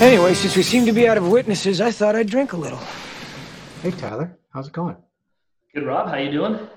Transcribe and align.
Anyway, 0.00 0.32
since 0.32 0.56
we 0.56 0.62
seem 0.62 0.86
to 0.86 0.92
be 0.92 1.08
out 1.08 1.16
of 1.16 1.28
witnesses, 1.28 1.80
I 1.80 1.90
thought 1.90 2.14
I'd 2.14 2.28
drink 2.28 2.52
a 2.52 2.56
little. 2.56 2.78
Hey 3.82 3.90
Tyler, 3.90 4.38
how's 4.50 4.68
it 4.68 4.72
going? 4.72 4.96
Good, 5.74 5.84
Rob. 5.84 6.08
How 6.08 6.16
you 6.16 6.30
doing? 6.30 6.68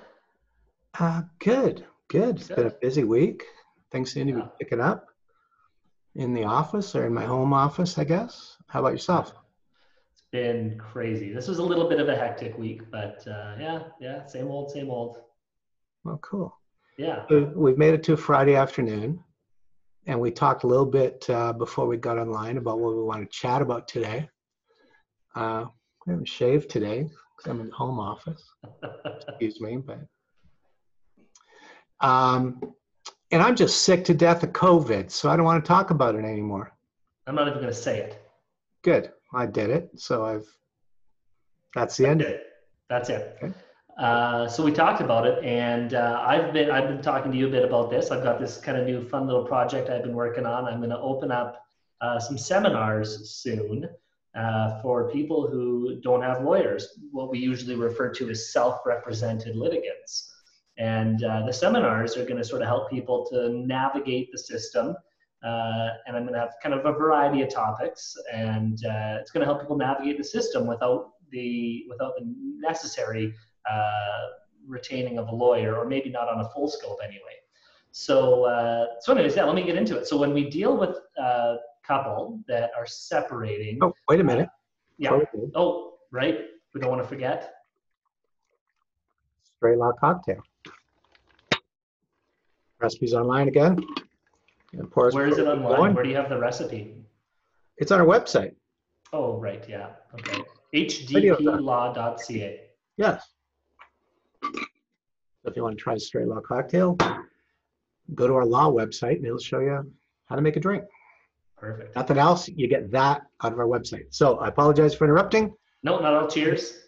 Uh, 1.00 1.22
good, 1.38 1.86
good. 2.08 2.38
It's 2.38 2.48
been 2.48 2.68
a 2.68 2.72
busy 2.72 3.04
week. 3.04 3.44
Things 3.92 4.12
seem 4.12 4.28
to 4.28 4.34
be 4.34 4.42
picking 4.60 4.82
up 4.82 5.08
in 6.16 6.34
the 6.34 6.46
office 6.46 6.96
or 6.96 7.06
in 7.06 7.14
my 7.14 7.26
home 7.26 7.54
office, 7.54 7.98
I 7.98 8.06
guess. 8.06 8.58
How 8.68 8.80
about 8.80 8.94
yourself? 8.94 9.34
Been 10.32 10.78
crazy. 10.78 11.34
This 11.34 11.48
was 11.48 11.60
a 11.60 11.64
little 11.64 11.90
bit 11.90 12.00
of 12.00 12.08
a 12.08 12.16
hectic 12.16 12.58
week, 12.58 12.90
but 12.90 13.26
uh, 13.28 13.56
yeah, 13.60 13.84
yeah, 14.00 14.26
same 14.26 14.48
old, 14.48 14.72
same 14.72 14.90
old. 14.90 15.18
Well, 16.04 16.20
cool. 16.22 16.58
Yeah. 16.98 17.26
So 17.30 17.52
We've 17.56 17.78
made 17.78 17.94
it 17.94 18.04
to 18.04 18.16
Friday 18.16 18.56
afternoon, 18.56 19.22
and 20.08 20.20
we 20.20 20.32
talked 20.32 20.64
a 20.64 20.68
little 20.68 20.86
bit 20.86 21.30
uh, 21.30 21.52
before 21.52 21.86
we 21.86 21.98
got 21.98 22.18
online 22.18 22.58
about 22.58 22.80
what 22.80 22.96
we 22.96 23.04
want 23.04 23.22
to 23.22 23.38
chat 23.38 23.62
about 23.62 23.90
today. 23.90 24.30
Uh, 25.36 25.66
we 26.06 26.12
haven't 26.12 26.30
shaved 26.30 26.70
today 26.70 27.04
because 27.04 27.52
I'm 27.52 27.60
in 27.60 27.68
the 27.68 27.76
home 27.76 28.00
office. 28.00 28.44
Excuse 29.28 29.60
me, 29.60 29.78
but 29.78 30.00
um, 32.00 32.62
and 33.32 33.42
I'm 33.42 33.56
just 33.56 33.84
sick 33.84 34.04
to 34.06 34.14
death 34.14 34.44
of 34.44 34.52
COVID, 34.52 35.12
so 35.12 35.30
I 35.30 35.36
don't 35.36 35.46
want 35.46 35.64
to 35.64 35.68
talk 35.68 35.92
about 35.92 36.16
it 36.16 36.26
anymore. 36.26 36.74
I'm 37.28 37.36
not 37.36 37.48
even 37.48 37.60
going 37.60 37.74
to 37.74 37.80
say 37.80 38.00
it. 38.00 38.22
Good, 38.82 39.12
I 39.34 39.46
did 39.46 39.70
it, 39.70 39.90
so 39.98 40.26
I've. 40.26 40.46
That's 41.74 41.96
the 41.98 42.08
end. 42.08 42.22
of 42.22 42.28
it. 42.28 42.44
That's 42.90 43.10
it. 43.10 43.38
Okay. 43.42 43.54
Uh, 43.98 44.48
so 44.48 44.64
we 44.64 44.72
talked 44.72 45.02
about 45.02 45.26
it, 45.28 45.44
and 45.44 45.94
uh, 45.94 46.24
I've 46.26 46.54
been 46.54 46.72
I've 46.72 46.88
been 46.88 47.02
talking 47.02 47.32
to 47.32 47.38
you 47.38 47.48
a 47.48 47.52
bit 47.52 47.64
about 47.64 47.90
this. 47.90 48.12
I've 48.12 48.24
got 48.24 48.40
this 48.40 48.58
kind 48.58 48.78
of 48.78 48.86
new 48.86 49.08
fun 49.08 49.28
little 49.28 49.46
project 49.46 49.90
I've 49.90 50.04
been 50.04 50.16
working 50.16 50.46
on. 50.46 50.66
I'm 50.66 50.80
going 50.80 50.90
to 50.90 51.00
open 51.00 51.32
up 51.32 51.64
uh, 52.02 52.20
some 52.20 52.38
seminars 52.38 53.30
soon 53.30 53.88
uh, 54.36 54.82
for 54.82 55.12
people 55.12 55.48
who 55.48 56.00
don't 56.02 56.22
have 56.22 56.42
lawyers, 56.42 57.00
what 57.12 57.30
we 57.30 57.40
usually 57.40 57.76
refer 57.76 58.10
to 58.10 58.30
as 58.30 58.52
self-represented 58.52 59.56
litigants. 59.56 60.34
And 60.78 61.24
uh, 61.24 61.46
the 61.46 61.54
seminars 61.54 62.18
are 62.18 62.24
going 62.24 62.38
to 62.38 62.44
sort 62.44 62.62
of 62.62 62.68
help 62.68 62.90
people 62.90 63.28
to 63.32 63.50
navigate 63.50 64.32
the 64.32 64.38
system. 64.38 64.96
Uh, 65.44 65.90
and 66.06 66.16
I'm 66.16 66.24
going 66.24 66.34
to 66.34 66.40
have 66.40 66.54
kind 66.62 66.76
of 66.76 66.86
a 66.86 66.92
variety 66.92 67.42
of 67.42 67.50
topics, 67.50 68.16
and 68.32 68.78
uh, 68.86 69.18
it's 69.20 69.32
going 69.32 69.42
to 69.42 69.46
help 69.46 69.60
people 69.62 69.78
navigate 69.78 70.18
the 70.18 70.24
system 70.24 70.68
without 70.68 71.14
the 71.32 71.86
without 71.90 72.14
the 72.18 72.26
necessary 72.60 73.34
uh, 73.70 74.28
retaining 74.68 75.18
of 75.18 75.28
a 75.30 75.36
lawyer, 75.36 75.76
or 75.78 75.86
maybe 75.86 76.10
not 76.10 76.28
on 76.30 76.42
a 76.42 76.50
full 76.50 76.68
scope 76.68 77.00
anyway. 77.04 77.38
So, 77.92 78.46
uh, 78.46 78.86
so 79.00 79.14
anyways, 79.14 79.36
yeah, 79.36 79.46
let 79.46 79.56
me 79.56 79.64
get 79.64 79.76
into 79.76 79.98
it. 79.98 80.08
So 80.08 80.16
when 80.18 80.32
we 80.34 80.50
deal 80.50 80.78
with 80.78 80.96
a 81.18 81.58
couple 81.86 82.40
that 82.48 82.72
are 82.78 82.86
separating, 82.86 83.80
Oh, 83.82 83.94
wait 84.08 84.20
a 84.20 84.24
minute. 84.24 84.48
yeah, 84.98 85.20
oh, 85.56 85.96
right, 86.12 86.40
we 86.74 86.80
don't 86.82 86.90
want 86.90 87.02
to 87.02 87.08
forget. 87.08 87.54
Straight 89.58 89.78
Law 89.78 89.92
Cocktail. 90.00 90.42
Recipes 92.80 93.14
online 93.14 93.48
again. 93.48 93.78
And 94.74 94.90
pour 94.90 95.12
Where 95.12 95.28
is 95.28 95.38
it 95.38 95.48
online? 95.48 95.80
on. 95.80 95.94
Where 95.94 96.04
do 96.04 96.10
you 96.10 96.16
have 96.16 96.30
the 96.30 96.40
recipe? 96.40 96.96
It's 97.78 97.92
on 97.92 98.00
our 98.00 98.06
website. 98.06 98.54
Oh, 99.14 99.38
right, 99.38 99.64
yeah, 99.68 99.90
okay. 100.14 100.42
Hdplaw.ca. 100.74 102.62
Yes. 102.98 103.28
So 104.44 105.50
if 105.50 105.56
you 105.56 105.64
want 105.64 105.78
to 105.78 105.84
try 105.84 105.96
a 105.96 106.00
straight 106.00 106.28
law 106.28 106.40
cocktail, 106.40 106.98
go 108.16 108.28
to 108.28 108.34
our 108.36 108.46
law 108.46 108.72
website 108.72 109.18
and 109.18 109.26
it'll 109.26 109.40
show 109.40 109.60
you 109.60 109.92
how 110.26 110.36
to 110.36 110.42
make 110.42 110.56
a 110.56 110.60
drink. 110.60 110.86
Perfect. 111.58 111.96
Nothing 111.96 112.18
else, 112.18 112.48
you 112.48 112.68
get 112.68 112.92
that 112.92 113.24
out 113.44 113.52
of 113.54 113.60
our 113.60 113.66
website. 113.66 114.06
So 114.10 114.38
I 114.38 114.48
apologize 114.48 114.96
for 114.96 115.04
interrupting. 115.06 115.54
No, 115.84 116.00
not 116.00 116.14
all. 116.14 116.28
Cheers. 116.28 116.80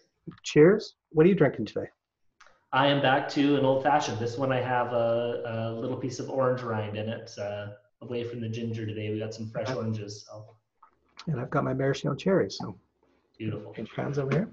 Cheers. 0.43 0.95
What 1.09 1.25
are 1.25 1.29
you 1.29 1.35
drinking 1.35 1.65
today? 1.65 1.87
I 2.71 2.87
am 2.87 3.01
back 3.01 3.29
to 3.29 3.55
an 3.57 3.65
old 3.65 3.83
fashioned. 3.83 4.17
This 4.17 4.37
one 4.37 4.51
I 4.51 4.61
have 4.61 4.93
a, 4.93 5.43
a 5.45 5.79
little 5.79 5.97
piece 5.97 6.19
of 6.19 6.29
orange 6.29 6.61
rind 6.61 6.97
in 6.97 7.07
it. 7.07 7.31
Uh, 7.37 7.67
away 8.03 8.23
from 8.23 8.41
the 8.41 8.49
ginger 8.49 8.85
today. 8.85 9.11
We 9.11 9.19
got 9.19 9.33
some 9.33 9.49
fresh 9.49 9.69
oranges. 9.73 10.25
So 10.27 10.45
And 11.27 11.39
I've 11.39 11.49
got 11.49 11.63
my 11.63 11.73
maraschino 11.73 12.15
cherries. 12.15 12.57
So 12.59 12.75
beautiful. 13.37 13.73
hands 13.95 14.19
over 14.19 14.31
here. 14.31 14.49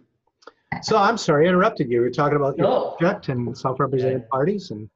So 0.82 0.96
I'm 0.96 1.18
sorry, 1.18 1.46
I 1.46 1.48
interrupted 1.50 1.90
you. 1.90 1.98
We 1.98 2.04
were 2.06 2.10
talking 2.10 2.36
about 2.36 2.56
your 2.56 2.68
No, 2.68 2.90
project 2.98 3.28
and 3.28 3.56
self-represented 3.56 4.18
Okay. 4.18 4.26
parties 4.30 4.70
and 4.70 4.88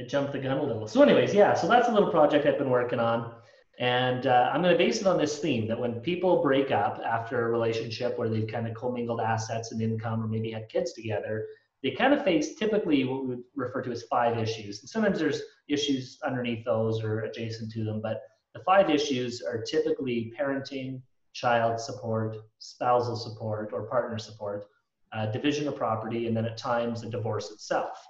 I 0.00 0.04
jumped 0.04 0.32
the 0.32 0.38
gun 0.38 0.58
a 0.58 0.62
little. 0.62 0.86
So, 0.86 1.02
anyways, 1.02 1.32
yeah. 1.34 1.54
So 1.54 1.66
that's 1.68 1.88
a 1.88 1.92
little 1.92 2.10
project 2.10 2.46
I've 2.46 2.58
been 2.58 2.68
working 2.70 3.00
on, 3.00 3.32
and 3.78 4.26
uh, 4.26 4.50
I'm 4.52 4.60
going 4.60 4.74
to 4.74 4.78
base 4.78 5.00
it 5.00 5.06
on 5.06 5.16
this 5.16 5.38
theme 5.38 5.66
that 5.68 5.78
when 5.80 5.94
people 6.00 6.42
break 6.42 6.70
up 6.70 7.00
after 7.04 7.46
a 7.46 7.50
relationship 7.50 8.18
where 8.18 8.28
they've 8.28 8.46
kind 8.46 8.66
of 8.68 8.74
commingled 8.74 9.20
assets 9.22 9.72
and 9.72 9.80
income, 9.80 10.22
or 10.22 10.26
maybe 10.28 10.50
had 10.50 10.68
kids 10.68 10.92
together, 10.92 11.46
they 11.82 11.92
kind 11.92 12.12
of 12.12 12.22
face 12.24 12.56
typically 12.56 13.04
what 13.04 13.22
we 13.22 13.28
would 13.36 13.42
refer 13.54 13.80
to 13.82 13.90
as 13.90 14.02
five 14.02 14.36
issues. 14.36 14.80
And 14.80 14.88
sometimes 14.90 15.18
there's 15.18 15.40
issues 15.68 16.18
underneath 16.24 16.64
those 16.64 17.02
or 17.02 17.20
adjacent 17.20 17.72
to 17.72 17.84
them, 17.84 18.00
but 18.00 18.22
the 18.54 18.60
five 18.60 18.88
issues 18.90 19.42
are 19.42 19.60
typically 19.60 20.32
parenting, 20.38 21.02
child 21.32 21.78
support, 21.78 22.36
spousal 22.58 23.16
support, 23.16 23.70
or 23.72 23.82
partner 23.82 24.18
support, 24.18 24.66
uh, 25.12 25.26
division 25.26 25.68
of 25.68 25.76
property, 25.76 26.26
and 26.26 26.36
then 26.36 26.46
at 26.46 26.56
times 26.56 27.02
the 27.02 27.08
divorce 27.10 27.50
itself. 27.50 28.02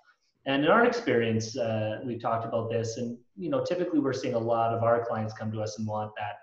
And 0.47 0.65
in 0.65 0.71
our 0.71 0.85
experience, 0.85 1.57
uh, 1.57 2.01
we've 2.05 2.21
talked 2.21 2.47
about 2.47 2.71
this, 2.71 2.99
and 2.99 3.19
you 3.37 3.51
know, 3.51 3.65
typically 3.65 3.99
we're 3.99 4.13
seeing 4.13 4.35
a 4.35 4.39
lot 4.39 4.73
of 4.73 4.85
our 4.85 5.05
clients 5.05 5.35
come 5.35 5.51
to 5.51 5.61
us 5.61 5.79
and 5.79 5.87
want 5.87 6.13
that 6.17 6.37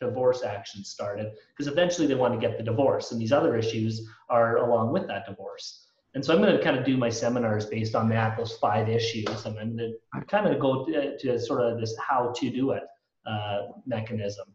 divorce 0.00 0.42
action 0.42 0.82
started 0.82 1.32
because 1.50 1.70
eventually 1.70 2.08
they 2.08 2.16
want 2.16 2.34
to 2.34 2.40
get 2.40 2.58
the 2.58 2.64
divorce, 2.64 3.12
and 3.12 3.20
these 3.20 3.32
other 3.32 3.56
issues 3.56 4.08
are 4.28 4.56
along 4.56 4.92
with 4.92 5.06
that 5.06 5.24
divorce. 5.26 5.83
And 6.14 6.24
so 6.24 6.32
I'm 6.32 6.40
going 6.40 6.56
to 6.56 6.62
kind 6.62 6.78
of 6.78 6.84
do 6.84 6.96
my 6.96 7.10
seminars 7.10 7.66
based 7.66 7.94
on 7.96 8.08
that, 8.10 8.36
those 8.36 8.56
five 8.58 8.88
issues, 8.88 9.46
and 9.46 9.58
I'm 9.58 9.76
going 9.76 9.94
to 10.14 10.24
kind 10.26 10.46
of 10.46 10.60
go 10.60 10.84
to, 10.84 11.18
to 11.18 11.38
sort 11.40 11.60
of 11.60 11.80
this 11.80 11.96
how 11.98 12.32
to 12.36 12.50
do 12.50 12.70
it 12.70 12.84
uh, 13.26 13.62
mechanism. 13.84 14.46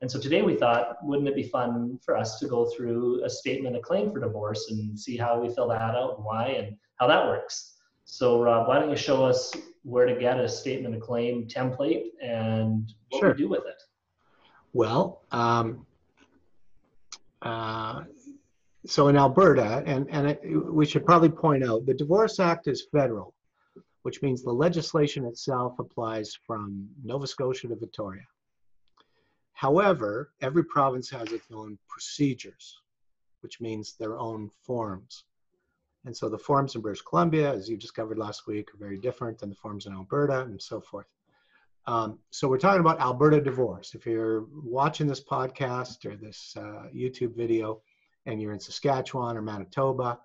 And 0.00 0.08
so 0.08 0.20
today 0.20 0.42
we 0.42 0.54
thought, 0.54 0.96
wouldn't 1.02 1.28
it 1.28 1.34
be 1.34 1.42
fun 1.42 1.98
for 2.04 2.16
us 2.16 2.38
to 2.38 2.46
go 2.46 2.66
through 2.66 3.24
a 3.24 3.30
statement 3.30 3.74
of 3.74 3.82
claim 3.82 4.12
for 4.12 4.20
divorce 4.20 4.70
and 4.70 4.98
see 4.98 5.16
how 5.16 5.40
we 5.40 5.52
fill 5.52 5.68
that 5.70 5.80
out 5.80 6.16
and 6.16 6.24
why 6.24 6.48
and 6.50 6.76
how 6.96 7.08
that 7.08 7.26
works. 7.26 7.74
So 8.04 8.40
Rob, 8.40 8.68
why 8.68 8.78
don't 8.78 8.90
you 8.90 8.96
show 8.96 9.24
us 9.24 9.52
where 9.82 10.06
to 10.06 10.14
get 10.14 10.38
a 10.38 10.48
statement 10.48 10.94
of 10.94 11.00
claim 11.00 11.48
template 11.48 12.10
and 12.22 12.92
what 13.10 13.20
Sure. 13.20 13.30
we 13.32 13.38
do 13.38 13.48
with 13.48 13.66
it? 13.66 13.82
Well, 14.72 15.22
um, 15.32 15.84
uh, 17.42 18.04
so 18.88 19.08
in 19.08 19.16
Alberta, 19.16 19.82
and, 19.84 20.08
and 20.10 20.28
it, 20.28 20.40
we 20.44 20.86
should 20.86 21.04
probably 21.04 21.28
point 21.28 21.62
out, 21.62 21.84
the 21.84 21.92
Divorce 21.92 22.40
Act 22.40 22.68
is 22.68 22.86
federal, 22.90 23.34
which 24.02 24.22
means 24.22 24.42
the 24.42 24.50
legislation 24.50 25.26
itself 25.26 25.78
applies 25.78 26.34
from 26.46 26.88
Nova 27.04 27.26
Scotia 27.26 27.68
to 27.68 27.76
Victoria. 27.76 28.22
However, 29.52 30.32
every 30.40 30.64
province 30.64 31.10
has 31.10 31.32
its 31.32 31.46
own 31.52 31.78
procedures, 31.86 32.80
which 33.42 33.60
means 33.60 33.92
their 33.92 34.18
own 34.18 34.50
forms. 34.62 35.24
And 36.06 36.16
so 36.16 36.30
the 36.30 36.38
forms 36.38 36.74
in 36.74 36.80
British 36.80 37.02
Columbia, 37.02 37.52
as 37.52 37.68
you 37.68 37.76
discovered 37.76 38.16
last 38.16 38.46
week, 38.46 38.72
are 38.72 38.78
very 38.78 38.96
different 38.96 39.38
than 39.38 39.50
the 39.50 39.56
forms 39.56 39.84
in 39.84 39.92
Alberta 39.92 40.42
and 40.42 40.62
so 40.62 40.80
forth. 40.80 41.06
Um, 41.86 42.18
so 42.30 42.48
we're 42.48 42.58
talking 42.58 42.80
about 42.80 43.00
Alberta 43.00 43.40
divorce. 43.40 43.94
If 43.94 44.06
you're 44.06 44.46
watching 44.62 45.06
this 45.06 45.22
podcast 45.22 46.06
or 46.06 46.16
this 46.16 46.54
uh, 46.56 46.84
YouTube 46.94 47.36
video 47.36 47.82
and 48.28 48.40
you're 48.40 48.52
in 48.52 48.60
Saskatchewan 48.60 49.36
or 49.36 49.42
Manitoba, 49.42 50.20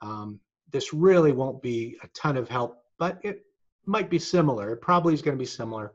um, 0.00 0.40
this 0.72 0.92
really 0.92 1.30
won't 1.32 1.62
be 1.62 1.96
a 2.02 2.08
ton 2.08 2.36
of 2.36 2.48
help, 2.48 2.78
but 2.98 3.20
it 3.22 3.44
might 3.84 4.10
be 4.10 4.18
similar. 4.18 4.72
It 4.72 4.80
probably 4.80 5.14
is 5.14 5.22
going 5.22 5.36
to 5.36 5.42
be 5.42 5.46
similar, 5.46 5.92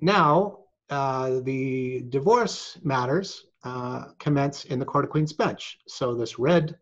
now, 0.00 0.60
uh, 0.88 1.40
the 1.40 2.04
divorce 2.08 2.78
matters 2.82 3.44
uh, 3.64 4.04
commence 4.18 4.64
in 4.66 4.78
the 4.78 4.84
Court 4.84 5.04
of 5.04 5.10
Queen's 5.10 5.32
Bench. 5.32 5.78
So 5.88 6.14
this 6.14 6.38
red 6.38 6.76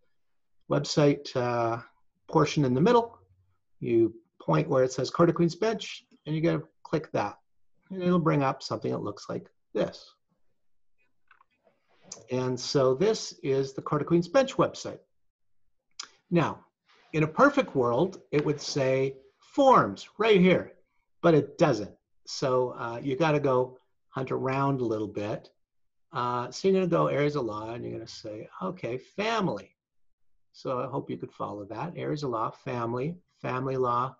website 0.70 1.34
uh, 1.36 1.80
portion 2.28 2.64
in 2.64 2.74
the 2.74 2.80
middle, 2.80 3.18
you 3.80 4.14
point 4.40 4.68
where 4.68 4.84
it 4.84 4.92
says 4.92 5.10
Court 5.10 5.28
of 5.28 5.36
Queen's 5.36 5.54
Bench, 5.54 6.04
and 6.26 6.34
you 6.34 6.42
gotta 6.42 6.62
click 6.82 7.10
that. 7.12 7.38
And 7.90 8.02
it'll 8.02 8.18
bring 8.18 8.42
up 8.42 8.62
something 8.62 8.90
that 8.90 9.02
looks 9.02 9.26
like 9.28 9.46
this. 9.74 10.14
And 12.30 12.58
so 12.58 12.94
this 12.94 13.34
is 13.42 13.72
the 13.72 13.82
Court 13.82 14.02
of 14.02 14.08
Queen's 14.08 14.28
Bench 14.28 14.56
website. 14.56 14.98
Now, 16.30 16.64
in 17.12 17.22
a 17.22 17.28
perfect 17.28 17.76
world, 17.76 18.22
it 18.30 18.44
would 18.44 18.60
say 18.60 19.16
forms 19.38 20.08
right 20.18 20.40
here, 20.40 20.72
but 21.20 21.34
it 21.34 21.58
doesn't. 21.58 21.92
So 22.26 22.70
uh, 22.78 23.00
you 23.02 23.16
got 23.16 23.32
to 23.32 23.40
go 23.40 23.78
hunt 24.08 24.30
around 24.30 24.80
a 24.80 24.84
little 24.84 25.08
bit. 25.08 25.50
Uh, 26.12 26.50
so 26.50 26.68
you're 26.68 26.76
going 26.76 26.88
to 26.88 26.94
go 26.94 27.06
areas 27.06 27.36
of 27.36 27.44
law 27.44 27.72
and 27.72 27.82
you're 27.82 27.94
going 27.94 28.06
to 28.06 28.12
say, 28.12 28.48
okay, 28.62 28.98
family. 28.98 29.74
So 30.52 30.80
I 30.80 30.86
hope 30.86 31.08
you 31.08 31.16
could 31.16 31.32
follow 31.32 31.64
that. 31.66 31.94
Areas 31.96 32.22
of 32.22 32.30
law, 32.30 32.50
family, 32.50 33.16
family 33.40 33.76
law, 33.76 34.14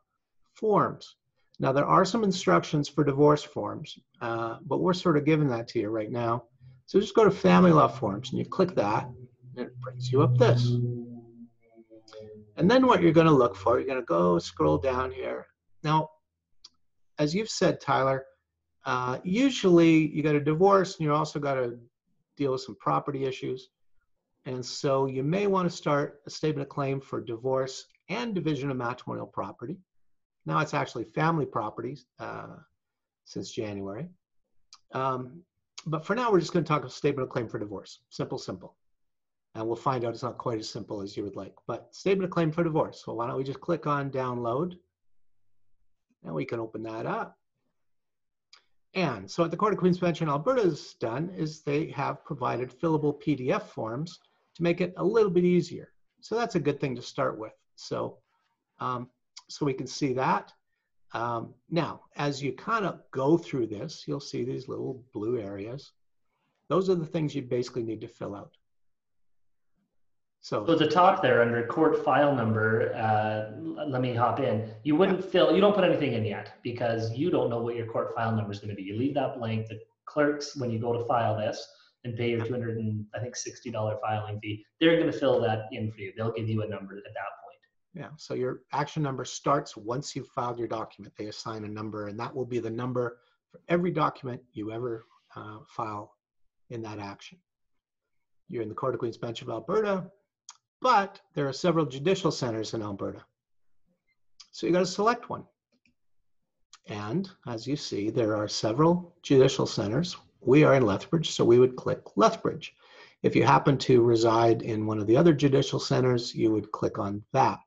forms. 0.55 1.17
Now, 1.61 1.73
there 1.73 1.87
are 1.87 2.05
some 2.05 2.25
instructions 2.25 2.89
for 2.89 3.05
divorce 3.05 3.43
forms, 3.43 3.99
uh, 4.21 4.57
but 4.65 4.81
we're 4.81 4.95
sort 4.95 5.19
of 5.19 5.27
giving 5.27 5.49
that 5.49 5.69
to 5.69 5.81
you 5.81 5.91
right 5.91 6.11
now. 6.11 6.45
So 6.87 6.99
just 6.99 7.15
go 7.15 7.25
to 7.25 7.31
family 7.31 7.71
law 7.73 7.89
forms 7.89 8.31
and 8.31 8.39
you 8.39 8.45
click 8.47 8.75
that, 8.75 9.05
and 9.57 9.67
it 9.67 9.81
brings 9.81 10.11
you 10.11 10.23
up 10.23 10.37
this. 10.39 10.77
And 12.57 12.71
then 12.71 12.87
what 12.87 13.03
you're 13.03 13.13
going 13.13 13.27
to 13.27 13.33
look 13.33 13.55
for, 13.55 13.79
you're 13.79 13.87
going 13.87 14.01
to 14.01 14.05
go 14.05 14.39
scroll 14.39 14.79
down 14.79 15.11
here. 15.11 15.47
Now, 15.85 16.09
as 17.19 17.35
you've 17.35 17.51
said, 17.51 17.81
Tyler, 17.81 18.25
uh, 18.85 19.19
usually 19.23 20.09
you 20.09 20.23
got 20.23 20.35
a 20.35 20.41
divorce 20.41 20.97
and 20.97 21.05
you 21.05 21.13
also 21.13 21.39
got 21.39 21.55
to 21.55 21.79
deal 22.37 22.53
with 22.53 22.63
some 22.63 22.77
property 22.77 23.25
issues. 23.25 23.69
And 24.45 24.65
so 24.65 25.07
you 25.07 25.23
may 25.23 25.47
want 25.47 25.71
to 25.71 25.77
start 25.77 26.21
a 26.27 26.31
statement 26.31 26.67
of 26.67 26.69
claim 26.69 27.01
for 27.01 27.21
divorce 27.21 27.87
and 28.09 28.35
division 28.35 28.71
of 28.71 28.77
matrimonial 28.77 29.27
property. 29.27 29.79
Now 30.47 30.59
it's 30.59 30.75
actually 30.75 31.05
family 31.05 31.47
properties 31.47 32.07
uh, 32.19 32.57
since 33.25 33.53
January. 33.53 34.09
Um, 34.93 35.43
but 35.87 36.05
for 36.05 36.15
now, 36.15 36.31
we're 36.31 36.41
just 36.41 36.53
going 36.53 36.65
to 36.65 36.69
talk 36.69 36.85
a 36.85 36.91
statement 36.91 37.25
of 37.25 37.31
claim 37.31 37.49
for 37.49 37.59
divorce. 37.59 38.01
Simple, 38.11 38.39
simple. 38.39 38.77
And 39.55 39.67
we'll 39.67 39.77
find 39.77 40.05
out 40.05 40.15
it's 40.15 40.23
not 40.23 40.39
quite 40.39 40.59
as 40.59 40.69
simple 40.69 41.03
as 41.03 41.17
you 41.17 41.25
would 41.25 41.37
like. 41.37 41.55
But 41.67 41.95
statement 41.95 42.25
of 42.25 42.31
claim 42.31 42.51
for 42.51 42.65
divorce. 42.65 43.03
So 43.05 43.15
why 43.15 43.27
don't 43.27 43.37
we 43.37 43.45
just 43.45 43.61
click 43.61 43.87
on 43.87 44.11
download? 44.11 44.77
And 46.25 46.35
we 46.35 46.45
can 46.45 46.61
open 46.61 46.83
that 46.85 47.07
up. 47.07 47.37
And 48.95 49.31
so 49.31 49.43
what 49.43 49.51
the 49.51 49.57
Court 49.57 49.73
of 49.73 49.79
Queen's 49.79 49.99
Bench 49.99 50.21
in 50.21 50.29
Alberta 50.29 50.63
has 50.63 50.95
done 50.95 51.31
is 51.37 51.63
they 51.63 51.87
have 51.89 52.25
provided 52.25 52.71
fillable 52.71 53.21
PDF 53.23 53.63
forms 53.63 54.19
to 54.57 54.63
make 54.63 54.81
it 54.81 54.93
a 54.99 55.05
little 55.05 55.31
bit 55.31 55.45
easier. 55.45 55.93
So 56.21 56.35
that's 56.35 56.57
a 56.57 56.61
good 56.61 56.79
thing 56.79 56.95
to 56.97 57.03
start 57.03 57.39
with. 57.39 57.53
So, 57.77 58.19
um, 58.81 59.09
so 59.49 59.65
we 59.65 59.73
can 59.73 59.87
see 59.87 60.13
that. 60.15 60.53
Um, 61.15 61.55
now, 61.71 62.03
as 62.17 62.43
you 62.43 62.53
kind 62.53 62.85
of 62.85 63.01
go 63.11 63.37
through 63.37 63.67
this, 63.67 64.05
you'll 64.07 64.21
see 64.21 64.45
these 64.45 64.69
little 64.69 65.03
blue 65.13 65.39
areas. 65.39 65.93
Those 66.69 66.89
are 66.89 66.95
the 66.95 67.07
things 67.07 67.35
you 67.35 67.43
basically 67.43 67.83
need 67.83 68.01
to 68.03 68.09
fill 68.09 68.35
out. 68.35 68.57
So, 70.45 70.67
so 70.67 70.73
at 70.73 70.81
the 70.81 70.89
top 70.89 71.23
there 71.23 71.41
under 71.41 71.65
court 71.65 72.05
file 72.05 72.35
number, 72.35 72.93
uh, 72.97 73.53
let 73.87 74.03
me 74.03 74.13
hop 74.13 74.41
in. 74.41 74.69
You 74.83 74.97
wouldn't 74.97 75.25
fill, 75.25 75.55
you 75.55 75.61
don't 75.61 75.73
put 75.73 75.85
anything 75.85 76.15
in 76.15 76.25
yet 76.25 76.55
because 76.65 77.13
you 77.13 77.31
don't 77.31 77.49
know 77.49 77.63
what 77.63 77.77
your 77.77 77.87
court 77.87 78.13
file 78.17 78.35
number 78.35 78.51
is 78.51 78.59
going 78.59 78.71
to 78.71 78.75
be. 78.75 78.83
You 78.83 78.99
leave 78.99 79.15
that 79.15 79.39
blank. 79.39 79.69
The 79.69 79.79
clerks, 80.07 80.57
when 80.57 80.73
you 80.73 80.81
go 80.81 80.93
to 80.93 81.05
file 81.05 81.37
this 81.37 81.65
and 82.03 82.17
pay 82.17 82.31
your 82.31 82.45
200 82.45 82.77
and 82.77 83.07
I 83.15 83.21
think 83.21 83.37
$60 83.37 84.01
filing 84.01 84.41
fee, 84.41 84.67
they're 84.81 84.97
going 84.99 85.13
to 85.13 85.17
fill 85.17 85.41
that 85.43 85.67
in 85.71 85.93
for 85.93 86.01
you. 86.01 86.13
They'll 86.17 86.33
give 86.33 86.49
you 86.49 86.63
a 86.63 86.67
number 86.67 86.97
at 86.97 87.05
that 87.05 87.33
point. 87.45 87.61
Yeah, 87.95 88.09
so 88.17 88.35
your 88.35 88.63
action 88.73 89.05
number 89.05 89.25
starts 89.25 89.77
once 89.77 90.17
you've 90.17 90.27
filed 90.27 90.59
your 90.59 90.67
document. 90.67 91.15
They 91.17 91.27
assign 91.27 91.65
a 91.65 91.69
number, 91.69 92.09
and 92.09 92.19
that 92.19 92.35
will 92.35 92.47
be 92.47 92.59
the 92.59 92.71
number 92.71 93.19
for 93.49 93.61
every 93.69 93.93
document 93.93 94.43
you 94.55 94.73
ever 94.73 95.05
uh, 95.37 95.59
file 95.69 96.17
in 96.71 96.83
that 96.83 96.99
action. 96.99 97.39
You're 98.49 98.63
in 98.63 98.69
the 98.69 98.75
Court 98.75 98.95
of 98.95 98.99
Queen's 98.99 99.19
Bench 99.19 99.41
of 99.41 99.49
Alberta, 99.49 100.11
but 100.83 101.21
there 101.35 101.49
are 101.49 101.53
several 101.53 101.87
judicial 101.87 102.33
centers 102.33 102.75
in 102.75 102.83
Alberta. 102.83 103.23
So 104.51 104.67
you 104.67 104.73
got 104.73 104.81
to 104.81 104.87
select 104.87 105.31
one. 105.31 105.45
And 106.89 107.31
as 107.47 107.67
you 107.67 107.77
see, 107.77 108.11
there 108.11 108.37
are 108.37 108.49
several 108.49 109.15
judicial 109.23 109.67
centers. 109.67 110.17
We 110.41 110.65
are 110.65 110.75
in 110.75 110.85
Lethbridge, 110.85 111.31
so 111.31 111.45
we 111.45 111.61
would 111.61 111.77
click 111.77 112.01
Lethbridge. 112.17 112.75
If 113.23 113.37
you 113.37 113.45
happen 113.45 113.79
to 113.79 114.03
reside 114.03 114.63
in 114.63 114.85
one 114.85 114.99
of 114.99 115.07
the 115.07 115.17
other 115.17 115.33
judicial 115.33 115.79
centers, 115.79 116.35
you 116.35 116.51
would 116.51 116.73
click 116.73 116.99
on 116.99 117.23
that. 117.33 117.61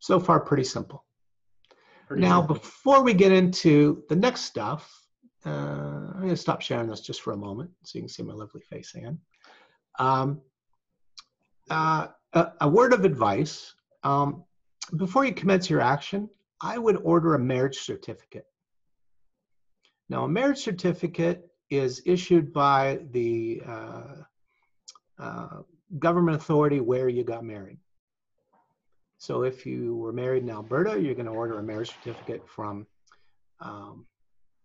So 0.00 0.18
far, 0.18 0.40
pretty 0.40 0.64
simple. 0.64 1.04
Pretty 2.08 2.22
now, 2.22 2.40
simple. 2.40 2.56
before 2.56 3.04
we 3.04 3.14
get 3.14 3.30
into 3.30 4.02
the 4.08 4.16
next 4.16 4.42
stuff, 4.42 4.92
uh, 5.46 5.50
I'm 5.50 6.20
going 6.20 6.30
to 6.30 6.36
stop 6.36 6.60
sharing 6.60 6.88
this 6.88 7.00
just 7.00 7.22
for 7.22 7.32
a 7.32 7.36
moment 7.36 7.70
so 7.84 7.96
you 7.96 8.02
can 8.02 8.08
see 8.08 8.24
my 8.24 8.34
lovely 8.34 8.60
face 8.62 8.96
again. 8.96 9.20
Um, 9.98 10.40
uh, 11.70 12.08
a, 12.32 12.52
a, 12.60 12.68
word 12.68 12.92
of 12.92 13.04
advice 13.04 13.74
um, 14.04 14.44
before 14.96 15.24
you 15.24 15.34
commence 15.34 15.68
your 15.68 15.80
action, 15.80 16.28
I 16.62 16.78
would 16.78 16.96
order 17.02 17.34
a 17.34 17.38
marriage 17.38 17.78
certificate. 17.78 18.46
Now, 20.08 20.24
a 20.24 20.28
marriage 20.28 20.58
certificate 20.58 21.48
is 21.70 22.02
issued 22.06 22.52
by 22.52 23.00
the 23.10 23.62
uh, 23.66 24.14
uh, 25.18 25.48
government 25.98 26.36
authority 26.36 26.80
where 26.80 27.08
you 27.08 27.24
got 27.24 27.44
married. 27.44 27.78
So 29.18 29.42
if 29.42 29.66
you 29.66 29.96
were 29.96 30.12
married 30.12 30.44
in 30.44 30.50
Alberta, 30.50 30.98
you're 30.98 31.14
going 31.14 31.26
to 31.26 31.32
order 31.32 31.58
a 31.58 31.62
marriage 31.62 31.92
certificate 31.92 32.48
from 32.48 32.86
um, 33.60 34.06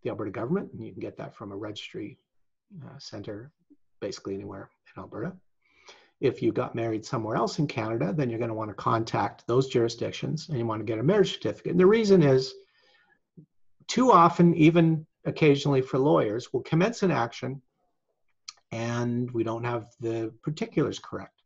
the 0.03 0.11
Alberta 0.11 0.31
government, 0.31 0.71
and 0.71 0.83
you 0.83 0.91
can 0.91 1.01
get 1.01 1.17
that 1.17 1.35
from 1.35 1.51
a 1.51 1.55
registry 1.55 2.19
uh, 2.85 2.97
center, 2.99 3.51
basically 3.99 4.35
anywhere 4.35 4.69
in 4.95 5.01
Alberta. 5.01 5.33
If 6.19 6.41
you 6.41 6.51
got 6.51 6.75
married 6.75 7.05
somewhere 7.05 7.35
else 7.35 7.59
in 7.59 7.67
Canada, 7.67 8.13
then 8.15 8.29
you're 8.29 8.39
going 8.39 8.49
to 8.49 8.55
want 8.55 8.69
to 8.69 8.75
contact 8.75 9.45
those 9.45 9.67
jurisdictions 9.67 10.49
and 10.49 10.57
you 10.57 10.65
want 10.65 10.79
to 10.79 10.85
get 10.85 10.99
a 10.99 11.03
marriage 11.03 11.33
certificate. 11.33 11.71
And 11.71 11.79
the 11.79 11.85
reason 11.85 12.23
is 12.23 12.53
too 13.87 14.11
often, 14.11 14.55
even 14.55 15.05
occasionally 15.25 15.81
for 15.81 15.99
lawyers, 15.99 16.53
will 16.53 16.61
commence 16.61 17.03
an 17.03 17.11
action 17.11 17.61
and 18.71 19.29
we 19.31 19.43
don't 19.43 19.65
have 19.65 19.87
the 19.99 20.33
particulars 20.41 20.97
correct 20.97 21.43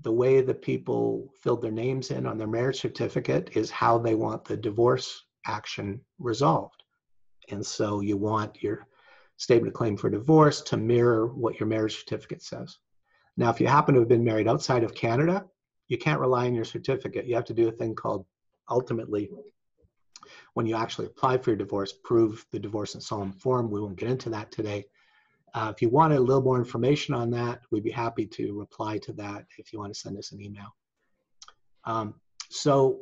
the 0.00 0.12
way 0.12 0.40
that 0.40 0.62
people 0.62 1.32
filled 1.42 1.60
their 1.60 1.70
names 1.70 2.10
in 2.10 2.26
on 2.26 2.38
their 2.38 2.46
marriage 2.46 2.80
certificate 2.80 3.50
is 3.54 3.70
how 3.70 3.98
they 3.98 4.14
want 4.14 4.44
the 4.44 4.56
divorce 4.56 5.24
action 5.46 6.00
resolved. 6.18 6.82
And 7.50 7.64
so 7.64 8.00
you 8.00 8.16
want 8.16 8.62
your 8.62 8.86
statement 9.36 9.68
of 9.68 9.74
claim 9.74 9.96
for 9.96 10.10
divorce 10.10 10.60
to 10.62 10.76
mirror 10.76 11.26
what 11.26 11.58
your 11.58 11.68
marriage 11.68 11.98
certificate 11.98 12.42
says. 12.42 12.78
Now, 13.36 13.50
if 13.50 13.60
you 13.60 13.66
happen 13.66 13.94
to 13.94 14.00
have 14.00 14.08
been 14.08 14.24
married 14.24 14.48
outside 14.48 14.84
of 14.84 14.94
Canada, 14.94 15.44
you 15.88 15.98
can't 15.98 16.20
rely 16.20 16.46
on 16.46 16.54
your 16.54 16.64
certificate. 16.64 17.26
You 17.26 17.34
have 17.34 17.44
to 17.46 17.54
do 17.54 17.68
a 17.68 17.72
thing 17.72 17.94
called 17.94 18.26
ultimately, 18.68 19.30
when 20.54 20.66
you 20.66 20.76
actually 20.76 21.06
apply 21.06 21.38
for 21.38 21.50
your 21.50 21.56
divorce, 21.56 21.92
prove 22.04 22.46
the 22.52 22.58
divorce 22.58 22.94
in 22.94 23.00
solemn 23.00 23.32
form. 23.32 23.70
We 23.70 23.80
won't 23.80 23.96
get 23.96 24.10
into 24.10 24.30
that 24.30 24.52
today. 24.52 24.86
Uh, 25.54 25.70
if 25.74 25.82
you 25.82 25.88
wanted 25.90 26.16
a 26.16 26.22
little 26.22 26.42
more 26.42 26.58
information 26.58 27.14
on 27.14 27.30
that, 27.30 27.60
we'd 27.70 27.84
be 27.84 27.90
happy 27.90 28.26
to 28.26 28.58
reply 28.58 28.98
to 28.98 29.12
that 29.14 29.44
if 29.58 29.72
you 29.72 29.78
want 29.78 29.92
to 29.92 29.98
send 30.00 30.16
us 30.16 30.32
an 30.32 30.40
email. 30.40 30.74
Um, 31.84 32.14
so 32.48 33.00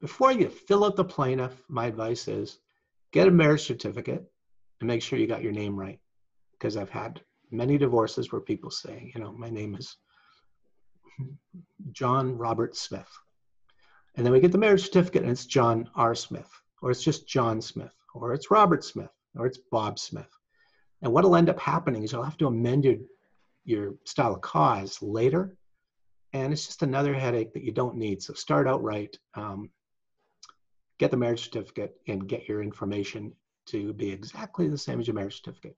before 0.00 0.32
you 0.32 0.48
fill 0.48 0.84
out 0.84 0.96
the 0.96 1.04
plaintiff, 1.04 1.62
my 1.68 1.86
advice 1.86 2.28
is 2.28 2.58
get 3.12 3.28
a 3.28 3.30
marriage 3.30 3.62
certificate 3.62 4.24
and 4.82 4.88
make 4.88 5.00
sure 5.00 5.18
you 5.18 5.26
got 5.26 5.42
your 5.42 5.52
name 5.52 5.78
right. 5.78 5.98
Because 6.52 6.76
I've 6.76 6.90
had 6.90 7.20
many 7.50 7.78
divorces 7.78 8.32
where 8.32 8.40
people 8.40 8.70
say, 8.70 9.10
you 9.14 9.20
know, 9.20 9.32
my 9.32 9.48
name 9.48 9.74
is 9.74 9.96
John 11.92 12.36
Robert 12.36 12.76
Smith. 12.76 13.08
And 14.16 14.26
then 14.26 14.32
we 14.32 14.40
get 14.40 14.52
the 14.52 14.58
marriage 14.58 14.84
certificate 14.84 15.22
and 15.22 15.30
it's 15.30 15.46
John 15.46 15.88
R. 15.94 16.14
Smith, 16.14 16.50
or 16.82 16.90
it's 16.90 17.02
just 17.02 17.28
John 17.28 17.62
Smith, 17.62 17.94
or 18.14 18.34
it's 18.34 18.50
Robert 18.50 18.84
Smith, 18.84 19.12
or 19.36 19.46
it's 19.46 19.58
Bob 19.70 19.98
Smith. 19.98 20.28
And 21.00 21.12
what'll 21.12 21.36
end 21.36 21.48
up 21.48 21.58
happening 21.58 22.02
is 22.02 22.12
you'll 22.12 22.22
have 22.22 22.36
to 22.38 22.48
amend 22.48 22.84
your, 22.84 22.96
your 23.64 23.94
style 24.04 24.34
of 24.34 24.40
cause 24.40 25.00
later. 25.00 25.56
And 26.32 26.52
it's 26.52 26.66
just 26.66 26.82
another 26.82 27.14
headache 27.14 27.52
that 27.54 27.64
you 27.64 27.72
don't 27.72 27.96
need. 27.96 28.22
So 28.22 28.34
start 28.34 28.66
out 28.66 28.82
right, 28.82 29.16
um, 29.34 29.70
get 30.98 31.10
the 31.10 31.16
marriage 31.16 31.44
certificate, 31.44 31.94
and 32.08 32.26
get 32.26 32.48
your 32.48 32.62
information 32.62 33.32
to 33.66 33.92
be 33.92 34.10
exactly 34.10 34.68
the 34.68 34.78
same 34.78 35.00
as 35.00 35.06
your 35.06 35.14
marriage 35.14 35.36
certificate. 35.36 35.76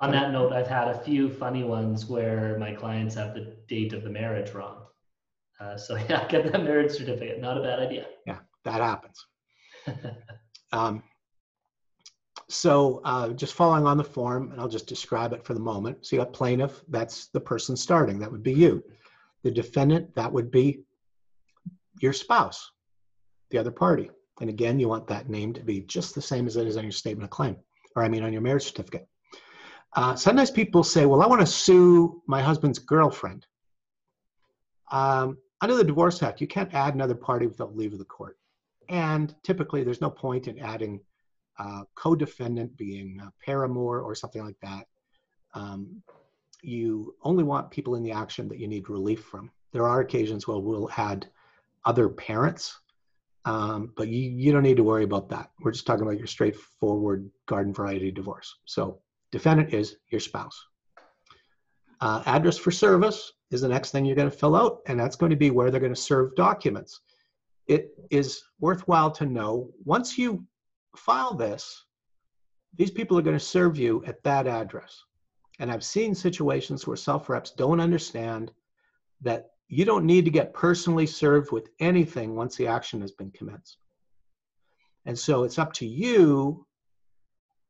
On 0.00 0.10
that 0.12 0.32
note, 0.32 0.52
I've 0.52 0.66
had 0.66 0.88
a 0.88 0.98
few 0.98 1.28
funny 1.28 1.62
ones 1.62 2.06
where 2.06 2.56
my 2.58 2.72
clients 2.72 3.14
have 3.16 3.34
the 3.34 3.56
date 3.68 3.92
of 3.92 4.02
the 4.02 4.10
marriage 4.10 4.52
wrong. 4.52 4.78
Uh, 5.60 5.76
so 5.76 5.96
yeah, 6.08 6.26
get 6.28 6.50
that 6.50 6.64
marriage 6.64 6.92
certificate. 6.92 7.40
Not 7.40 7.58
a 7.58 7.62
bad 7.62 7.80
idea. 7.80 8.06
Yeah, 8.26 8.38
that 8.64 8.80
happens. 8.80 9.26
Um, 10.72 11.02
so 12.48 13.00
uh, 13.04 13.30
just 13.30 13.54
following 13.54 13.86
on 13.86 13.96
the 13.96 14.04
form, 14.04 14.50
and 14.50 14.60
I'll 14.60 14.68
just 14.68 14.86
describe 14.86 15.32
it 15.32 15.44
for 15.44 15.54
the 15.54 15.60
moment. 15.60 16.06
So 16.06 16.16
you 16.16 16.22
got 16.22 16.32
plaintiff, 16.32 16.82
that's 16.88 17.26
the 17.26 17.40
person 17.40 17.76
starting, 17.76 18.18
that 18.18 18.30
would 18.30 18.42
be 18.42 18.52
you. 18.52 18.82
The 19.42 19.50
defendant, 19.50 20.14
that 20.14 20.32
would 20.32 20.50
be 20.50 20.82
your 22.00 22.12
spouse, 22.12 22.70
the 23.50 23.58
other 23.58 23.70
party. 23.70 24.10
And 24.40 24.48
again, 24.48 24.80
you 24.80 24.88
want 24.88 25.06
that 25.08 25.28
name 25.28 25.52
to 25.52 25.60
be 25.60 25.80
just 25.82 26.14
the 26.14 26.22
same 26.22 26.46
as 26.46 26.56
it 26.56 26.66
is 26.66 26.76
on 26.76 26.84
your 26.84 26.92
statement 26.92 27.24
of 27.24 27.30
claim, 27.30 27.56
or 27.94 28.02
I 28.02 28.08
mean 28.08 28.22
on 28.22 28.32
your 28.32 28.42
marriage 28.42 28.64
certificate. 28.64 29.06
Uh, 29.94 30.14
sometimes 30.14 30.50
people 30.50 30.82
say, 30.82 31.04
well, 31.04 31.22
I 31.22 31.26
want 31.26 31.40
to 31.40 31.46
sue 31.46 32.22
my 32.26 32.40
husband's 32.40 32.78
girlfriend. 32.78 33.46
Um, 34.90 35.38
under 35.60 35.76
the 35.76 35.84
Divorce 35.84 36.22
Act, 36.22 36.40
you 36.40 36.46
can't 36.46 36.72
add 36.72 36.94
another 36.94 37.14
party 37.14 37.46
without 37.46 37.76
leave 37.76 37.92
of 37.92 37.98
the 37.98 38.04
court. 38.04 38.38
And 38.88 39.34
typically, 39.42 39.84
there's 39.84 40.00
no 40.00 40.10
point 40.10 40.48
in 40.48 40.58
adding 40.58 41.00
uh, 41.58 41.82
co-defendant 41.94 42.76
being 42.76 43.20
a 43.20 43.32
paramour 43.44 44.00
or 44.00 44.14
something 44.14 44.44
like 44.44 44.58
that. 44.62 44.86
Um, 45.54 46.02
you 46.62 47.14
only 47.22 47.44
want 47.44 47.70
people 47.70 47.96
in 47.96 48.02
the 48.02 48.12
action 48.12 48.48
that 48.48 48.58
you 48.58 48.68
need 48.68 48.88
relief 48.88 49.24
from. 49.24 49.50
There 49.72 49.86
are 49.86 50.00
occasions 50.00 50.46
where 50.46 50.58
we'll 50.58 50.90
add 50.96 51.28
other 51.84 52.08
parents, 52.08 52.78
um, 53.44 53.92
but 53.96 54.08
you, 54.08 54.30
you 54.30 54.52
don't 54.52 54.62
need 54.62 54.76
to 54.76 54.82
worry 54.82 55.04
about 55.04 55.28
that. 55.30 55.50
We're 55.60 55.72
just 55.72 55.86
talking 55.86 56.02
about 56.02 56.18
your 56.18 56.26
straightforward 56.26 57.30
garden 57.46 57.72
variety 57.72 58.10
divorce. 58.10 58.54
So 58.64 59.00
defendant 59.32 59.72
is 59.72 59.96
your 60.10 60.20
spouse. 60.20 60.62
Uh, 62.00 62.22
address 62.26 62.56
for 62.56 62.70
service 62.70 63.32
is 63.50 63.60
the 63.60 63.68
next 63.68 63.90
thing 63.90 64.04
you're 64.04 64.16
going 64.16 64.30
to 64.30 64.36
fill 64.36 64.56
out, 64.56 64.80
and 64.86 64.98
that's 64.98 65.16
going 65.16 65.30
to 65.30 65.36
be 65.36 65.50
where 65.50 65.70
they're 65.70 65.80
going 65.80 65.94
to 65.94 66.00
serve 66.00 66.34
documents. 66.34 67.00
It 67.66 67.90
is 68.10 68.42
worthwhile 68.58 69.10
to 69.12 69.26
know 69.26 69.70
once 69.84 70.18
you 70.18 70.44
file 70.96 71.34
this, 71.34 71.84
these 72.76 72.90
people 72.90 73.18
are 73.18 73.22
going 73.22 73.38
to 73.38 73.44
serve 73.44 73.78
you 73.78 74.02
at 74.06 74.22
that 74.22 74.46
address. 74.46 75.02
And 75.58 75.70
I've 75.70 75.84
seen 75.84 76.14
situations 76.14 76.86
where 76.86 76.96
self 76.96 77.28
reps 77.28 77.50
don't 77.50 77.80
understand 77.80 78.50
that 79.20 79.50
you 79.72 79.84
don't 79.84 80.04
need 80.04 80.24
to 80.24 80.32
get 80.32 80.52
personally 80.52 81.06
served 81.06 81.52
with 81.52 81.70
anything 81.78 82.34
once 82.34 82.56
the 82.56 82.66
action 82.66 83.00
has 83.00 83.12
been 83.12 83.30
commenced. 83.30 83.78
And 85.06 85.16
so 85.16 85.44
it's 85.44 85.60
up 85.60 85.72
to 85.74 85.86
you 85.86 86.66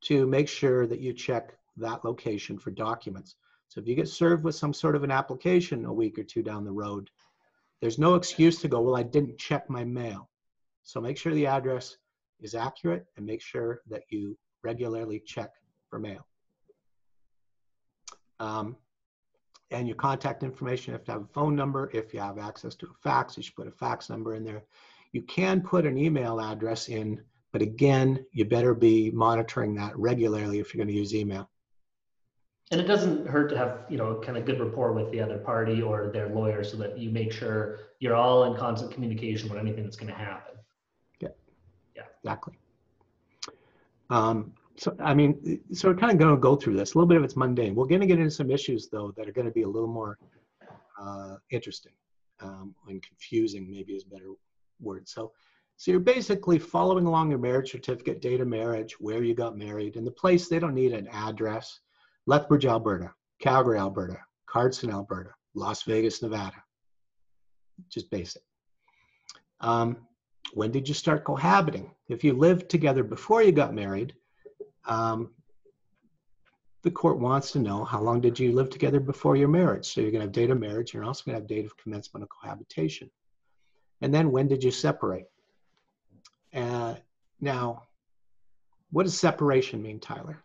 to 0.04 0.26
make 0.26 0.48
sure 0.48 0.86
that 0.86 1.00
you 1.00 1.12
check 1.12 1.52
that 1.76 2.02
location 2.02 2.58
for 2.58 2.70
documents. 2.70 3.36
So 3.68 3.82
if 3.82 3.86
you 3.86 3.94
get 3.94 4.08
served 4.08 4.44
with 4.44 4.54
some 4.54 4.72
sort 4.72 4.96
of 4.96 5.04
an 5.04 5.10
application 5.10 5.84
a 5.84 5.92
week 5.92 6.18
or 6.18 6.24
two 6.24 6.42
down 6.42 6.64
the 6.64 6.72
road, 6.72 7.10
there's 7.82 7.98
no 7.98 8.14
excuse 8.14 8.62
to 8.62 8.68
go, 8.68 8.80
well, 8.80 8.96
I 8.96 9.02
didn't 9.02 9.38
check 9.38 9.68
my 9.68 9.84
mail. 9.84 10.30
So 10.82 11.02
make 11.02 11.18
sure 11.18 11.34
the 11.34 11.46
address 11.46 11.98
is 12.40 12.54
accurate 12.54 13.04
and 13.18 13.26
make 13.26 13.42
sure 13.42 13.82
that 13.90 14.04
you 14.08 14.38
regularly 14.62 15.22
check 15.26 15.50
for 15.90 15.98
mail. 15.98 16.26
Um, 18.40 18.76
and 19.70 19.86
your 19.86 19.96
contact 19.96 20.42
information, 20.42 20.92
you 20.92 20.98
have 20.98 21.04
to 21.04 21.12
have 21.12 21.22
a 21.22 21.32
phone 21.32 21.54
number. 21.54 21.90
If 21.92 22.12
you 22.12 22.20
have 22.20 22.38
access 22.38 22.74
to 22.76 22.86
a 22.86 22.94
fax, 23.02 23.36
you 23.36 23.42
should 23.42 23.54
put 23.54 23.68
a 23.68 23.72
fax 23.72 24.10
number 24.10 24.34
in 24.34 24.44
there. 24.44 24.64
You 25.12 25.22
can 25.22 25.60
put 25.60 25.86
an 25.86 25.98
email 25.98 26.40
address 26.40 26.88
in, 26.88 27.20
but 27.52 27.62
again, 27.62 28.24
you 28.32 28.44
better 28.44 28.74
be 28.74 29.10
monitoring 29.10 29.74
that 29.76 29.96
regularly 29.98 30.58
if 30.60 30.74
you're 30.74 30.84
going 30.84 30.94
to 30.94 30.98
use 30.98 31.14
email. 31.14 31.48
And 32.72 32.80
it 32.80 32.84
doesn't 32.84 33.26
hurt 33.26 33.48
to 33.50 33.58
have, 33.58 33.80
you 33.88 33.98
know, 33.98 34.20
kind 34.20 34.38
of 34.38 34.44
good 34.44 34.60
rapport 34.60 34.92
with 34.92 35.10
the 35.10 35.20
other 35.20 35.38
party 35.38 35.82
or 35.82 36.10
their 36.12 36.28
lawyer 36.28 36.62
so 36.62 36.76
that 36.76 36.96
you 36.98 37.10
make 37.10 37.32
sure 37.32 37.80
you're 37.98 38.14
all 38.14 38.44
in 38.44 38.56
constant 38.56 38.92
communication 38.92 39.48
with 39.48 39.58
anything 39.58 39.82
that's 39.82 39.96
going 39.96 40.12
to 40.12 40.18
happen. 40.18 40.54
Yeah. 41.18 41.28
Yeah. 41.96 42.02
Exactly. 42.22 42.54
Um, 44.08 44.52
so, 44.80 44.96
I 44.98 45.12
mean, 45.12 45.60
so 45.74 45.90
we're 45.90 45.94
kind 45.94 46.10
of 46.10 46.16
going 46.16 46.34
to 46.34 46.40
go 46.40 46.56
through 46.56 46.74
this. 46.78 46.94
A 46.94 46.98
little 46.98 47.06
bit 47.06 47.18
of 47.18 47.22
it's 47.22 47.36
mundane. 47.36 47.74
We're 47.74 47.84
going 47.84 48.00
to 48.00 48.06
get 48.06 48.18
into 48.18 48.30
some 48.30 48.50
issues, 48.50 48.88
though, 48.88 49.12
that 49.14 49.28
are 49.28 49.32
going 49.32 49.46
to 49.46 49.52
be 49.52 49.60
a 49.60 49.68
little 49.68 49.90
more 49.90 50.16
uh, 50.98 51.34
interesting 51.50 51.92
um, 52.40 52.74
and 52.88 53.02
confusing, 53.02 53.70
maybe 53.70 53.92
is 53.92 54.06
a 54.06 54.08
better 54.08 54.30
word. 54.80 55.06
So, 55.06 55.32
so 55.76 55.90
you're 55.90 56.00
basically 56.00 56.58
following 56.58 57.04
along 57.04 57.28
your 57.28 57.38
marriage 57.38 57.70
certificate, 57.70 58.22
date 58.22 58.40
of 58.40 58.48
marriage, 58.48 58.98
where 58.98 59.22
you 59.22 59.34
got 59.34 59.54
married, 59.54 59.96
and 59.96 60.06
the 60.06 60.12
place. 60.12 60.48
They 60.48 60.58
don't 60.58 60.74
need 60.74 60.94
an 60.94 61.08
address. 61.08 61.78
Lethbridge, 62.26 62.64
Alberta, 62.64 63.12
Calgary, 63.38 63.78
Alberta, 63.78 64.16
Cardston, 64.48 64.90
Alberta, 64.90 65.34
Las 65.52 65.82
Vegas, 65.82 66.22
Nevada. 66.22 66.56
Just 67.90 68.10
basic. 68.10 68.40
Um, 69.60 69.98
when 70.54 70.70
did 70.70 70.88
you 70.88 70.94
start 70.94 71.24
cohabiting? 71.24 71.90
If 72.08 72.24
you 72.24 72.32
lived 72.32 72.70
together 72.70 73.04
before 73.04 73.42
you 73.42 73.52
got 73.52 73.74
married, 73.74 74.14
um, 74.86 75.30
the 76.82 76.90
court 76.90 77.18
wants 77.18 77.50
to 77.52 77.58
know 77.58 77.84
how 77.84 78.00
long 78.00 78.20
did 78.20 78.38
you 78.38 78.52
live 78.52 78.70
together 78.70 79.00
before 79.00 79.36
your 79.36 79.48
marriage. 79.48 79.86
So 79.86 80.00
you're 80.00 80.10
going 80.10 80.20
to 80.20 80.26
have 80.26 80.32
date 80.32 80.50
of 80.50 80.58
marriage. 80.58 80.94
You're 80.94 81.04
also 81.04 81.24
going 81.24 81.36
to 81.36 81.40
have 81.40 81.48
date 81.48 81.66
of 81.66 81.76
commencement 81.76 82.22
of 82.22 82.30
cohabitation. 82.30 83.10
And 84.00 84.14
then 84.14 84.30
when 84.30 84.48
did 84.48 84.64
you 84.64 84.70
separate? 84.70 85.26
Uh, 86.54 86.94
now, 87.40 87.82
what 88.90 89.04
does 89.04 89.18
separation 89.18 89.82
mean, 89.82 90.00
Tyler? 90.00 90.42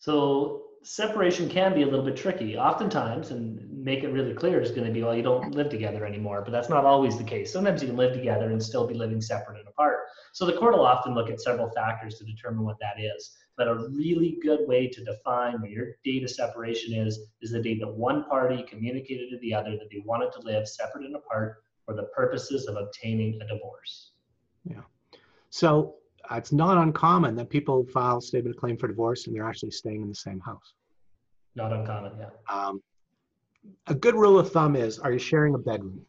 So 0.00 0.64
separation 0.82 1.48
can 1.48 1.74
be 1.74 1.82
a 1.82 1.86
little 1.86 2.04
bit 2.04 2.16
tricky 2.16 2.56
oftentimes 2.56 3.30
and 3.30 3.68
make 3.70 4.04
it 4.04 4.08
really 4.08 4.32
clear 4.32 4.60
is 4.60 4.70
going 4.70 4.86
to 4.86 4.92
be 4.92 5.02
well 5.02 5.14
you 5.14 5.22
don't 5.22 5.54
live 5.54 5.68
together 5.68 6.06
anymore 6.06 6.40
but 6.40 6.52
that's 6.52 6.68
not 6.68 6.84
always 6.84 7.18
the 7.18 7.24
case 7.24 7.52
sometimes 7.52 7.82
you 7.82 7.88
can 7.88 7.96
live 7.96 8.12
together 8.12 8.50
and 8.50 8.62
still 8.62 8.86
be 8.86 8.94
living 8.94 9.20
separate 9.20 9.58
and 9.58 9.68
apart 9.68 9.97
so 10.32 10.44
the 10.46 10.52
court 10.52 10.74
will 10.74 10.84
often 10.86 11.14
look 11.14 11.30
at 11.30 11.40
several 11.40 11.70
factors 11.70 12.16
to 12.18 12.24
determine 12.24 12.64
what 12.64 12.76
that 12.80 13.00
is 13.00 13.36
but 13.56 13.68
a 13.68 13.88
really 13.90 14.38
good 14.42 14.60
way 14.68 14.86
to 14.86 15.02
define 15.04 15.60
what 15.60 15.70
your 15.70 15.86
date 16.04 16.22
of 16.22 16.30
separation 16.30 16.94
is 16.94 17.20
is 17.42 17.50
the 17.50 17.60
date 17.62 17.80
that 17.80 17.88
one 17.88 18.24
party 18.24 18.62
communicated 18.62 19.28
to 19.30 19.38
the 19.38 19.52
other 19.54 19.72
that 19.72 19.88
they 19.90 20.02
wanted 20.04 20.30
to 20.32 20.40
live 20.40 20.66
separate 20.68 21.04
and 21.04 21.16
apart 21.16 21.62
for 21.84 21.94
the 21.94 22.04
purposes 22.14 22.66
of 22.66 22.76
obtaining 22.76 23.40
a 23.42 23.46
divorce 23.46 24.12
yeah 24.64 24.80
so 25.50 25.94
uh, 26.30 26.36
it's 26.36 26.52
not 26.52 26.76
uncommon 26.78 27.34
that 27.36 27.48
people 27.48 27.86
file 27.86 28.18
a 28.18 28.22
statement 28.22 28.54
of 28.54 28.60
claim 28.60 28.76
for 28.76 28.86
divorce 28.88 29.26
and 29.26 29.34
they're 29.34 29.48
actually 29.48 29.70
staying 29.70 30.02
in 30.02 30.08
the 30.08 30.14
same 30.14 30.40
house. 30.40 30.74
Not 31.54 31.72
uncommon, 31.72 32.12
yeah. 32.18 32.26
Um, 32.54 32.82
a 33.86 33.94
good 33.94 34.14
rule 34.14 34.38
of 34.38 34.52
thumb 34.52 34.76
is: 34.76 34.98
Are 34.98 35.10
you 35.12 35.18
sharing 35.18 35.54
a 35.54 35.58
bedroom? 35.58 36.00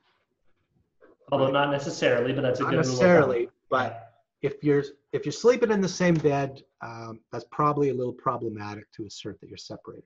Although 1.31 1.51
not 1.51 1.71
necessarily, 1.71 2.33
but 2.33 2.41
that's 2.41 2.59
a 2.59 2.63
Not 2.63 2.69
good 2.71 2.77
necessarily, 2.77 3.37
rule 3.37 3.45
of 3.47 3.51
thumb. 3.51 3.53
but 3.69 4.08
if 4.41 4.63
you're 4.63 4.83
if 5.11 5.25
you're 5.25 5.31
sleeping 5.33 5.71
in 5.71 5.81
the 5.81 5.89
same 5.89 6.13
bed, 6.15 6.61
um, 6.81 7.19
that's 7.31 7.45
probably 7.51 7.89
a 7.89 7.93
little 7.93 8.13
problematic 8.13 8.91
to 8.93 9.05
assert 9.05 9.39
that 9.41 9.49
you're 9.49 9.57
separated, 9.57 10.05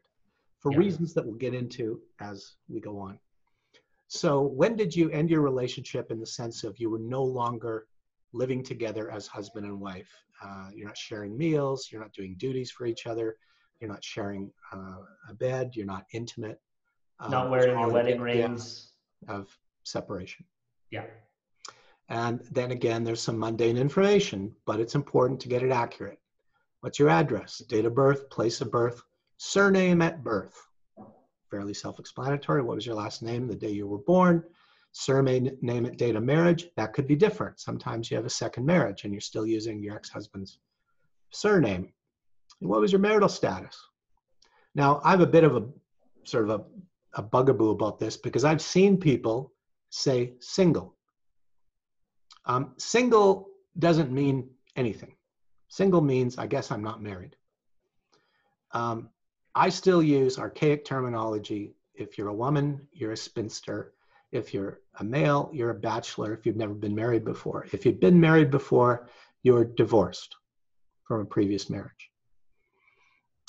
for 0.60 0.72
Yeah. 0.72 0.80
reasons 0.80 1.14
that 1.14 1.26
we'll 1.26 1.36
get 1.36 1.54
into 1.54 2.02
as 2.20 2.56
we 2.70 2.80
go 2.80 2.98
on. 3.00 3.20
So, 4.08 4.42
when 4.42 4.76
did 4.76 4.96
you 4.96 5.10
end 5.12 5.30
your 5.30 5.42
relationship 5.42 6.12
in 6.12 6.20
the 6.20 6.26
sense 6.26 6.64
of 6.64 6.78
you 6.80 6.90
were 6.90 7.00
no 7.00 7.24
longer 7.24 7.88
living 8.32 8.64
together 8.64 9.12
as 9.12 9.28
husband 9.28 9.66
and 9.66 9.80
wife? 9.80 10.12
Uh, 10.42 10.70
you're 10.74 10.88
not 10.88 10.98
sharing 10.98 11.38
meals, 11.38 11.90
you're 11.92 12.02
not 12.02 12.14
doing 12.14 12.36
duties 12.38 12.72
for 12.72 12.86
each 12.86 13.08
other, 13.08 13.38
you're 13.80 13.90
not 13.90 14.04
sharing 14.04 14.52
uh, 14.72 15.00
a 15.30 15.34
bed, 15.36 15.72
you're 15.76 15.86
not 15.86 16.06
intimate. 16.14 16.60
Um, 17.20 17.32
Not 17.32 17.50
wearing 17.52 17.76
are 17.76 17.82
your 17.86 17.92
wedding 17.94 18.20
rings. 18.20 18.90
Of 19.28 19.58
separation. 19.84 20.46
Yeah. 20.92 21.06
And 22.10 22.42
then 22.52 22.72
again, 22.72 23.04
there's 23.04 23.22
some 23.22 23.40
mundane 23.40 23.78
information, 23.78 24.54
but 24.66 24.80
it's 24.80 24.96
important 24.96 25.40
to 25.42 25.48
get 25.48 25.64
it 25.64 25.72
accurate. 25.72 26.20
What's 26.82 27.00
your 27.00 27.10
address, 27.10 27.60
date 27.70 27.86
of 27.86 27.96
birth, 27.96 28.30
place 28.30 28.60
of 28.62 28.70
birth, 28.70 29.02
surname 29.38 30.02
at 30.02 30.24
birth? 30.24 30.56
Fairly 31.50 31.74
self-explanatory. 31.74 32.62
What 32.62 32.76
was 32.76 32.86
your 32.86 32.96
last 32.96 33.24
name, 33.24 33.48
the 33.48 33.56
day 33.56 33.70
you 33.70 33.88
were 33.88 34.00
born? 34.00 34.44
Surname 34.92 35.58
name 35.62 35.86
at 35.86 35.98
date 35.98 36.16
of 36.16 36.24
marriage. 36.24 36.68
That 36.76 36.94
could 36.94 37.08
be 37.08 37.16
different. 37.16 37.60
Sometimes 37.60 38.12
you 38.12 38.18
have 38.18 38.26
a 38.26 38.30
second 38.30 38.66
marriage 38.66 39.06
and 39.06 39.14
you're 39.14 39.22
still 39.22 39.48
using 39.48 39.82
your 39.82 39.96
ex-husband's 39.96 40.60
surname. 41.32 41.92
And 42.60 42.70
what 42.70 42.82
was 42.82 42.92
your 42.92 43.02
marital 43.02 43.30
status? 43.30 43.78
Now, 44.76 45.02
I 45.04 45.12
have 45.12 45.22
a 45.22 45.28
bit 45.28 45.44
of 45.44 45.56
a 45.56 45.66
sort 46.26 46.50
of 46.50 46.62
a, 46.62 47.20
a 47.20 47.24
bugaboo 47.24 47.70
about 47.70 47.98
this 47.98 48.18
because 48.18 48.44
I've 48.44 48.62
seen 48.62 48.98
people 48.98 49.54
say 49.90 50.34
single. 50.42 50.96
Um, 52.46 52.74
single 52.78 53.50
doesn't 53.80 54.12
mean 54.12 54.50
anything. 54.76 55.16
Single 55.70 56.02
means, 56.02 56.38
I 56.38 56.48
guess 56.48 56.72
I'm 56.72 56.84
not 56.84 57.02
married. 57.02 57.36
Um, 58.72 59.10
I 59.56 59.70
still 59.70 60.02
use 60.04 60.38
archaic 60.40 60.84
terminology. 60.86 61.76
If 61.96 62.18
you're 62.18 62.30
a 62.30 62.34
woman, 62.34 62.88
you're 62.92 63.14
a 63.14 63.18
spinster. 63.18 63.94
If 64.32 64.54
you're 64.54 64.80
a 65.00 65.04
male, 65.04 65.50
you're 65.54 65.70
a 65.70 65.76
bachelor 65.76 66.34
if 66.34 66.46
you've 66.46 66.56
never 66.58 66.74
been 66.74 66.96
married 66.96 67.24
before. 67.24 67.68
If 67.72 67.86
you've 67.86 68.00
been 68.00 68.20
married 68.20 68.50
before, 68.52 69.08
you're 69.44 69.66
divorced 69.66 70.36
from 71.04 71.22
a 71.22 71.26
previous 71.26 71.70
marriage. 71.70 72.10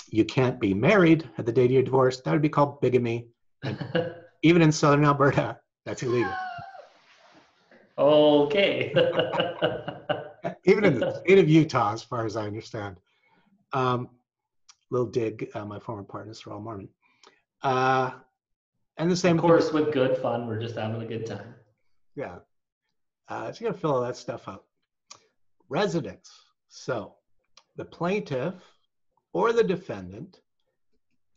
you 0.09 0.25
can't 0.25 0.61
be 0.61 0.75
married 0.75 1.29
at 1.39 1.47
the 1.47 1.53
date 1.53 1.67
of 1.67 1.71
your 1.73 1.83
divorce, 1.83 2.21
that 2.21 2.33
would 2.33 2.43
be 2.43 2.49
called 2.49 2.81
bigamy. 2.81 3.29
Even 4.43 4.63
in 4.63 4.71
southern 4.71 5.05
Alberta, 5.05 5.59
that's 5.85 6.03
illegal. 6.03 6.33
Okay. 7.99 8.93
Even 10.67 10.85
in 10.85 10.99
the 10.99 11.21
state 11.25 11.39
of 11.39 11.49
Utah, 11.49 11.93
as 11.93 12.03
far 12.03 12.27
as 12.27 12.37
I 12.37 12.47
understand. 12.47 12.97
Um, 13.73 14.09
little 14.91 15.07
dig, 15.07 15.51
uh, 15.55 15.65
my 15.65 15.79
former 15.79 16.05
partners 16.05 16.45
are 16.47 16.53
all 16.53 16.61
Mormon. 16.61 16.89
Uh, 17.63 18.13
and 18.99 19.11
the 19.11 19.17
same 19.17 19.37
of 19.37 19.43
course, 19.43 19.73
with 19.73 19.93
good 19.93 20.17
fun, 20.19 20.47
we're 20.47 20.61
just 20.61 20.77
having 20.77 21.03
a 21.03 21.07
good 21.07 21.27
time. 21.27 21.55
Yeah. 22.15 22.39
Uh, 23.29 23.51
so 23.51 23.61
you 23.61 23.71
got 23.71 23.75
to 23.75 23.81
fill 23.81 23.95
all 23.95 24.03
that 24.03 24.17
stuff 24.17 24.49
out. 24.49 24.65
Residence. 25.69 26.31
So 26.69 27.15
the 27.77 27.85
plaintiff 27.85 28.55
or 29.33 29.53
the 29.53 29.65
defendant, 29.65 30.41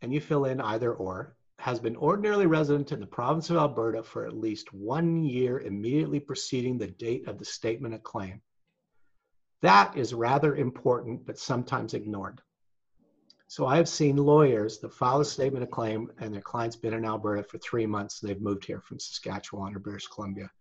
and 0.01 0.13
you 0.13 0.19
fill 0.19 0.45
in 0.45 0.61
either 0.61 0.93
or, 0.93 1.36
has 1.59 1.79
been 1.79 1.97
ordinarily 1.97 2.45
resident 2.45 2.91
in 2.91 2.99
the 2.99 3.07
province 3.07 3.49
of 3.49 3.57
Alberta 3.57 4.03
for 4.03 4.25
at 4.25 4.37
least 4.37 4.73
one 4.73 5.23
year 5.23 5.59
immediately 5.59 6.19
preceding 6.19 6.77
the 6.77 6.87
date 6.87 7.27
of 7.27 7.39
the 7.39 7.45
statement 7.45 7.93
of 7.93 8.03
claim. 8.03 8.41
That 9.61 9.97
is 9.97 10.13
rather 10.13 10.55
important, 10.55 11.25
but 11.25 11.39
sometimes 11.39 11.93
ignored. 11.93 12.41
So 13.47 13.65
I 13.65 13.77
have 13.77 13.89
seen 13.89 14.17
lawyers 14.17 14.79
that 14.79 14.93
file 14.93 15.21
a 15.21 15.25
statement 15.25 15.63
of 15.63 15.71
claim 15.71 16.11
and 16.19 16.33
their 16.33 16.41
client's 16.41 16.75
been 16.75 16.93
in 16.93 17.05
Alberta 17.05 17.43
for 17.43 17.57
three 17.57 17.85
months. 17.85 18.19
They've 18.19 18.41
moved 18.41 18.65
here 18.65 18.81
from 18.81 18.99
Saskatchewan 18.99 19.75
or 19.75 19.79
British 19.79 20.07
Columbia. 20.07 20.51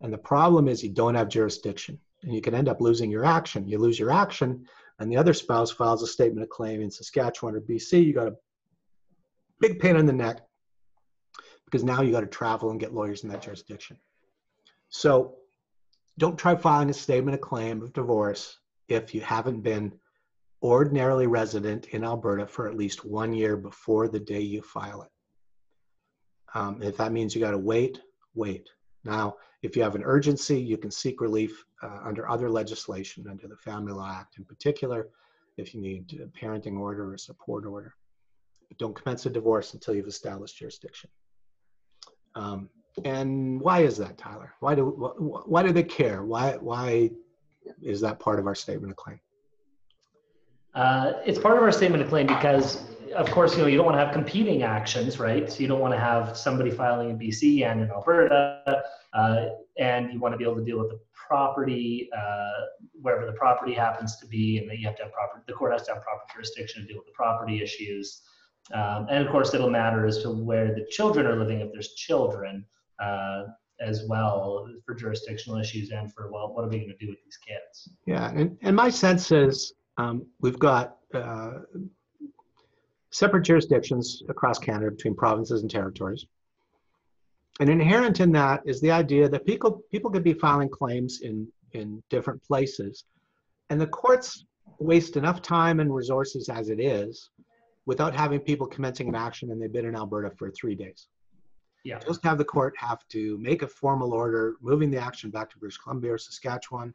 And 0.00 0.12
the 0.12 0.18
problem 0.18 0.68
is 0.68 0.84
you 0.84 0.90
don't 0.90 1.14
have 1.14 1.28
jurisdiction 1.28 1.98
and 2.22 2.34
you 2.34 2.42
can 2.42 2.54
end 2.54 2.68
up 2.68 2.80
losing 2.80 3.10
your 3.10 3.24
action. 3.24 3.66
You 3.66 3.78
lose 3.78 3.98
your 3.98 4.12
action 4.12 4.66
and 4.98 5.10
the 5.10 5.16
other 5.16 5.32
spouse 5.32 5.70
files 5.70 6.02
a 6.02 6.06
statement 6.06 6.42
of 6.42 6.50
claim 6.50 6.82
in 6.82 6.90
Saskatchewan 6.90 7.54
or 7.54 7.60
BC. 7.60 8.04
You 8.04 8.12
got 8.12 8.28
a 8.28 8.36
big 9.60 9.78
pain 9.78 9.96
in 9.96 10.06
the 10.06 10.12
neck 10.12 10.40
because 11.64 11.84
now 11.84 12.02
you 12.02 12.12
got 12.12 12.20
to 12.20 12.26
travel 12.26 12.70
and 12.70 12.80
get 12.80 12.94
lawyers 12.94 13.24
in 13.24 13.30
that 13.30 13.42
jurisdiction. 13.42 13.96
So 14.88 15.36
don't 16.18 16.38
try 16.38 16.54
filing 16.54 16.90
a 16.90 16.94
statement 16.94 17.34
of 17.34 17.40
claim 17.40 17.82
of 17.82 17.92
divorce 17.92 18.58
if 18.88 19.14
you 19.14 19.20
haven't 19.20 19.60
been 19.60 19.92
ordinarily 20.62 21.26
resident 21.26 21.86
in 21.88 22.04
Alberta 22.04 22.46
for 22.46 22.68
at 22.68 22.76
least 22.76 23.04
one 23.04 23.32
year 23.32 23.56
before 23.56 24.08
the 24.08 24.20
day 24.20 24.40
you 24.40 24.62
file 24.62 25.02
it. 25.02 25.10
Um, 26.54 26.82
if 26.82 26.96
that 26.96 27.12
means 27.12 27.34
you 27.34 27.40
got 27.40 27.50
to 27.50 27.58
wait, 27.58 28.00
wait. 28.34 28.70
Now, 29.04 29.36
if 29.62 29.76
you 29.76 29.82
have 29.82 29.94
an 29.94 30.04
urgency, 30.04 30.60
you 30.60 30.78
can 30.78 30.90
seek 30.90 31.20
relief 31.20 31.64
uh, 31.82 31.98
under 32.04 32.28
other 32.28 32.48
legislation, 32.48 33.26
under 33.28 33.48
the 33.48 33.56
Family 33.56 33.92
Law 33.92 34.10
Act 34.10 34.38
in 34.38 34.44
particular, 34.44 35.08
if 35.56 35.74
you 35.74 35.80
need 35.80 36.18
a 36.22 36.26
parenting 36.38 36.78
order 36.78 37.12
or 37.12 37.18
support 37.18 37.66
order. 37.66 37.94
Don't 38.78 38.94
commence 38.94 39.26
a 39.26 39.30
divorce 39.30 39.74
until 39.74 39.94
you've 39.94 40.06
established 40.06 40.58
jurisdiction. 40.58 41.10
Um, 42.34 42.68
and 43.04 43.60
why 43.60 43.80
is 43.80 43.96
that, 43.98 44.16
Tyler? 44.18 44.52
Why 44.60 44.74
do 44.74 44.84
why 44.84 45.62
do 45.62 45.72
they 45.72 45.82
care? 45.82 46.24
Why 46.24 46.52
why 46.52 47.10
is 47.82 48.00
that 48.00 48.18
part 48.18 48.38
of 48.38 48.46
our 48.46 48.54
statement 48.54 48.90
of 48.90 48.96
claim? 48.96 49.20
Uh, 50.74 51.14
it's 51.24 51.38
part 51.38 51.56
of 51.56 51.62
our 51.62 51.72
statement 51.72 52.02
of 52.02 52.08
claim 52.08 52.26
because, 52.26 52.84
of 53.14 53.30
course, 53.30 53.56
you 53.56 53.62
know 53.62 53.66
you 53.66 53.76
don't 53.76 53.86
want 53.86 53.96
to 53.96 54.04
have 54.04 54.12
competing 54.12 54.62
actions, 54.62 55.18
right? 55.18 55.50
So 55.50 55.60
you 55.60 55.68
don't 55.68 55.80
want 55.80 55.94
to 55.94 56.00
have 56.00 56.36
somebody 56.36 56.70
filing 56.70 57.10
in 57.10 57.18
BC 57.18 57.64
and 57.64 57.80
in 57.80 57.90
Alberta, 57.90 58.82
uh, 59.14 59.46
and 59.78 60.12
you 60.12 60.20
want 60.20 60.34
to 60.34 60.38
be 60.38 60.44
able 60.44 60.56
to 60.56 60.64
deal 60.64 60.78
with 60.78 60.90
the 60.90 61.00
property 61.14 62.10
uh, 62.16 62.66
wherever 63.00 63.26
the 63.26 63.32
property 63.32 63.72
happens 63.72 64.16
to 64.18 64.26
be, 64.26 64.58
and 64.58 64.70
that 64.70 64.78
you 64.78 64.86
have 64.86 64.96
to 64.96 65.04
have 65.04 65.12
proper. 65.12 65.42
The 65.46 65.54
court 65.54 65.72
has 65.72 65.82
to 65.84 65.94
have 65.94 66.02
proper 66.02 66.24
jurisdiction 66.32 66.82
to 66.82 66.88
deal 66.88 66.98
with 66.98 67.06
the 67.06 67.12
property 67.12 67.62
issues, 67.62 68.22
um, 68.74 69.06
and 69.10 69.24
of 69.24 69.30
course, 69.30 69.54
it'll 69.54 69.70
matter 69.70 70.06
as 70.06 70.22
to 70.22 70.30
where 70.30 70.74
the 70.74 70.86
children 70.90 71.26
are 71.26 71.36
living 71.36 71.60
if 71.60 71.72
there's 71.72 71.94
children. 71.94 72.64
Uh, 72.98 73.44
as 73.78 74.06
well 74.08 74.66
for 74.86 74.94
jurisdictional 74.94 75.58
issues 75.60 75.90
and 75.90 76.10
for 76.14 76.32
well 76.32 76.54
what 76.54 76.64
are 76.64 76.68
we 76.68 76.78
going 76.78 76.88
to 76.88 76.96
do 76.96 77.10
with 77.10 77.18
these 77.26 77.36
kids 77.36 77.90
yeah 78.06 78.30
and, 78.30 78.56
and 78.62 78.74
my 78.74 78.88
sense 78.88 79.30
is 79.30 79.74
um, 79.98 80.24
we've 80.40 80.58
got 80.58 80.96
uh, 81.12 81.58
separate 83.16 83.42
jurisdictions 83.42 84.22
across 84.28 84.58
Canada 84.58 84.90
between 84.90 85.14
provinces 85.14 85.62
and 85.62 85.70
territories. 85.70 86.26
And 87.60 87.70
inherent 87.70 88.20
in 88.20 88.30
that 88.32 88.60
is 88.66 88.80
the 88.80 88.90
idea 88.90 89.28
that 89.30 89.46
people 89.46 89.82
people 89.90 90.10
could 90.10 90.24
be 90.24 90.34
filing 90.34 90.68
claims 90.68 91.20
in 91.22 91.48
in 91.72 92.02
different 92.10 92.42
places, 92.42 93.04
and 93.70 93.80
the 93.80 93.86
courts 93.86 94.44
waste 94.78 95.16
enough 95.16 95.40
time 95.40 95.80
and 95.80 95.94
resources 95.94 96.50
as 96.50 96.68
it 96.68 96.78
is, 96.78 97.30
without 97.86 98.14
having 98.14 98.40
people 98.40 98.66
commencing 98.66 99.08
an 99.08 99.14
action 99.14 99.50
and 99.50 99.60
they've 99.62 99.72
been 99.72 99.86
in 99.86 99.96
Alberta 99.96 100.30
for 100.30 100.50
three 100.50 100.74
days. 100.74 101.06
Yeah. 101.84 102.00
Just 102.00 102.22
have 102.24 102.36
the 102.36 102.44
court 102.44 102.74
have 102.78 103.06
to 103.08 103.38
make 103.38 103.62
a 103.62 103.66
formal 103.68 104.12
order 104.12 104.56
moving 104.60 104.90
the 104.90 104.98
action 104.98 105.30
back 105.30 105.48
to 105.50 105.58
British 105.58 105.78
Columbia 105.78 106.14
or 106.14 106.18
Saskatchewan, 106.18 106.92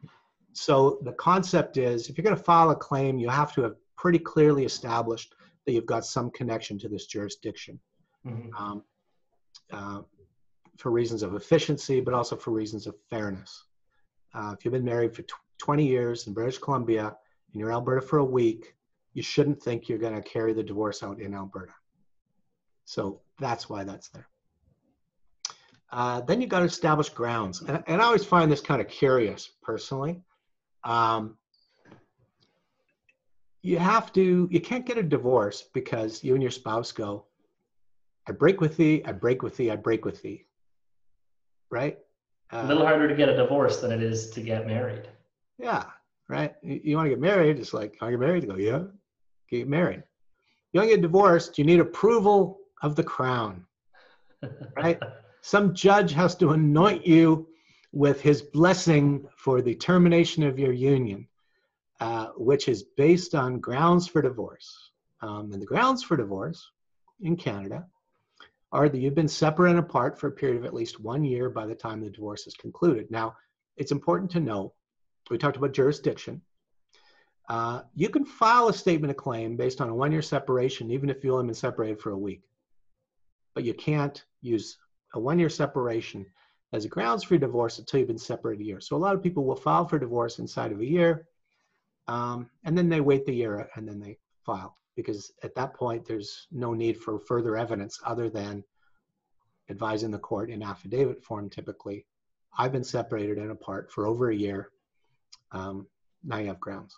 so 0.54 1.00
the 1.04 1.14
concept 1.14 1.78
is 1.78 2.10
if 2.10 2.18
you're 2.18 2.24
going 2.24 2.36
to 2.36 2.44
file 2.44 2.72
a 2.72 2.76
claim, 2.76 3.18
you 3.18 3.30
have 3.30 3.54
to 3.54 3.62
have 3.62 3.76
pretty 3.98 4.20
clearly 4.20 4.66
established 4.66 5.34
that 5.66 5.72
you've 5.74 5.86
got 5.86 6.06
some 6.06 6.30
connection 6.32 6.78
to 6.80 6.90
this 6.90 7.06
jurisdiction 7.06 7.80
Mhm. 8.26 8.52
um, 8.60 8.84
uh, 9.72 10.02
for 10.78 10.92
reasons 10.92 11.24
of 11.24 11.36
efficiency, 11.36 12.02
but 12.02 12.14
also 12.14 12.36
for 12.36 12.52
reasons 12.52 12.88
of 12.88 12.96
fairness. 13.10 13.66
Uh, 14.34 14.56
if 14.58 14.66
you've 14.66 14.72
been 14.74 14.84
married 14.86 15.16
for 15.16 15.22
tw 15.24 15.34
20 15.58 15.86
years 15.88 16.28
in 16.28 16.34
British 16.34 16.58
Columbia 16.58 17.16
and 17.52 17.60
you're 17.60 17.70
in 17.70 17.74
Alberta 17.76 18.02
for 18.06 18.18
a 18.20 18.26
week, 18.26 18.76
you 19.14 19.22
shouldn't 19.22 19.62
think 19.62 19.90
you're 19.90 19.98
going 19.98 20.16
to 20.16 20.22
carry 20.22 20.54
the 20.54 20.64
divorce 20.64 21.04
out 21.04 21.20
in 21.20 21.34
Alberta. 21.34 21.74
So 22.86 23.22
that's 23.40 23.70
why 23.70 23.84
that's 23.84 24.10
there. 24.10 24.28
Uh, 25.92 26.22
then 26.22 26.40
you 26.40 26.48
got 26.48 26.60
to 26.60 26.66
establish 26.66 27.10
grounds. 27.10 27.62
And, 27.62 27.84
and 27.88 28.02
I 28.02 28.06
always 28.06 28.24
find 28.24 28.52
this 28.52 28.62
kind 28.62 28.82
of 28.82 28.88
curious 28.88 29.50
personally. 29.62 30.22
Um, 30.84 31.38
you 33.62 33.78
have 33.78 34.12
to, 34.14 34.48
you 34.50 34.62
can't 34.62 34.86
get 34.86 34.98
a 34.98 35.04
divorce 35.04 35.66
because 35.74 36.24
you 36.24 36.34
and 36.34 36.42
your 36.42 36.52
spouse 36.52 36.92
go, 36.92 37.26
I 38.28 38.32
break 38.32 38.62
with 38.62 38.78
thee, 38.78 39.04
I 39.06 39.12
break 39.12 39.44
with 39.44 39.58
thee, 39.58 39.70
I 39.72 39.76
break 39.76 40.06
with 40.06 40.22
thee. 40.22 40.46
Right? 41.70 41.98
a 42.52 42.66
little 42.66 42.84
Uh, 42.84 42.88
harder 42.88 43.08
to 43.08 43.16
get 43.16 43.30
a 43.30 43.36
divorce 43.36 43.80
than 43.82 43.92
it 43.92 44.02
is 44.02 44.30
to 44.32 44.42
get 44.42 44.68
married 44.68 45.08
yeah, 45.62 45.86
right. 46.28 46.56
You, 46.64 46.82
you 46.84 46.96
want 46.96 47.06
to 47.06 47.10
get 47.12 47.20
married, 47.20 47.60
it's 47.60 47.74
like, 47.74 47.98
are 48.02 48.12
you 48.12 48.18
married? 48.18 48.44
You 48.44 48.50
go, 48.50 48.56
yeah, 48.56 48.84
get 49.60 49.68
married. 49.68 50.04
You 50.74 50.80
don't 50.80 50.90
get 50.90 51.02
divorced, 51.02 51.58
you 51.58 51.66
need 51.66 51.80
approval 51.80 52.60
of 52.82 52.96
the 52.96 53.04
crown. 53.04 53.66
Right. 54.76 55.00
Some 55.42 55.74
judge 55.74 56.14
has 56.14 56.36
to 56.36 56.52
anoint 56.52 57.06
you 57.06 57.48
with 57.92 58.22
his 58.22 58.42
blessing 58.42 59.28
for 59.36 59.62
the 59.62 59.76
termination 59.76 60.44
of 60.44 60.60
your 60.60 60.72
union, 60.72 61.28
uh, 62.00 62.28
which 62.38 62.68
is 62.68 62.84
based 62.96 63.36
on 63.36 63.60
grounds 63.60 64.08
for 64.08 64.22
divorce. 64.22 64.92
Um, 65.22 65.52
and 65.52 65.62
the 65.62 65.66
grounds 65.66 66.04
for 66.04 66.16
divorce 66.16 66.72
in 67.22 67.36
Canada 67.36 67.86
are 68.72 68.88
that 68.88 68.98
you've 68.98 69.16
been 69.16 69.28
separate 69.28 69.72
and 69.72 69.80
apart 69.80 70.18
for 70.18 70.28
a 70.28 70.32
period 70.32 70.58
of 70.58 70.66
at 70.66 70.74
least 70.74 71.00
one 71.00 71.24
year 71.24 71.50
by 71.50 71.66
the 71.66 71.76
time 71.76 72.02
the 72.02 72.10
divorce 72.10 72.48
is 72.48 72.54
concluded. 72.54 73.10
Now, 73.12 73.36
it's 73.78 73.92
important 73.92 74.32
to 74.32 74.40
know 74.40 74.74
we 75.30 75.38
talked 75.38 75.58
about 75.58 75.74
jurisdiction. 75.74 76.42
Uh, 77.52 77.82
you 77.96 78.08
can 78.08 78.24
file 78.24 78.70
a 78.70 78.74
statement 78.74 79.12
of 79.12 79.18
claim 79.18 79.58
based 79.58 79.82
on 79.82 79.90
a 79.90 79.94
one 79.94 80.10
year 80.10 80.22
separation, 80.22 80.90
even 80.90 81.10
if 81.10 81.22
you've 81.22 81.34
only 81.34 81.48
been 81.48 81.54
separated 81.54 82.00
for 82.00 82.12
a 82.12 82.18
week. 82.18 82.44
But 83.54 83.66
you 83.66 83.74
can't 83.74 84.24
use 84.40 84.78
a 85.16 85.20
one 85.20 85.38
year 85.38 85.50
separation 85.50 86.26
as 86.72 86.86
a 86.86 86.88
grounds 86.88 87.26
for 87.26 87.38
divorce 87.38 87.78
until 87.78 88.00
you've 88.00 88.08
been 88.08 88.18
separated 88.18 88.62
a 88.64 88.66
year. 88.66 88.80
So 88.80 88.96
a 88.96 89.04
lot 89.06 89.16
of 89.16 89.22
people 89.22 89.44
will 89.44 89.58
file 89.58 89.86
for 89.86 90.00
divorce 90.00 90.40
inside 90.40 90.72
of 90.72 90.80
a 90.80 90.86
year, 90.86 91.28
um, 92.08 92.50
and 92.64 92.78
then 92.78 92.88
they 92.88 93.02
wait 93.02 93.26
the 93.26 93.36
year 93.36 93.70
and 93.76 93.86
then 93.86 94.00
they 94.00 94.18
file 94.46 94.78
because 94.96 95.34
at 95.44 95.54
that 95.56 95.74
point 95.74 96.06
there's 96.06 96.48
no 96.54 96.74
need 96.74 96.98
for 96.98 97.20
further 97.20 97.58
evidence 97.58 98.00
other 98.06 98.30
than 98.30 98.64
advising 99.70 100.12
the 100.12 100.20
court 100.20 100.50
in 100.50 100.64
affidavit 100.64 101.22
form 101.22 101.50
typically. 101.50 102.06
I've 102.58 102.72
been 102.72 102.86
separated 102.86 103.38
and 103.40 103.52
apart 103.52 103.92
for 103.92 104.08
over 104.08 104.30
a 104.30 104.36
year. 104.36 104.70
Um, 105.52 105.86
now 106.24 106.38
you 106.38 106.48
have 106.48 106.62
grounds. 106.62 106.98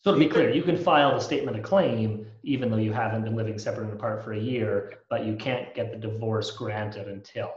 So 0.00 0.12
to 0.12 0.18
be 0.18 0.28
clear 0.28 0.50
you 0.50 0.62
can 0.62 0.76
file 0.76 1.14
the 1.14 1.20
statement 1.20 1.56
of 1.56 1.62
claim 1.62 2.26
even 2.42 2.70
though 2.70 2.76
you 2.78 2.92
haven't 2.92 3.24
been 3.24 3.36
living 3.36 3.58
separate 3.58 3.84
and 3.84 3.92
apart 3.92 4.22
for 4.22 4.32
a 4.32 4.38
year 4.38 5.00
but 5.10 5.24
you 5.24 5.36
can't 5.36 5.74
get 5.74 5.90
the 5.90 5.98
divorce 5.98 6.50
granted 6.50 7.08
until 7.08 7.50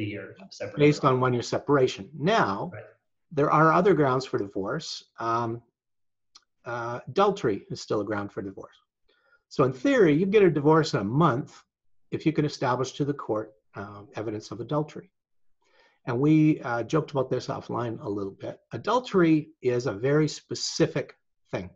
the 0.00 0.06
year 0.06 0.36
of 0.40 0.52
separate 0.52 0.74
and 0.74 0.80
based 0.80 1.04
on 1.04 1.20
one 1.20 1.32
year 1.32 1.42
separation. 1.42 2.08
Now, 2.18 2.70
Right. 2.72 2.84
there 3.30 3.50
are 3.50 3.72
other 3.72 3.94
grounds 3.94 4.24
for 4.24 4.38
divorce. 4.38 5.04
Um, 5.18 5.62
uh, 6.64 7.00
adultery 7.08 7.66
is 7.70 7.80
still 7.80 8.00
a 8.00 8.04
ground 8.04 8.32
for 8.32 8.42
divorce. 8.42 8.76
So, 9.48 9.64
in 9.64 9.72
theory, 9.72 10.12
you 10.14 10.26
get 10.26 10.42
a 10.42 10.50
divorce 10.50 10.94
in 10.94 11.00
a 11.00 11.04
month 11.04 11.62
if 12.10 12.24
you 12.26 12.32
can 12.32 12.44
establish 12.44 12.92
to 12.92 13.04
the 13.04 13.14
court 13.14 13.54
um, 13.74 14.08
evidence 14.14 14.50
of 14.50 14.60
adultery. 14.60 15.10
And 16.06 16.18
we 16.18 16.60
uh, 16.62 16.82
joked 16.82 17.10
about 17.10 17.30
this 17.30 17.48
offline 17.48 18.02
a 18.02 18.08
little 18.08 18.32
bit. 18.32 18.58
Adultery 18.72 19.50
is 19.60 19.86
a 19.86 19.92
very 19.92 20.28
specific 20.28 21.14
thing. 21.52 21.70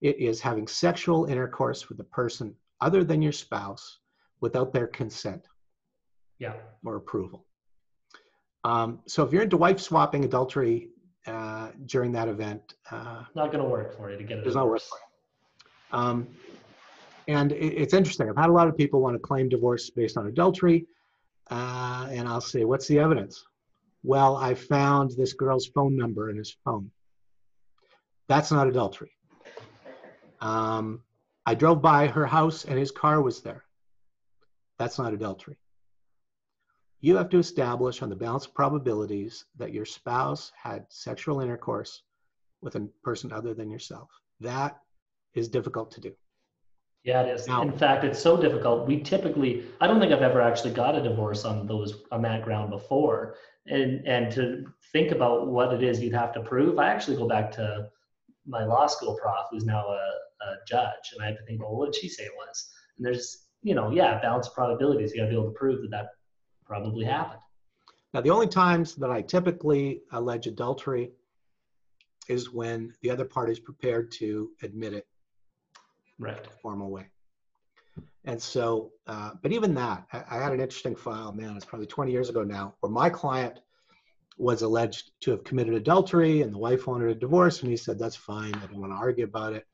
It 0.00 0.18
is 0.18 0.40
having 0.40 0.66
sexual 0.66 1.26
intercourse 1.26 1.88
with 1.88 2.00
a 2.00 2.04
person 2.04 2.54
other 2.80 3.04
than 3.04 3.22
your 3.22 3.32
spouse 3.32 3.98
without 4.40 4.72
their 4.72 4.88
consent 4.88 5.46
Yeah. 6.38 6.54
or 6.84 6.96
approval. 6.96 7.46
Um, 8.64 9.00
so 9.06 9.24
if 9.24 9.32
you're 9.32 9.42
into 9.42 9.56
wife 9.56 9.80
swapping 9.80 10.24
adultery 10.24 10.88
uh, 11.26 11.70
during 11.86 12.12
that 12.12 12.28
event, 12.28 12.74
uh, 12.90 13.24
Not 13.34 13.52
going 13.52 13.62
to 13.62 13.68
work 13.70 13.96
for 13.96 14.10
you 14.10 14.18
to 14.18 14.24
get 14.24 14.38
it. 14.38 14.44
there's 14.44 14.56
no 14.56 14.66
work 14.66 14.80
for 14.82 14.98
it. 14.98 15.96
Um, 15.96 16.26
and 17.28 17.52
it, 17.52 17.56
it's 17.82 17.94
interesting. 17.94 18.28
I've 18.28 18.36
had 18.36 18.50
a 18.50 18.52
lot 18.52 18.66
of 18.68 18.76
people 18.76 19.00
want 19.00 19.14
to 19.14 19.20
claim 19.20 19.48
divorce 19.48 19.90
based 19.90 20.16
on 20.16 20.26
adultery. 20.26 20.86
Uh, 21.50 22.06
and 22.10 22.26
I'll 22.28 22.40
say, 22.40 22.64
what's 22.64 22.86
the 22.88 22.98
evidence? 22.98 23.44
Well, 24.04 24.36
I 24.36 24.54
found 24.54 25.12
this 25.16 25.32
girl's 25.32 25.66
phone 25.68 25.96
number 25.96 26.30
in 26.30 26.36
his 26.36 26.56
phone. 26.64 26.90
That's 28.28 28.50
not 28.52 28.68
adultery. 28.68 29.10
Um, 30.40 31.02
I 31.46 31.54
drove 31.54 31.82
by 31.82 32.06
her 32.06 32.26
house 32.26 32.64
and 32.64 32.78
his 32.78 32.90
car 32.90 33.22
was 33.22 33.42
there. 33.42 33.64
That's 34.78 34.98
not 34.98 35.12
adultery. 35.14 35.58
You 37.00 37.16
have 37.16 37.28
to 37.30 37.38
establish 37.38 38.00
on 38.02 38.08
the 38.10 38.16
balance 38.16 38.46
of 38.46 38.54
probabilities 38.54 39.44
that 39.58 39.72
your 39.72 39.84
spouse 39.84 40.52
had 40.60 40.86
sexual 40.88 41.40
intercourse 41.40 42.02
with 42.60 42.76
a 42.76 42.88
person 43.02 43.32
other 43.32 43.54
than 43.54 43.70
yourself. 43.70 44.08
That 44.40 44.78
is 45.34 45.48
difficult 45.48 45.90
to 45.92 46.00
do. 46.00 46.12
Yeah, 47.02 47.22
it 47.22 47.28
is. 47.34 47.48
Now- 47.48 47.62
In 47.62 47.72
fact, 47.76 48.04
it's 48.04 48.20
so 48.22 48.40
difficult. 48.40 48.86
We 48.86 49.00
typically, 49.00 49.64
I 49.80 49.88
don't 49.88 49.98
think 49.98 50.12
I've 50.12 50.22
ever 50.22 50.40
actually 50.40 50.72
got 50.72 50.94
a 50.94 51.02
divorce 51.02 51.44
on 51.44 51.66
those 51.66 52.04
on 52.12 52.22
that 52.22 52.44
ground 52.44 52.70
before. 52.70 53.34
And 53.66 54.06
and 54.06 54.30
to 54.32 54.64
think 54.92 55.10
about 55.10 55.48
what 55.48 55.72
it 55.74 55.82
is 55.82 56.00
you'd 56.00 56.14
have 56.14 56.32
to 56.34 56.40
prove, 56.42 56.78
I 56.78 56.88
actually 56.88 57.16
go 57.16 57.26
back 57.26 57.50
to 57.52 57.88
my 58.46 58.64
law 58.64 58.86
school 58.86 59.16
prof, 59.20 59.46
who's 59.50 59.64
now 59.64 59.86
a, 59.86 60.44
a 60.44 60.56
judge, 60.66 61.12
and 61.12 61.22
I 61.22 61.26
have 61.26 61.36
to 61.38 61.44
think, 61.44 61.60
well, 61.60 61.76
what 61.76 61.92
did 61.92 62.00
she 62.00 62.08
say 62.08 62.24
it 62.24 62.32
was? 62.36 62.70
And 62.96 63.06
there's, 63.06 63.46
you 63.62 63.74
know, 63.74 63.90
yeah, 63.90 64.20
balance 64.20 64.48
of 64.48 64.54
probabilities. 64.54 65.12
You 65.12 65.18
got 65.18 65.24
to 65.24 65.30
be 65.30 65.36
able 65.36 65.50
to 65.50 65.58
prove 65.58 65.82
that 65.82 65.90
that 65.90 66.08
probably 66.64 67.04
happened. 67.04 67.40
Now, 68.14 68.20
the 68.20 68.30
only 68.30 68.48
times 68.48 68.94
that 68.96 69.10
I 69.10 69.22
typically 69.22 70.02
allege 70.12 70.46
adultery 70.46 71.12
is 72.28 72.52
when 72.52 72.92
the 73.02 73.10
other 73.10 73.24
party 73.24 73.52
is 73.52 73.58
prepared 73.58 74.10
to 74.12 74.50
admit 74.62 74.92
it 74.92 75.06
Right. 76.18 76.38
in 76.38 76.44
a 76.44 76.50
formal 76.62 76.90
way. 76.90 77.08
And 78.24 78.40
so, 78.40 78.92
uh, 79.06 79.32
but 79.42 79.50
even 79.52 79.74
that, 79.74 80.06
I, 80.12 80.24
I 80.30 80.42
had 80.42 80.52
an 80.52 80.60
interesting 80.60 80.94
file, 80.94 81.32
man, 81.32 81.56
it's 81.56 81.64
probably 81.64 81.86
20 81.86 82.12
years 82.12 82.28
ago 82.28 82.44
now, 82.44 82.74
where 82.80 82.92
my 82.92 83.10
client 83.10 83.60
was 84.38 84.62
alleged 84.62 85.10
to 85.20 85.30
have 85.32 85.44
committed 85.44 85.74
adultery 85.74 86.42
and 86.42 86.52
the 86.52 86.58
wife 86.58 86.86
wanted 86.86 87.10
a 87.10 87.14
divorce. 87.14 87.60
And 87.60 87.70
he 87.70 87.76
said, 87.76 87.98
that's 87.98 88.16
fine. 88.16 88.54
I 88.54 88.66
don't 88.66 88.80
want 88.80 88.92
to 88.92 88.96
argue 88.96 89.24
about 89.24 89.52
it. 89.52 89.66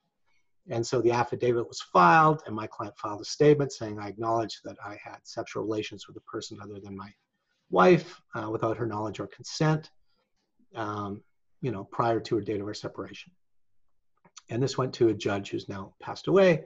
And 0.70 0.86
so 0.86 1.00
the 1.00 1.12
affidavit 1.12 1.66
was 1.66 1.80
filed, 1.80 2.42
and 2.46 2.54
my 2.54 2.66
client 2.66 2.96
filed 2.98 3.22
a 3.22 3.24
statement 3.24 3.72
saying, 3.72 3.98
I 3.98 4.08
acknowledge 4.08 4.60
that 4.64 4.76
I 4.84 4.98
had 5.02 5.18
sexual 5.22 5.62
relations 5.62 6.06
with 6.06 6.16
a 6.16 6.30
person 6.30 6.58
other 6.62 6.78
than 6.78 6.96
my 6.96 7.10
wife 7.70 8.20
uh, 8.34 8.50
without 8.50 8.76
her 8.76 8.86
knowledge 8.86 9.20
or 9.20 9.28
consent, 9.28 9.90
um, 10.74 11.22
you 11.62 11.70
know, 11.70 11.84
prior 11.84 12.20
to 12.20 12.36
her 12.36 12.42
date 12.42 12.60
of 12.60 12.66
our 12.66 12.74
separation. 12.74 13.32
And 14.50 14.62
this 14.62 14.78
went 14.78 14.92
to 14.94 15.08
a 15.08 15.14
judge 15.14 15.50
who's 15.50 15.68
now 15.68 15.94
passed 16.00 16.26
away. 16.26 16.64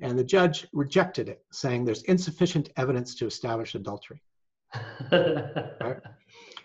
And 0.00 0.18
the 0.18 0.24
judge 0.24 0.66
rejected 0.72 1.28
it, 1.28 1.44
saying 1.52 1.84
there's 1.84 2.02
insufficient 2.04 2.70
evidence 2.76 3.14
to 3.16 3.26
establish 3.26 3.74
adultery. 3.74 4.22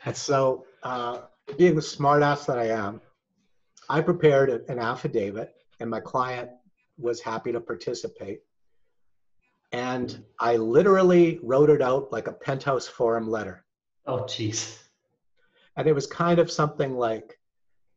And 0.06 0.16
so, 0.16 0.66
uh, 0.84 1.22
being 1.58 1.76
the 1.76 1.82
smartass 1.82 2.46
that 2.46 2.60
I 2.60 2.68
am, 2.68 3.02
I 3.90 4.02
prepared 4.02 4.50
an 4.70 4.80
affidavit, 4.80 5.56
and 5.80 5.90
my 5.90 6.00
client 6.00 6.50
was 6.98 7.22
happy 7.22 7.52
to 7.52 7.60
participate. 7.60 8.42
And 9.72 10.24
I 10.40 10.58
literally 10.58 11.40
wrote 11.44 11.70
it 11.70 11.82
out 11.82 12.12
like 12.12 12.28
a 12.28 12.34
penthouse 12.34 12.88
forum 12.88 13.30
letter. 13.30 13.66
oh, 14.06 14.20
jeez. 14.22 14.78
And 15.76 15.88
it 15.88 15.94
was 15.94 16.08
kind 16.08 16.40
of 16.40 16.52
something 16.52 16.98
like 16.98 17.40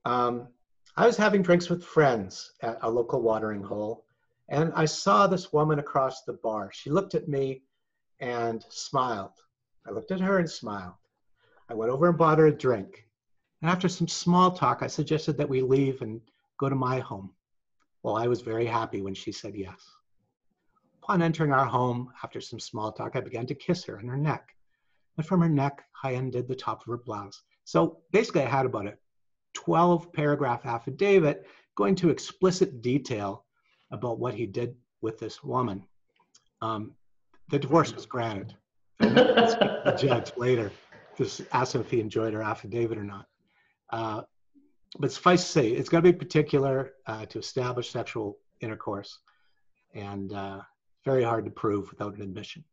um, 0.04 0.48
I 0.96 1.06
was 1.06 1.16
having 1.16 1.42
drinks 1.42 1.68
with 1.68 1.84
friends 1.84 2.52
at 2.60 2.78
a 2.82 2.90
local 2.90 3.22
watering 3.22 3.62
hole, 3.62 4.04
and 4.48 4.72
I 4.74 4.84
saw 4.84 5.26
this 5.26 5.52
woman 5.52 5.78
across 5.78 6.22
the 6.22 6.34
bar. 6.34 6.70
She 6.72 6.90
looked 6.90 7.14
at 7.14 7.28
me 7.28 7.62
and 8.20 8.64
smiled. 8.68 9.32
I 9.86 9.90
looked 9.90 10.10
at 10.10 10.20
her 10.20 10.38
and 10.38 10.50
smiled. 10.50 10.94
I 11.72 11.74
went 11.74 11.90
over 11.90 12.06
and 12.06 12.18
bought 12.18 12.36
her 12.36 12.48
a 12.48 12.52
drink. 12.52 13.06
And 13.62 13.70
after 13.70 13.88
some 13.88 14.06
small 14.06 14.50
talk, 14.50 14.82
I 14.82 14.86
suggested 14.86 15.38
that 15.38 15.48
we 15.48 15.62
leave 15.62 16.02
and 16.02 16.20
go 16.58 16.68
to 16.68 16.74
my 16.74 16.98
home. 16.98 17.30
Well, 18.02 18.14
I 18.14 18.26
was 18.26 18.42
very 18.42 18.66
happy 18.66 19.00
when 19.00 19.14
she 19.14 19.32
said 19.32 19.54
yes. 19.54 19.80
Upon 21.02 21.22
entering 21.22 21.50
our 21.50 21.64
home, 21.64 22.12
after 22.22 22.42
some 22.42 22.60
small 22.60 22.92
talk, 22.92 23.16
I 23.16 23.20
began 23.20 23.46
to 23.46 23.54
kiss 23.54 23.84
her 23.84 23.98
on 23.98 24.06
her 24.06 24.18
neck. 24.18 24.54
And 25.16 25.24
from 25.24 25.40
her 25.40 25.48
neck, 25.48 25.82
I 26.04 26.10
undid 26.10 26.46
the 26.46 26.54
top 26.54 26.82
of 26.82 26.88
her 26.88 26.98
blouse. 26.98 27.42
So 27.64 28.02
basically, 28.10 28.42
I 28.42 28.50
had 28.50 28.66
about 28.66 28.86
a 28.86 28.98
12 29.54 30.12
paragraph 30.12 30.66
affidavit 30.66 31.46
going 31.74 31.94
to 31.94 32.10
explicit 32.10 32.82
detail 32.82 33.46
about 33.92 34.18
what 34.18 34.34
he 34.34 34.44
did 34.44 34.76
with 35.00 35.18
this 35.18 35.42
woman. 35.42 35.84
Um, 36.60 36.92
the 37.48 37.58
divorce 37.58 37.94
was 37.94 38.04
granted. 38.04 38.54
The 39.00 39.98
judge 39.98 40.32
later 40.36 40.70
just 41.16 41.42
asked 41.52 41.74
him 41.74 41.80
if 41.80 41.90
he 41.90 42.00
enjoyed 42.00 42.34
her 42.34 42.42
affidavit 42.42 42.98
or 42.98 43.04
not. 43.04 43.26
Uh, 43.90 44.22
but 44.98 45.12
suffice 45.12 45.42
to 45.44 45.48
say, 45.48 45.68
it's 45.68 45.88
got 45.88 45.98
to 45.98 46.12
be 46.12 46.12
particular 46.12 46.92
uh, 47.06 47.24
to 47.26 47.38
establish 47.38 47.90
sexual 47.90 48.38
intercourse 48.60 49.18
and 49.94 50.32
uh, 50.32 50.60
very 51.04 51.22
hard 51.22 51.44
to 51.44 51.50
prove 51.50 51.90
without 51.90 52.14
an 52.16 52.22
admission. 52.22 52.64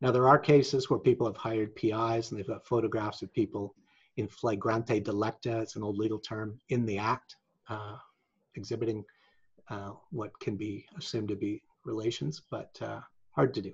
Now, 0.00 0.10
there 0.10 0.28
are 0.28 0.38
cases 0.38 0.90
where 0.90 0.98
people 0.98 1.26
have 1.26 1.36
hired 1.36 1.76
PIs 1.76 2.30
and 2.30 2.38
they've 2.38 2.46
got 2.46 2.66
photographs 2.66 3.22
of 3.22 3.32
people 3.32 3.74
in 4.16 4.28
flagrante 4.28 5.00
delicta, 5.00 5.62
it's 5.62 5.76
an 5.76 5.82
old 5.82 5.96
legal 5.96 6.18
term, 6.18 6.60
in 6.68 6.84
the 6.84 6.98
act, 6.98 7.36
uh, 7.68 7.96
exhibiting 8.56 9.04
uh, 9.70 9.92
what 10.10 10.38
can 10.40 10.56
be 10.56 10.84
assumed 10.98 11.28
to 11.28 11.36
be 11.36 11.62
relations, 11.84 12.42
but 12.50 12.76
uh, 12.82 13.00
hard 13.30 13.54
to 13.54 13.62
do. 13.62 13.72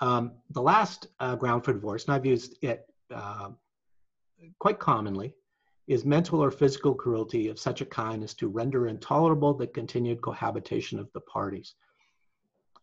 Um, 0.00 0.32
the 0.50 0.62
last 0.62 1.06
uh, 1.20 1.36
ground 1.36 1.64
for 1.64 1.72
divorce, 1.72 2.04
and 2.04 2.14
I've 2.14 2.26
used 2.26 2.56
it 2.62 2.86
uh, 3.14 3.50
quite 4.58 4.78
commonly, 4.78 5.34
is 5.86 6.04
mental 6.04 6.42
or 6.42 6.50
physical 6.50 6.94
cruelty 6.94 7.48
of 7.48 7.58
such 7.58 7.80
a 7.80 7.86
kind 7.86 8.22
as 8.22 8.34
to 8.34 8.48
render 8.48 8.88
intolerable 8.88 9.54
the 9.54 9.66
continued 9.66 10.20
cohabitation 10.22 10.98
of 10.98 11.08
the 11.12 11.20
parties. 11.20 11.74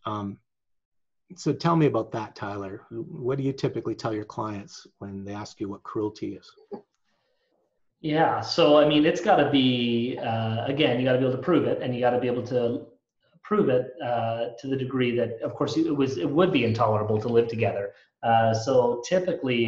Um, 0.06 0.38
so 1.36 1.54
tell 1.54 1.76
me 1.76 1.86
about 1.86 2.12
that, 2.12 2.36
Tyler. 2.36 2.86
What 2.90 3.38
do 3.38 3.44
you 3.44 3.54
typically 3.54 3.96
tell 3.96 4.14
your 4.14 4.26
clients 4.26 4.88
when 4.98 5.24
they 5.24 5.34
ask 5.34 5.60
you 5.60 5.70
what 5.70 5.84
cruelty 5.84 6.36
is? 6.36 6.52
Yeah, 8.02 8.40
so 8.40 8.78
I 8.78 8.88
mean, 8.88 9.06
it's 9.06 9.22
got 9.22 9.36
to 9.38 9.50
be 9.50 10.18
uh, 10.24 10.66
again, 10.66 11.00
you 11.00 11.06
got 11.06 11.14
to 11.14 11.20
be 11.20 11.26
able 11.26 11.36
to 11.36 11.44
prove 11.44 11.66
it, 11.66 11.82
and 11.82 11.94
you 11.94 12.00
got 12.02 12.12
to 12.12 12.20
be 12.20 12.28
able 12.28 12.46
to 12.48 12.86
prove 13.50 13.68
it 13.68 13.86
uh, 14.10 14.50
to 14.60 14.68
the 14.68 14.78
degree 14.86 15.12
that, 15.20 15.32
of 15.42 15.56
course, 15.56 15.76
it 15.76 15.96
was 16.02 16.12
it 16.26 16.30
would 16.38 16.52
be 16.54 16.64
intolerable 16.70 17.20
to 17.20 17.30
live 17.38 17.48
together. 17.56 17.86
Uh, 18.22 18.54
so 18.54 19.02
typically, 19.14 19.60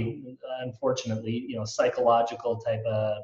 unfortunately, 0.68 1.36
you 1.50 1.56
know, 1.58 1.66
psychological 1.66 2.54
type 2.68 2.84
of 2.86 3.24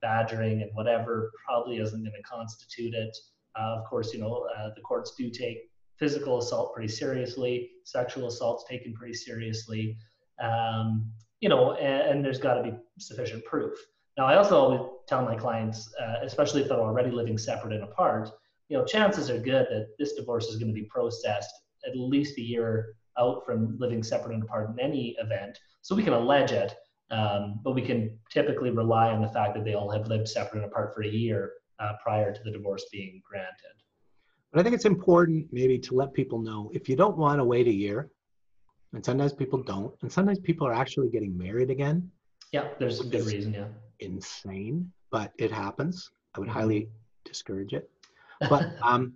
badgering 0.00 0.62
and 0.62 0.70
whatever 0.74 1.32
probably 1.44 1.78
isn't 1.78 2.02
going 2.06 2.18
to 2.22 2.22
constitute 2.22 2.94
it. 2.94 3.12
Uh, 3.58 3.78
of 3.78 3.84
course, 3.90 4.14
you 4.14 4.20
know, 4.20 4.46
uh, 4.56 4.70
the 4.76 4.82
courts 4.82 5.10
do 5.18 5.28
take 5.28 5.58
physical 5.96 6.38
assault 6.38 6.72
pretty 6.72 6.92
seriously, 7.02 7.54
sexual 7.82 8.28
assault's 8.28 8.64
taken 8.70 8.94
pretty 8.94 9.14
seriously, 9.14 9.96
um, 10.40 11.10
you 11.40 11.48
know, 11.48 11.72
and, 11.72 12.02
and 12.10 12.24
there's 12.24 12.38
got 12.38 12.54
to 12.54 12.62
be 12.62 12.72
sufficient 13.10 13.44
proof. 13.44 13.74
Now, 14.16 14.26
I 14.26 14.36
also 14.36 14.54
always 14.62 14.82
tell 15.08 15.22
my 15.24 15.34
clients, 15.34 15.92
uh, 16.00 16.16
especially 16.22 16.62
if 16.62 16.68
they're 16.68 16.78
already 16.78 17.10
living 17.10 17.38
separate 17.38 17.72
and 17.72 17.82
apart, 17.82 18.30
you 18.68 18.76
know, 18.76 18.84
chances 18.84 19.30
are 19.30 19.38
good 19.38 19.66
that 19.70 19.88
this 19.98 20.14
divorce 20.14 20.46
is 20.46 20.56
going 20.56 20.68
to 20.68 20.80
be 20.80 20.86
processed 20.86 21.52
at 21.86 21.96
least 21.96 22.38
a 22.38 22.42
year 22.42 22.94
out 23.18 23.44
from 23.46 23.76
living 23.78 24.02
separate 24.02 24.34
and 24.34 24.42
apart 24.42 24.70
in 24.70 24.80
any 24.80 25.16
event. 25.18 25.58
So 25.82 25.94
we 25.94 26.02
can 26.02 26.12
allege 26.12 26.52
it, 26.52 26.74
um, 27.10 27.60
but 27.62 27.74
we 27.74 27.82
can 27.82 28.18
typically 28.30 28.70
rely 28.70 29.10
on 29.10 29.22
the 29.22 29.28
fact 29.28 29.54
that 29.54 29.64
they 29.64 29.74
all 29.74 29.90
have 29.90 30.08
lived 30.08 30.28
separate 30.28 30.62
and 30.62 30.70
apart 30.70 30.94
for 30.94 31.02
a 31.02 31.08
year 31.08 31.52
uh, 31.78 31.92
prior 32.02 32.34
to 32.34 32.40
the 32.44 32.50
divorce 32.50 32.84
being 32.90 33.22
granted. 33.28 33.54
But 34.52 34.60
I 34.60 34.62
think 34.62 34.74
it's 34.74 34.84
important 34.84 35.46
maybe 35.52 35.78
to 35.78 35.94
let 35.94 36.12
people 36.12 36.40
know 36.40 36.70
if 36.74 36.88
you 36.88 36.96
don't 36.96 37.16
want 37.16 37.38
to 37.38 37.44
wait 37.44 37.66
a 37.68 37.72
year, 37.72 38.10
and 38.92 39.04
sometimes 39.04 39.32
people 39.32 39.62
don't, 39.62 39.94
and 40.02 40.10
sometimes 40.10 40.38
people 40.40 40.66
are 40.66 40.72
actually 40.72 41.08
getting 41.10 41.36
married 41.36 41.70
again. 41.70 42.10
Yeah, 42.52 42.68
there's 42.78 43.00
a 43.00 43.04
good 43.04 43.26
reason. 43.26 43.52
Yeah. 43.52 43.66
Insane, 44.00 44.90
but 45.10 45.32
it 45.38 45.50
happens. 45.50 46.10
I 46.34 46.40
would 46.40 46.48
Mhm. 46.48 46.52
highly 46.52 46.88
discourage 47.24 47.72
it. 47.72 47.90
But 48.40 48.70
um, 48.82 49.14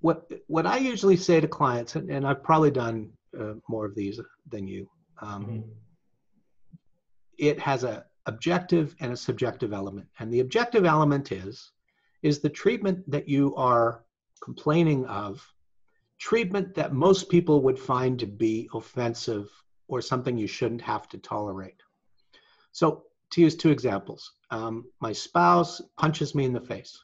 what 0.00 0.30
what 0.46 0.66
I 0.66 0.76
usually 0.78 1.16
say 1.16 1.40
to 1.40 1.48
clients, 1.48 1.96
and, 1.96 2.10
and 2.10 2.26
I've 2.26 2.42
probably 2.42 2.70
done 2.70 3.10
uh, 3.38 3.54
more 3.68 3.86
of 3.86 3.94
these 3.94 4.20
than 4.50 4.66
you, 4.66 4.88
um, 5.20 5.44
Mhm. 5.44 5.64
it 7.38 7.58
has 7.60 7.84
a 7.84 8.04
objective 8.26 8.94
and 9.00 9.12
a 9.12 9.16
subjective 9.16 9.72
element. 9.72 10.08
And 10.18 10.32
the 10.32 10.40
objective 10.40 10.84
element 10.84 11.32
is 11.32 11.72
is 12.22 12.40
the 12.40 12.50
treatment 12.50 13.08
that 13.10 13.28
you 13.28 13.54
are 13.56 14.04
complaining 14.42 15.06
of 15.06 15.46
treatment 16.18 16.74
that 16.74 16.92
most 16.92 17.28
people 17.28 17.62
would 17.62 17.78
find 17.78 18.18
to 18.18 18.26
be 18.26 18.68
offensive 18.74 19.50
or 19.86 20.00
something 20.02 20.36
you 20.36 20.46
shouldn't 20.46 20.82
have 20.82 21.08
to 21.08 21.18
tolerate. 21.18 21.80
So, 22.72 23.04
to 23.30 23.40
use 23.40 23.56
two 23.56 23.70
examples, 23.70 24.32
um, 24.50 24.86
my 25.00 25.12
spouse 25.12 25.80
punches 25.98 26.34
me 26.34 26.44
in 26.44 26.52
the 26.52 26.60
face. 26.60 26.98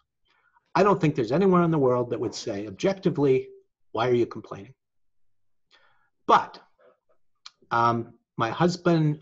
I 0.74 0.82
don't 0.82 1.00
think 1.00 1.14
there's 1.14 1.32
anyone 1.32 1.62
in 1.62 1.70
the 1.70 1.78
world 1.78 2.10
that 2.10 2.20
would 2.20 2.34
say, 2.34 2.66
objectively, 2.66 3.48
why 3.92 4.08
are 4.08 4.14
you 4.14 4.26
complaining? 4.26 4.74
But 6.26 6.60
um, 7.70 8.14
my 8.36 8.50
husband 8.50 9.20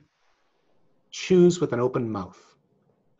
chews 1.10 1.60
with 1.60 1.72
an 1.72 1.80
open 1.80 2.10
mouth. 2.10 2.40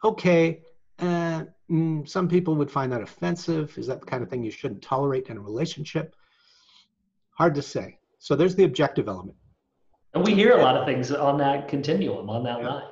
Okay, 0.03 0.63
uh, 0.99 1.45
mm, 1.71 2.09
some 2.09 2.29
people 2.29 2.55
would 2.55 2.71
find 2.71 2.91
that 2.93 3.03
offensive. 3.03 3.77
Is 3.77 3.87
that 3.87 4.01
the 4.01 4.07
kind 4.07 4.23
of 4.23 4.31
thing 4.31 4.43
you 4.43 4.51
shouldn't 4.51 4.83
tolerate 4.83 5.29
in 5.29 5.37
a 5.37 5.41
relationship? 5.41 6.17
Hard 7.33 7.55
to 7.55 7.63
say. 7.63 7.99
So 8.19 8.35
there's 8.35 8.55
the 8.55 8.65
objective 8.65 9.09
element. 9.09 9.37
And 10.15 10.25
we 10.25 10.35
hear 10.35 10.53
a 10.57 10.63
lot 10.63 10.77
of 10.77 10.87
things 10.87 11.11
on 11.11 11.39
that 11.39 11.69
continuum, 11.69 12.29
on 12.31 12.45
that 12.45 12.61
Yeah. 12.61 12.69
line. 12.69 12.89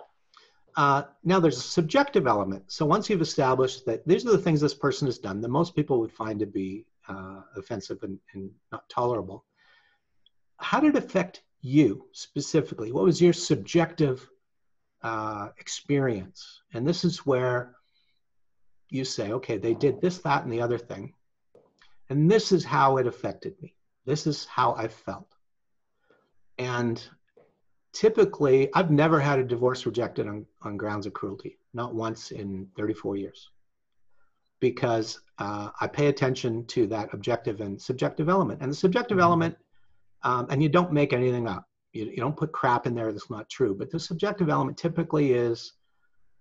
Uh, 0.76 1.02
now 1.24 1.40
there's 1.40 1.58
a 1.58 1.62
subjective 1.62 2.26
element. 2.26 2.70
So 2.70 2.86
once 2.86 3.10
you've 3.10 3.20
established 3.20 3.84
that 3.86 4.06
these 4.06 4.26
are 4.26 4.30
the 4.30 4.38
things 4.38 4.60
this 4.60 4.74
person 4.74 5.06
has 5.06 5.18
done 5.18 5.40
that 5.40 5.48
most 5.48 5.74
people 5.74 6.00
would 6.00 6.12
find 6.12 6.38
to 6.40 6.46
be 6.46 6.86
uh, 7.08 7.42
offensive 7.56 8.02
and, 8.02 8.18
and 8.34 8.50
not 8.70 8.88
tolerable, 8.88 9.44
how 10.58 10.80
did 10.80 10.96
it 10.96 11.04
affect 11.04 11.42
you 11.60 12.06
specifically? 12.12 12.92
What 12.92 13.04
was 13.04 13.20
your 13.20 13.32
subjective 13.32 14.28
uh, 15.02 15.48
experience? 15.58 16.62
And 16.72 16.86
this 16.86 17.04
is 17.04 17.26
where 17.26 17.76
you 18.88 19.04
say, 19.04 19.32
okay, 19.32 19.56
they 19.56 19.74
did 19.74 20.00
this, 20.00 20.18
that, 20.18 20.44
and 20.44 20.52
the 20.52 20.62
other 20.62 20.78
thing. 20.78 21.14
And 22.08 22.30
this 22.30 22.52
is 22.52 22.64
how 22.64 22.96
it 22.96 23.06
affected 23.06 23.54
me. 23.62 23.74
This 24.04 24.26
is 24.26 24.44
how 24.44 24.74
I 24.74 24.88
felt. 24.88 25.32
And 26.58 27.02
typically, 27.92 28.72
I've 28.74 28.90
never 28.90 29.20
had 29.20 29.38
a 29.38 29.44
divorce 29.44 29.86
rejected 29.86 30.26
on, 30.26 30.46
on 30.62 30.76
grounds 30.76 31.06
of 31.06 31.12
cruelty, 31.12 31.58
not 31.74 31.94
once 31.94 32.30
in 32.30 32.68
34 32.76 33.16
years, 33.16 33.50
because 34.60 35.20
uh, 35.38 35.70
I 35.80 35.86
pay 35.86 36.06
attention 36.06 36.66
to 36.66 36.86
that 36.88 37.12
objective 37.12 37.60
and 37.60 37.80
subjective 37.80 38.28
element. 38.28 38.60
And 38.62 38.70
the 38.70 38.76
subjective 38.76 39.18
Mhm. 39.18 39.22
element, 39.22 39.56
um, 40.22 40.46
and 40.50 40.62
you 40.62 40.68
don't 40.68 40.92
make 40.92 41.12
anything 41.12 41.46
up, 41.48 41.66
you, 41.92 42.04
you 42.06 42.16
don't 42.18 42.36
put 42.36 42.52
crap 42.52 42.86
in 42.86 42.94
there 42.94 43.12
that's 43.12 43.30
not 43.30 43.48
true, 43.48 43.74
but 43.74 43.90
the 43.90 43.98
subjective 43.98 44.48
element 44.48 44.76
typically 44.76 45.32
is 45.32 45.72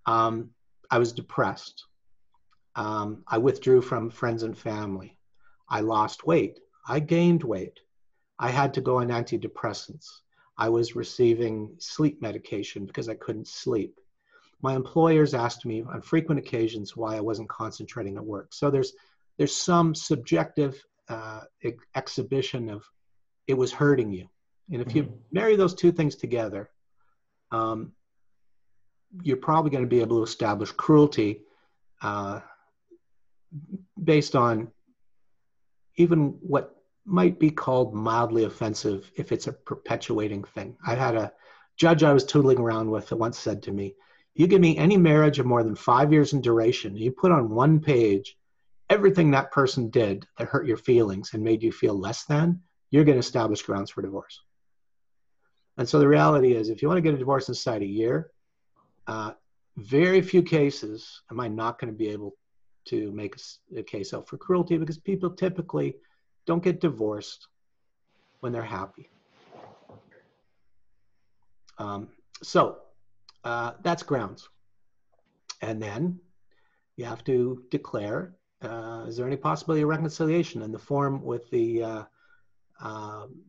um, 0.05 0.49
I 0.91 0.97
was 0.97 1.13
depressed. 1.13 1.85
Um, 2.75 3.23
I 3.27 3.37
withdrew 3.37 3.81
from 3.81 4.09
friends 4.09 4.43
and 4.43 4.57
family. 4.57 5.17
I 5.69 5.81
lost 5.81 6.25
weight. 6.25 6.59
I 6.87 6.99
gained 6.99 7.43
weight. 7.43 7.79
I 8.39 8.49
had 8.49 8.73
to 8.75 8.81
go 8.81 8.97
on 8.99 9.09
antidepressants. 9.09 10.07
I 10.59 10.67
was 10.67 10.93
receiving 10.95 11.73
sleep 11.79 12.21
medication 12.21 12.85
because 12.85 13.07
I 13.07 13.15
couldn't 13.15 13.47
sleep. 13.47 13.97
My 14.61 14.75
employers 14.75 15.33
asked 15.33 15.65
me 15.65 15.83
on 15.83 16.01
frequent 16.01 16.37
occasions 16.37 16.97
why 16.97 17.15
I 17.15 17.21
wasn't 17.21 17.47
concentrating 17.47 18.17
at 18.17 18.25
work. 18.25 18.49
So 18.51 18.69
there's 18.69 18.93
there's 19.37 19.55
some 19.55 19.95
subjective 19.95 20.75
uh, 21.07 21.43
ex- 21.63 21.85
exhibition 21.95 22.69
of 22.69 22.83
it 23.47 23.53
was 23.53 23.71
hurting 23.71 24.11
you, 24.11 24.27
and 24.69 24.81
if 24.81 24.93
you 24.93 25.03
Mhm. 25.03 25.17
marry 25.31 25.55
those 25.55 25.73
two 25.73 25.93
things 25.93 26.15
together, 26.15 26.69
um, 27.51 27.93
you're 29.23 29.37
probably 29.37 29.71
going 29.71 29.83
to 29.85 29.95
be 29.95 30.01
able 30.01 30.17
to 30.17 30.23
establish 30.23 30.71
cruelty 30.73 31.41
uh, 32.01 32.41
based 34.03 34.35
on 34.35 34.71
even 35.95 36.37
what 36.41 36.78
might 37.09 37.39
be 37.39 37.49
called 37.49 37.93
mildly 37.93 38.43
offensive 38.43 39.11
if 39.15 39.31
it's 39.31 39.47
a 39.47 39.53
perpetuating 39.53 40.43
thing. 40.43 40.77
I 40.85 40.95
had 40.95 41.15
a 41.15 41.33
judge 41.75 42.03
I 42.03 42.13
was 42.13 42.25
tootling 42.25 42.59
around 42.59 42.89
with 42.89 43.09
that 43.09 43.17
once 43.17 43.39
said 43.39 43.63
to 43.63 43.71
me, 43.71 43.95
You 44.35 44.47
give 44.47 44.61
me 44.61 44.77
any 44.77 44.97
marriage 44.97 45.39
of 45.39 45.45
more 45.45 45.63
than 45.63 45.75
five 45.75 46.13
years 46.13 46.33
in 46.33 46.41
duration, 46.41 46.95
you 46.95 47.11
put 47.11 47.31
on 47.31 47.49
one 47.49 47.79
page 47.79 48.37
everything 48.89 49.31
that 49.31 49.51
person 49.51 49.89
did 49.89 50.25
that 50.37 50.47
hurt 50.47 50.65
your 50.65 50.77
feelings 50.77 51.33
and 51.33 51.43
made 51.43 51.61
you 51.61 51.71
feel 51.71 51.97
less 51.97 52.25
than, 52.25 52.59
you're 52.89 53.03
going 53.03 53.15
to 53.15 53.19
establish 53.19 53.61
grounds 53.61 53.91
for 53.91 54.01
divorce. 54.01 54.41
And 55.77 55.87
so 55.87 55.99
the 55.99 56.07
reality 56.07 56.53
is, 56.53 56.69
if 56.69 56.81
you 56.81 56.87
want 56.87 56.97
to 56.97 57.01
get 57.01 57.13
a 57.13 57.17
divorce 57.17 57.47
inside 57.47 57.83
a 57.83 57.87
year, 57.87 58.31
uh, 59.07 59.31
very 59.77 60.21
few 60.21 60.43
cases 60.43 61.21
am 61.31 61.39
I 61.39 61.47
not 61.47 61.79
going 61.79 61.93
to 61.93 61.97
be 61.97 62.09
able 62.09 62.35
to 62.85 63.11
make 63.11 63.35
a 63.77 63.83
case 63.83 64.13
out 64.13 64.27
for 64.27 64.37
cruelty 64.37 64.77
because 64.77 64.97
people 64.97 65.29
typically 65.29 65.95
don't 66.49 66.63
get 66.63 66.81
divorced 66.81 67.47
when 68.39 68.51
they're 68.51 68.63
happy. 68.63 69.07
Um, 71.77 72.09
so 72.41 72.79
uh, 73.43 73.73
that's 73.83 74.01
grounds. 74.01 74.49
And 75.61 75.79
then 75.79 76.19
you 76.95 77.05
have 77.05 77.23
to 77.25 77.63
declare 77.69 78.33
uh, 78.63 79.05
is 79.07 79.15
there 79.15 79.27
any 79.27 79.37
possibility 79.37 79.83
of 79.83 79.89
reconciliation? 79.89 80.63
And 80.63 80.73
the 80.73 80.79
form 80.79 81.23
with 81.23 81.47
the 81.51 81.83
uh, 81.83 82.03
um, 82.81 83.43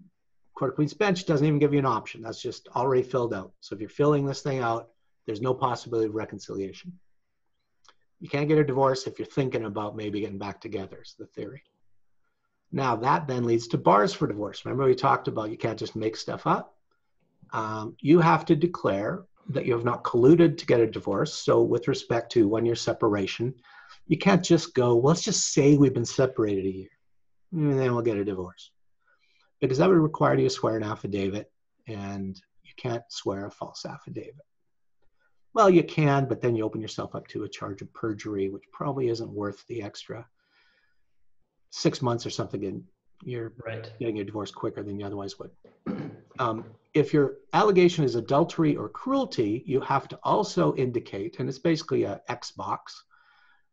Court 0.54 0.72
of 0.72 0.74
Queen's 0.74 0.92
Bench 0.92 1.24
doesn't 1.24 1.46
even 1.46 1.58
give 1.58 1.72
you 1.72 1.78
an 1.78 1.86
option. 1.86 2.20
That's 2.20 2.42
just 2.42 2.68
already 2.76 3.02
filled 3.02 3.32
out. 3.32 3.52
So 3.60 3.74
if 3.74 3.80
you're 3.80 3.88
filling 3.88 4.26
this 4.26 4.42
thing 4.42 4.58
out, 4.58 4.90
there's 5.26 5.40
no 5.40 5.54
possibility 5.54 6.08
of 6.08 6.14
reconciliation. 6.14 6.92
You 8.20 8.28
can't 8.28 8.46
get 8.46 8.58
a 8.58 8.64
divorce 8.64 9.06
if 9.06 9.18
you're 9.18 9.24
thinking 9.24 9.64
about 9.64 9.96
maybe 9.96 10.20
getting 10.20 10.38
back 10.38 10.60
together, 10.60 11.00
is 11.02 11.14
the 11.18 11.24
theory. 11.24 11.62
Now, 12.72 12.96
that 12.96 13.26
then 13.26 13.44
leads 13.44 13.66
to 13.68 13.78
bars 13.78 14.12
for 14.12 14.28
divorce. 14.28 14.64
Remember, 14.64 14.84
we 14.84 14.94
talked 14.94 15.28
about 15.28 15.50
you 15.50 15.58
can't 15.58 15.78
just 15.78 15.96
make 15.96 16.16
stuff 16.16 16.46
up. 16.46 16.76
Um, 17.52 17.96
you 18.00 18.20
have 18.20 18.44
to 18.46 18.54
declare 18.54 19.24
that 19.48 19.66
you 19.66 19.72
have 19.72 19.84
not 19.84 20.04
colluded 20.04 20.56
to 20.58 20.66
get 20.66 20.80
a 20.80 20.86
divorce. 20.86 21.34
So, 21.34 21.62
with 21.62 21.88
respect 21.88 22.30
to 22.32 22.46
one 22.46 22.64
year 22.64 22.76
separation, 22.76 23.54
you 24.06 24.18
can't 24.18 24.44
just 24.44 24.74
go, 24.74 24.94
well, 24.94 25.12
let's 25.12 25.22
just 25.22 25.52
say 25.52 25.76
we've 25.76 25.94
been 25.94 26.04
separated 26.04 26.64
a 26.64 26.70
year, 26.70 26.90
and 27.52 27.78
then 27.78 27.92
we'll 27.92 28.02
get 28.02 28.18
a 28.18 28.24
divorce. 28.24 28.70
Because 29.60 29.78
that 29.78 29.88
would 29.88 29.98
require 29.98 30.36
you 30.36 30.44
to 30.44 30.50
swear 30.50 30.76
an 30.76 30.84
affidavit, 30.84 31.50
and 31.88 32.40
you 32.62 32.72
can't 32.76 33.02
swear 33.08 33.46
a 33.46 33.50
false 33.50 33.84
affidavit. 33.84 34.46
Well, 35.54 35.68
you 35.68 35.82
can, 35.82 36.26
but 36.26 36.40
then 36.40 36.54
you 36.54 36.64
open 36.64 36.80
yourself 36.80 37.16
up 37.16 37.26
to 37.28 37.42
a 37.42 37.48
charge 37.48 37.82
of 37.82 37.92
perjury, 37.92 38.48
which 38.48 38.62
probably 38.72 39.08
isn't 39.08 39.30
worth 39.30 39.66
the 39.66 39.82
extra 39.82 40.24
six 41.70 42.02
months 42.02 42.26
or 42.26 42.30
something, 42.30 42.64
and 42.64 42.84
you're 43.22 43.52
Right. 43.64 43.90
getting 43.98 44.20
a 44.20 44.24
divorce 44.24 44.50
quicker 44.50 44.82
than 44.82 44.98
you 44.98 45.06
otherwise 45.06 45.38
would. 45.38 45.50
Um, 46.38 46.64
if 46.94 47.12
your 47.12 47.36
allegation 47.52 48.04
is 48.04 48.14
adultery 48.14 48.76
or 48.76 48.88
cruelty, 48.88 49.62
you 49.66 49.80
have 49.80 50.08
to 50.08 50.18
also 50.22 50.74
indicate, 50.74 51.38
and 51.38 51.48
it's 51.48 51.58
basically 51.58 52.04
a 52.04 52.20
X 52.28 52.50
box, 52.52 53.04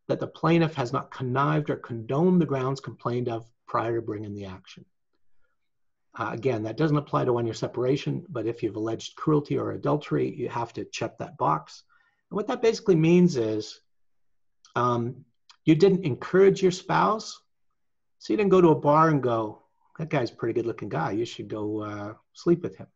that 0.07 0.19
the 0.19 0.27
plaintiff 0.27 0.75
has 0.75 0.93
not 0.93 1.11
connived 1.11 1.69
or 1.69 1.77
condoned 1.77 2.41
the 2.41 2.45
grounds 2.45 2.79
complained 2.79 3.29
of 3.29 3.45
prior 3.67 3.95
to 3.95 4.01
bringing 4.01 4.33
the 4.33 4.45
action. 4.45 4.85
Uh, 6.17 6.29
again, 6.31 6.63
that 6.63 6.77
doesn't 6.77 6.97
apply 6.97 7.25
to 7.25 7.33
one-year 7.33 7.53
separation, 7.53 8.25
but 8.29 8.47
if 8.47 8.63
you've 8.63 8.75
alleged 8.75 9.15
cruelty 9.15 9.57
or 9.57 9.71
adultery, 9.71 10.33
you 10.35 10.49
have 10.49 10.73
to 10.73 10.85
check 10.85 11.17
that 11.17 11.37
box. 11.37 11.83
And 12.29 12.35
what 12.35 12.47
that 12.47 12.61
basically 12.61 12.95
means 12.95 13.37
is 13.37 13.81
um, 14.75 15.25
you 15.65 15.75
didn't 15.75 16.05
encourage 16.05 16.61
your 16.61 16.71
spouse, 16.71 17.39
so 18.19 18.33
you 18.33 18.37
didn't 18.37 18.51
go 18.51 18.61
to 18.61 18.69
a 18.69 18.75
bar 18.75 19.09
and 19.09 19.21
go, 19.21 19.63
that 19.97 20.09
guy's 20.09 20.31
a 20.31 20.35
pretty 20.35 20.53
good 20.53 20.65
looking 20.65 20.89
guy. 20.89 21.11
You 21.11 21.25
should 21.25 21.47
go 21.47 21.81
uh, 21.81 22.13
sleep 22.33 22.63
with 22.63 22.75
him. 22.77 22.87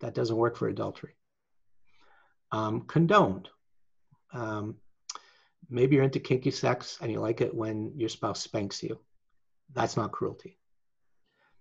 That 0.00 0.14
doesn't 0.14 0.36
work 0.36 0.56
for 0.56 0.68
adultery. 0.68 1.16
Um, 2.50 2.82
condoned. 2.82 3.48
Um, 4.32 4.76
maybe 5.70 5.96
you're 5.96 6.04
into 6.04 6.20
kinky 6.20 6.50
sex 6.50 6.98
and 7.00 7.10
you 7.10 7.20
like 7.20 7.40
it 7.40 7.54
when 7.54 7.92
your 7.96 8.08
spouse 8.08 8.40
spanks 8.40 8.82
you. 8.82 8.98
That's 9.74 9.96
not 9.96 10.12
cruelty. 10.12 10.58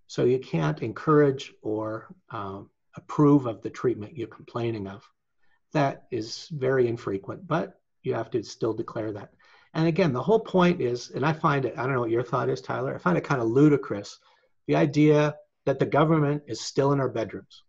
So 0.07 0.25
you 0.25 0.39
can't 0.39 0.81
encourage 0.81 1.53
or 1.61 2.13
um, 2.31 2.69
approve 2.97 3.45
of 3.45 3.61
the 3.61 3.69
treatment 3.69 4.17
you're 4.17 4.27
complaining 4.27 4.87
of. 4.87 5.07
That 5.71 6.03
is 6.11 6.49
very 6.51 6.87
infrequent, 6.87 7.47
but 7.47 7.79
you 8.03 8.13
have 8.13 8.29
to 8.31 8.43
still 8.43 8.73
declare 8.73 9.13
that. 9.13 9.31
And 9.73 9.87
again, 9.87 10.11
the 10.11 10.21
whole 10.21 10.39
point 10.39 10.81
is, 10.81 11.11
and 11.11 11.25
I 11.25 11.33
find 11.33 11.65
it, 11.65 11.75
I 11.77 11.83
don't 11.83 11.93
know 11.93 12.01
what 12.01 12.09
your 12.09 12.23
thought 12.23 12.49
is, 12.49 12.61
Tyler, 12.61 12.93
I 12.93 12.97
find 12.97 13.17
it 13.17 13.23
kind 13.23 13.41
of 13.41 13.47
ludicrous 13.47 14.19
the 14.67 14.75
idea 14.75 15.35
that 15.65 15.79
the 15.79 15.85
government 15.85 16.43
is 16.47 16.59
still 16.59 16.91
in 16.91 16.99
our 16.99 17.09
bedrooms. 17.09 17.63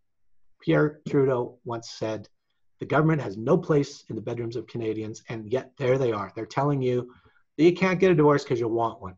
Pierre 0.60 1.00
Trudeau 1.08 1.58
once 1.64 1.90
said, 1.90 2.28
the 2.80 2.86
government 2.86 3.22
has 3.22 3.36
no 3.36 3.56
place 3.56 4.04
in 4.08 4.16
the 4.16 4.22
bedrooms 4.22 4.56
of 4.56 4.66
Canadians, 4.66 5.22
and 5.28 5.52
yet 5.52 5.72
there 5.78 5.98
they 5.98 6.10
are. 6.10 6.32
They're 6.34 6.46
telling 6.46 6.82
you 6.82 7.12
that 7.56 7.64
you 7.64 7.72
can't 7.72 8.00
get 8.00 8.10
a 8.10 8.14
divorce 8.14 8.42
because 8.42 8.58
you 8.58 8.66
want 8.66 9.00
one. 9.00 9.14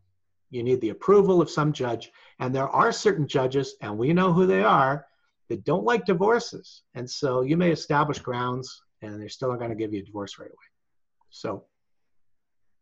You 0.51 0.61
need 0.61 0.81
the 0.81 0.89
approval 0.89 1.41
of 1.41 1.49
some 1.49 1.73
judge, 1.73 2.11
and 2.39 2.53
there 2.53 2.69
are 2.69 2.91
certain 2.91 3.27
judges, 3.27 3.75
and 3.81 3.97
we 3.97 4.13
know 4.13 4.31
who 4.31 4.45
they 4.45 4.61
are, 4.61 5.07
that 5.49 5.63
don't 5.63 5.83
like 5.83 6.05
divorces. 6.05 6.83
And 6.93 7.09
so 7.09 7.41
you 7.41 7.57
may 7.57 7.71
establish 7.71 8.19
grounds, 8.19 8.81
and 9.01 9.19
they're 9.19 9.29
still 9.29 9.49
not 9.49 9.59
going 9.59 9.71
to 9.71 9.75
give 9.75 9.93
you 9.93 10.01
a 10.01 10.05
divorce 10.05 10.37
right 10.37 10.49
away. 10.49 10.69
So 11.31 11.65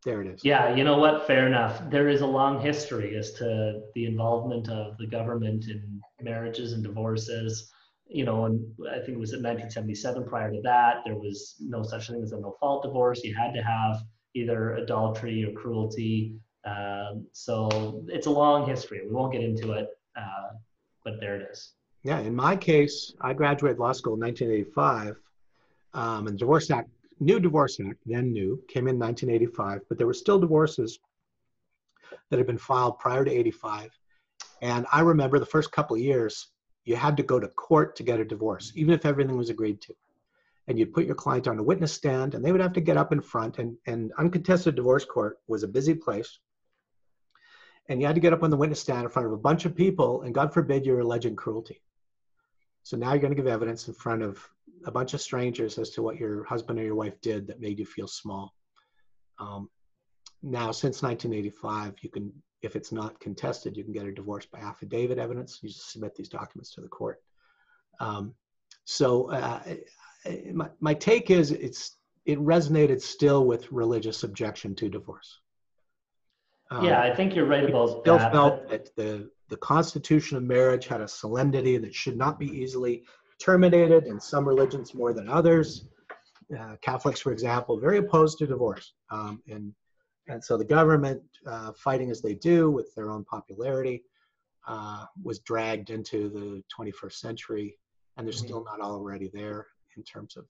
there 0.04 0.22
it 0.22 0.28
is. 0.28 0.44
Yeah, 0.44 0.76
you 0.76 0.84
know 0.84 0.98
what? 0.98 1.28
Fair 1.28 1.48
enough. 1.48 1.90
There 1.90 2.10
is 2.10 2.22
a 2.22 2.28
long 2.28 2.60
history 2.60 3.16
as 3.16 3.34
to 3.34 3.82
the 3.96 4.06
involvement 4.06 4.70
of 4.70 4.98
the 4.98 5.08
government 5.08 5.66
in 5.66 6.02
marriages 6.22 6.74
and 6.74 6.84
divorces. 6.84 7.72
You 8.08 8.26
know, 8.26 8.46
and 8.46 8.62
I 8.92 8.98
think 8.98 9.10
it 9.10 9.20
was 9.20 9.34
in 9.34 9.42
1977. 9.42 10.26
Prior 10.26 10.52
to 10.52 10.62
that, 10.62 10.98
there 11.06 11.16
was 11.16 11.56
no 11.60 11.84
such 11.84 12.10
thing 12.10 12.22
as 12.22 12.32
a 12.32 12.40
no-fault 12.40 12.84
divorce. 12.84 13.24
You 13.24 13.34
had 13.34 13.54
to 13.54 13.62
have 13.62 14.04
either 14.36 14.76
adultery 14.76 15.46
or 15.46 15.52
cruelty. 15.54 16.36
Um, 16.66 17.26
so 17.32 18.04
it's 18.08 18.28
a 18.28 18.32
long 18.32 18.68
history. 18.68 19.02
We 19.06 19.14
won't 19.14 19.32
get 19.32 19.42
into 19.42 19.74
it, 19.74 19.88
uh, 20.16 20.56
but 21.04 21.20
there 21.20 21.36
it 21.36 21.50
is. 21.52 21.74
Yeah, 22.04 22.20
in 22.20 22.36
my 22.36 22.56
case, 22.56 23.14
I 23.22 23.34
graduated 23.34 23.80
law 23.80 23.94
school 23.94 24.16
in 24.16 24.20
1985, 24.20 25.16
um, 25.94 26.28
and 26.28 26.38
Divorce 26.38 26.70
Act, 26.70 26.90
new 27.24 27.40
Divorce 27.40 27.80
Act, 27.80 28.00
then 28.06 28.32
new, 28.32 28.62
came 28.68 28.88
in 28.88 29.00
1985, 29.00 29.82
but 29.88 29.98
there 29.98 30.08
were 30.08 30.14
still 30.14 30.40
divorces 30.40 31.00
that 32.30 32.38
had 32.38 32.48
been 32.48 32.58
filed 32.58 33.00
prior 33.00 33.26
to 33.26 33.32
85. 33.32 33.92
And 34.62 34.86
I 34.92 35.02
remember 35.02 35.40
the 35.40 35.46
first 35.46 35.72
couple 35.72 35.98
years, 35.98 36.50
you 36.86 36.96
had 36.96 37.18
to 37.18 37.24
go 37.24 37.40
to 37.40 37.48
court 37.48 37.96
to 37.98 38.04
get 38.04 38.20
a 38.20 38.26
divorce, 38.26 38.72
even 38.76 38.94
if 38.94 39.06
everything 39.06 39.38
was 39.38 39.50
agreed 39.50 39.82
to. 39.82 39.94
And 40.68 40.80
you'd 40.80 40.94
put 40.94 41.06
your 41.06 41.16
client 41.16 41.48
on 41.48 41.60
a 41.60 41.64
witness 41.64 41.92
stand, 41.92 42.36
and 42.36 42.44
they 42.44 42.52
would 42.52 42.62
have 42.62 42.74
to 42.74 42.82
get 42.82 42.98
up 42.98 43.12
in 43.12 43.22
front. 43.22 43.60
And, 43.60 43.78
and 43.86 44.12
uncontested 44.18 44.76
divorce 44.76 45.06
court 45.06 45.40
was 45.48 45.64
a 45.64 45.68
busy 45.68 45.94
place. 45.94 46.40
And 47.90 48.00
you 48.00 48.08
had 48.08 48.16
to 48.16 48.22
get 48.22 48.32
up 48.32 48.44
on 48.44 48.50
the 48.50 48.58
witness 48.58 48.80
stand 48.80 49.04
in 49.04 49.10
front 49.10 49.26
of 49.26 49.34
a 49.34 49.38
bunch 49.38 49.66
of 49.66 49.76
people, 49.76 50.22
and 50.22 50.34
God 50.34 50.54
forbid 50.54 50.86
you're 50.86 51.02
alleging 51.02 51.36
cruelty. 51.36 51.82
So 52.84 52.96
now 52.96 53.12
you're 53.12 53.22
going 53.22 53.36
to 53.36 53.42
give 53.42 53.48
evidence 53.48 53.88
in 53.88 53.94
front 53.94 54.24
of 54.24 54.50
a 54.86 54.92
bunch 54.92 55.14
of 55.14 55.22
strangers 55.22 55.78
as 55.78 55.92
to 55.92 56.02
what 56.02 56.18
your 56.18 56.44
husband 56.46 56.80
or 56.80 56.84
your 56.84 56.96
wife 56.96 57.20
did 57.22 57.48
that 57.48 57.60
made 57.60 57.80
you 57.80 57.86
feel 57.86 58.08
small. 58.08 58.54
Um, 59.40 59.70
now, 60.42 60.72
since 60.72 61.02
1985, 61.02 61.96
you 62.02 62.10
can, 62.10 62.32
if 62.62 62.76
it's 62.76 62.92
not 62.92 63.20
contested, 63.20 63.78
you 63.78 63.84
can 63.84 63.94
get 63.94 64.06
a 64.06 64.12
divorce 64.12 64.46
by 64.46 64.60
affidavit 64.60 65.18
evidence. 65.18 65.60
You 65.62 65.70
just 65.70 65.92
submit 65.92 66.16
these 66.16 66.30
documents 66.30 66.74
to 66.76 66.82
the 66.82 66.88
court. 66.88 67.22
Um, 68.00 68.34
so 68.86 69.30
uh, 69.32 69.62
my, 70.54 70.70
my 70.80 70.94
take 70.94 71.30
is 71.30 71.52
it's 71.52 71.98
it 72.26 72.40
resonated 72.40 73.02
still 73.02 73.46
with 73.46 73.72
religious 73.72 74.24
objection 74.24 74.76
to 74.76 74.90
divorce. 74.90 75.40
Um, 76.72 76.86
yeah, 76.86 77.02
I 77.02 77.14
think 77.14 77.36
you're 77.36 77.46
right 77.46 77.70
about 77.70 78.02
still 78.02 78.18
that. 78.18 78.32
felt 78.32 78.70
that 78.70 78.96
the, 78.96 79.30
the 79.50 79.58
constitution 79.58 80.38
of 80.38 80.44
marriage 80.44 80.88
had 80.88 81.02
a 81.02 81.08
solemnity 81.08 81.78
that 81.78 81.94
should 81.94 82.18
not 82.18 82.40
be 82.40 82.48
easily 82.48 83.04
terminated 83.40 84.06
in 84.06 84.20
some 84.20 84.48
religions 84.48 84.94
more 84.94 85.14
than 85.14 85.30
others. 85.30 85.86
Uh, 86.58 86.76
Catholics, 86.82 87.20
for 87.20 87.32
example, 87.32 87.80
very 87.80 87.98
opposed 87.98 88.38
to 88.40 88.48
divorce. 88.48 88.94
Um, 89.10 89.42
and, 89.48 89.74
and 90.28 90.44
so 90.44 90.58
the 90.58 90.66
government, 90.66 91.22
uh, 91.48 91.72
fighting 91.74 92.12
as 92.12 92.22
they 92.22 92.36
do 92.36 92.70
with 92.70 92.94
their 92.96 93.12
own 93.12 93.24
popularity, 93.26 94.04
uh, 94.68 95.06
was 95.22 95.40
dragged 95.40 95.90
into 95.90 96.30
the 96.30 96.64
21st 96.76 97.14
century. 97.14 97.78
And 98.18 98.28
they're 98.28 98.34
Mhm. 98.34 98.46
still 98.46 98.64
not 98.64 98.80
already 98.80 99.30
there 99.34 99.68
in 99.98 100.04
terms 100.04 100.38
of, 100.38 100.46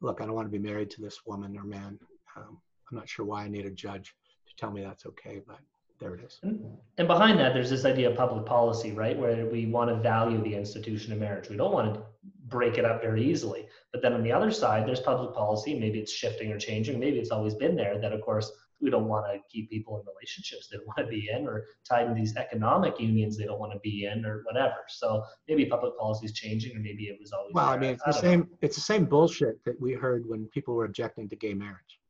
look, 0.00 0.20
I 0.20 0.26
don't 0.26 0.34
want 0.34 0.46
to 0.46 0.58
be 0.58 0.64
married 0.64 0.90
to 0.90 1.00
this 1.00 1.26
woman 1.26 1.56
or 1.58 1.64
man. 1.64 1.98
Um, 2.36 2.60
I'm 2.90 2.96
not 2.96 3.08
sure 3.08 3.26
why 3.26 3.44
I 3.44 3.48
need 3.48 3.66
a 3.66 3.70
judge 3.70 4.14
to 4.46 4.56
tell 4.56 4.70
me 4.70 4.82
that's 4.82 5.06
okay, 5.06 5.42
but 5.46 5.58
there 5.98 6.14
it 6.14 6.24
is. 6.24 6.38
Mm-hmm. 6.44 6.74
And 6.98 7.08
behind 7.08 7.38
that, 7.40 7.54
there's 7.54 7.70
this 7.70 7.84
idea 7.84 8.10
of 8.10 8.16
public 8.16 8.44
policy, 8.44 8.92
right? 8.92 9.18
Where 9.18 9.46
we 9.46 9.66
want 9.66 9.90
to 9.90 9.96
value 9.96 10.42
the 10.42 10.54
institution 10.54 11.12
of 11.12 11.18
marriage. 11.18 11.48
We 11.48 11.56
don't 11.56 11.72
want 11.72 11.94
to 11.94 12.02
break 12.48 12.78
it 12.78 12.84
up 12.84 13.02
very 13.02 13.24
easily. 13.24 13.66
But 13.92 14.02
then 14.02 14.12
on 14.12 14.22
the 14.22 14.32
other 14.32 14.50
side, 14.50 14.86
there's 14.86 15.00
public 15.00 15.34
policy. 15.34 15.78
Maybe 15.78 15.98
it's 15.98 16.12
shifting 16.12 16.52
or 16.52 16.58
changing. 16.58 17.00
Maybe 17.00 17.18
it's 17.18 17.30
always 17.30 17.54
been 17.54 17.76
there 17.76 17.98
that, 18.00 18.12
of 18.12 18.20
course, 18.20 18.52
we 18.80 18.90
don't 18.90 19.08
want 19.08 19.24
to 19.26 19.38
keep 19.50 19.70
people 19.70 19.98
in 19.98 20.04
relationships 20.06 20.68
they 20.68 20.76
don't 20.76 20.86
want 20.86 20.98
to 20.98 21.06
be 21.06 21.30
in 21.32 21.46
or 21.46 21.64
tied 21.88 22.08
in 22.08 22.14
these 22.14 22.36
economic 22.36 23.00
unions 23.00 23.38
they 23.38 23.44
don't 23.44 23.58
want 23.58 23.72
to 23.72 23.78
be 23.78 24.04
in 24.04 24.24
or 24.26 24.42
whatever. 24.44 24.74
So 24.88 25.24
maybe 25.48 25.64
public 25.64 25.96
policy 25.98 26.26
is 26.26 26.32
changing 26.32 26.76
or 26.76 26.80
maybe 26.80 27.04
it 27.04 27.16
was 27.18 27.32
always 27.32 27.54
Well, 27.54 27.68
I 27.68 27.78
mean, 27.78 27.92
it's 27.92 28.02
the 28.04 28.12
don't 28.12 28.22
know. 28.22 28.30
same. 28.30 28.48
It's 28.60 28.74
the 28.76 28.82
same 28.82 29.06
bullshit 29.06 29.64
that 29.64 29.80
we 29.80 29.94
heard 29.94 30.24
when 30.26 30.44
people 30.48 30.74
were 30.74 30.84
objecting 30.84 31.28
to 31.30 31.36
gay 31.36 31.54
marriage. 31.54 32.00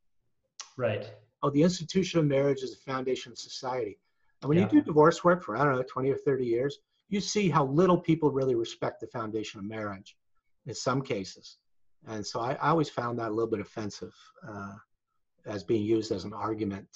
Right. 0.76 1.08
Oh, 1.46 1.50
the 1.50 1.62
institution 1.62 2.18
of 2.18 2.26
marriage 2.26 2.62
is 2.64 2.72
the 2.72 2.90
foundation 2.92 3.30
of 3.30 3.38
society. 3.38 4.00
And 4.42 4.48
when 4.48 4.58
Yeah. 4.58 4.64
you 4.64 4.80
do 4.80 4.82
divorce 4.82 5.22
work 5.22 5.44
for 5.44 5.56
I 5.56 5.62
don't 5.64 5.76
know 5.76 5.82
20 5.84 6.10
or 6.10 6.16
30 6.16 6.44
years, 6.44 6.80
you 7.08 7.20
see 7.20 7.48
how 7.48 7.66
little 7.66 7.96
people 7.96 8.32
really 8.32 8.56
respect 8.56 9.00
the 9.00 9.06
foundation 9.06 9.60
of 9.60 9.64
marriage, 9.64 10.16
in 10.66 10.74
some 10.74 11.00
cases. 11.02 11.58
And 12.08 12.26
so 12.26 12.40
I, 12.40 12.54
I 12.54 12.70
always 12.70 12.90
found 12.90 13.20
that 13.20 13.28
a 13.30 13.34
little 13.34 13.48
bit 13.48 13.60
offensive 13.60 14.12
uh, 14.48 14.74
as 15.46 15.62
being 15.62 15.84
used 15.84 16.10
as 16.10 16.24
an 16.24 16.32
argument 16.32 16.88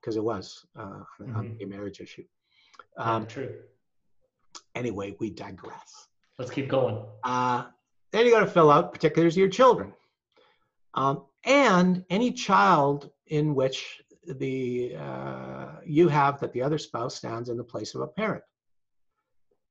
because 0.00 0.14
it 0.16 0.22
was 0.22 0.64
uh, 0.76 1.02
on 1.18 1.26
Mhm. 1.26 1.48
the 1.58 1.64
gay 1.64 1.64
marriage 1.64 2.00
issue. 2.00 2.24
Yeah, 2.96 3.16
Um, 3.16 3.26
true. 3.26 3.60
anyway, 4.76 5.16
we 5.18 5.30
digress. 5.30 6.06
Let's 6.38 6.52
keep 6.52 6.68
going. 6.68 7.04
Uh, 7.24 7.66
then 8.12 8.24
you 8.24 8.30
got 8.30 8.40
to 8.40 8.46
fill 8.46 8.70
out 8.70 8.92
particulars 8.92 9.34
of 9.34 9.38
your 9.38 9.48
children. 9.48 9.92
Um, 10.94 11.24
and 11.44 12.04
any 12.10 12.32
child 12.32 13.10
in 13.26 13.54
which 13.54 14.02
the 14.26 14.96
uh, 14.96 15.66
you 15.84 16.08
have 16.08 16.38
that 16.40 16.52
the 16.52 16.62
other 16.62 16.78
spouse 16.78 17.16
stands 17.16 17.48
in 17.48 17.56
the 17.56 17.64
place 17.64 17.94
of 17.94 18.02
a 18.02 18.06
parent. 18.06 18.44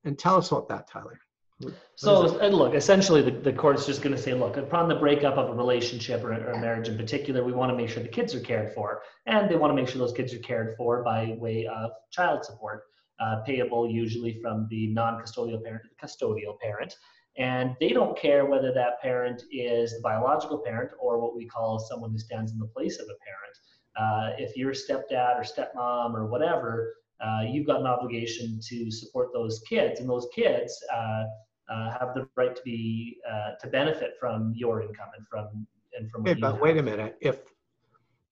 And 0.04 0.18
tell 0.18 0.36
us 0.36 0.52
about 0.52 0.68
that, 0.70 0.90
Tyler. 0.90 1.20
What 1.60 1.74
So, 1.96 2.40
and 2.40 2.56
look, 2.56 2.74
essentially, 2.74 3.22
the, 3.22 3.32
the 3.32 3.54
court's 3.54 3.86
just 3.86 4.02
going 4.02 4.16
to 4.16 4.22
say, 4.22 4.34
look, 4.34 4.58
upon 4.58 4.90
the 4.90 4.96
breakup 4.96 5.38
of 5.38 5.50
a 5.50 5.54
relationship 5.54 6.24
or, 6.24 6.34
or 6.34 6.52
a 6.52 6.60
marriage 6.60 6.88
in 6.88 6.98
particular, 6.98 7.44
we 7.44 7.52
want 7.52 7.72
to 7.72 7.78
make 7.78 7.90
sure 7.90 8.02
the 8.02 8.10
kids 8.10 8.34
are 8.34 8.40
cared 8.40 8.74
for. 8.74 9.04
And 9.28 9.50
they 9.50 9.56
want 9.56 9.72
to 9.72 9.76
make 9.76 9.88
sure 9.88 10.00
those 10.00 10.14
kids 10.14 10.34
are 10.34 10.40
cared 10.40 10.76
for 10.76 11.04
by 11.04 11.36
way 11.38 11.68
of 11.68 11.92
child 12.10 12.44
support, 12.44 12.86
uh, 13.20 13.42
payable 13.46 13.90
usually 13.90 14.40
from 14.42 14.68
the 14.70 14.88
non 14.88 15.22
custodial 15.22 15.64
parent 15.64 15.84
to 15.84 15.90
the 15.90 16.08
custodial 16.08 16.60
parent. 16.60 16.96
And 17.42 17.76
they 17.80 17.90
don't 17.90 18.16
care 18.16 18.46
whether 18.46 18.72
that 18.72 19.02
parent 19.02 19.44
is 19.52 19.94
the 19.96 20.02
biological 20.04 20.60
parent 20.60 20.92
or 21.00 21.20
what 21.20 21.36
we 21.36 21.48
call 21.48 21.80
someone 21.80 22.12
who 22.12 22.20
stands 22.20 22.52
in 22.52 22.60
the 22.60 22.68
place 22.68 23.00
of 23.00 23.08
a 23.08 23.18
parent. 23.26 23.56
Uh, 23.96 24.36
if 24.38 24.56
you're 24.56 24.72
a 24.72 24.76
stepdad 24.76 25.40
or 25.40 25.44
stepmom 25.44 26.14
or 26.14 26.28
whatever, 26.28 26.94
uh, 27.20 27.42
you've 27.50 27.66
got 27.66 27.80
an 27.80 27.88
obligation 27.88 28.60
to 28.70 28.92
support 28.92 29.30
those 29.34 29.60
kids, 29.68 30.00
and 30.00 30.08
those 30.08 30.28
kids 30.36 30.72
uh, 30.94 31.24
uh, 31.72 31.98
have 32.00 32.14
the 32.14 32.28
right 32.36 32.56
to 32.56 32.62
be 32.64 33.18
uh, 33.30 33.52
to 33.60 33.68
benefit 33.68 34.14
from 34.20 34.54
your 34.56 34.82
income 34.84 35.10
and 35.18 35.28
from 35.28 35.68
and 35.98 36.12
from. 36.12 36.22
Okay, 36.22 36.32
what 36.32 36.38
you 36.38 36.42
but 36.42 36.62
wait 36.62 36.78
a 36.78 36.84
minute. 36.84 37.18
If 37.22 37.40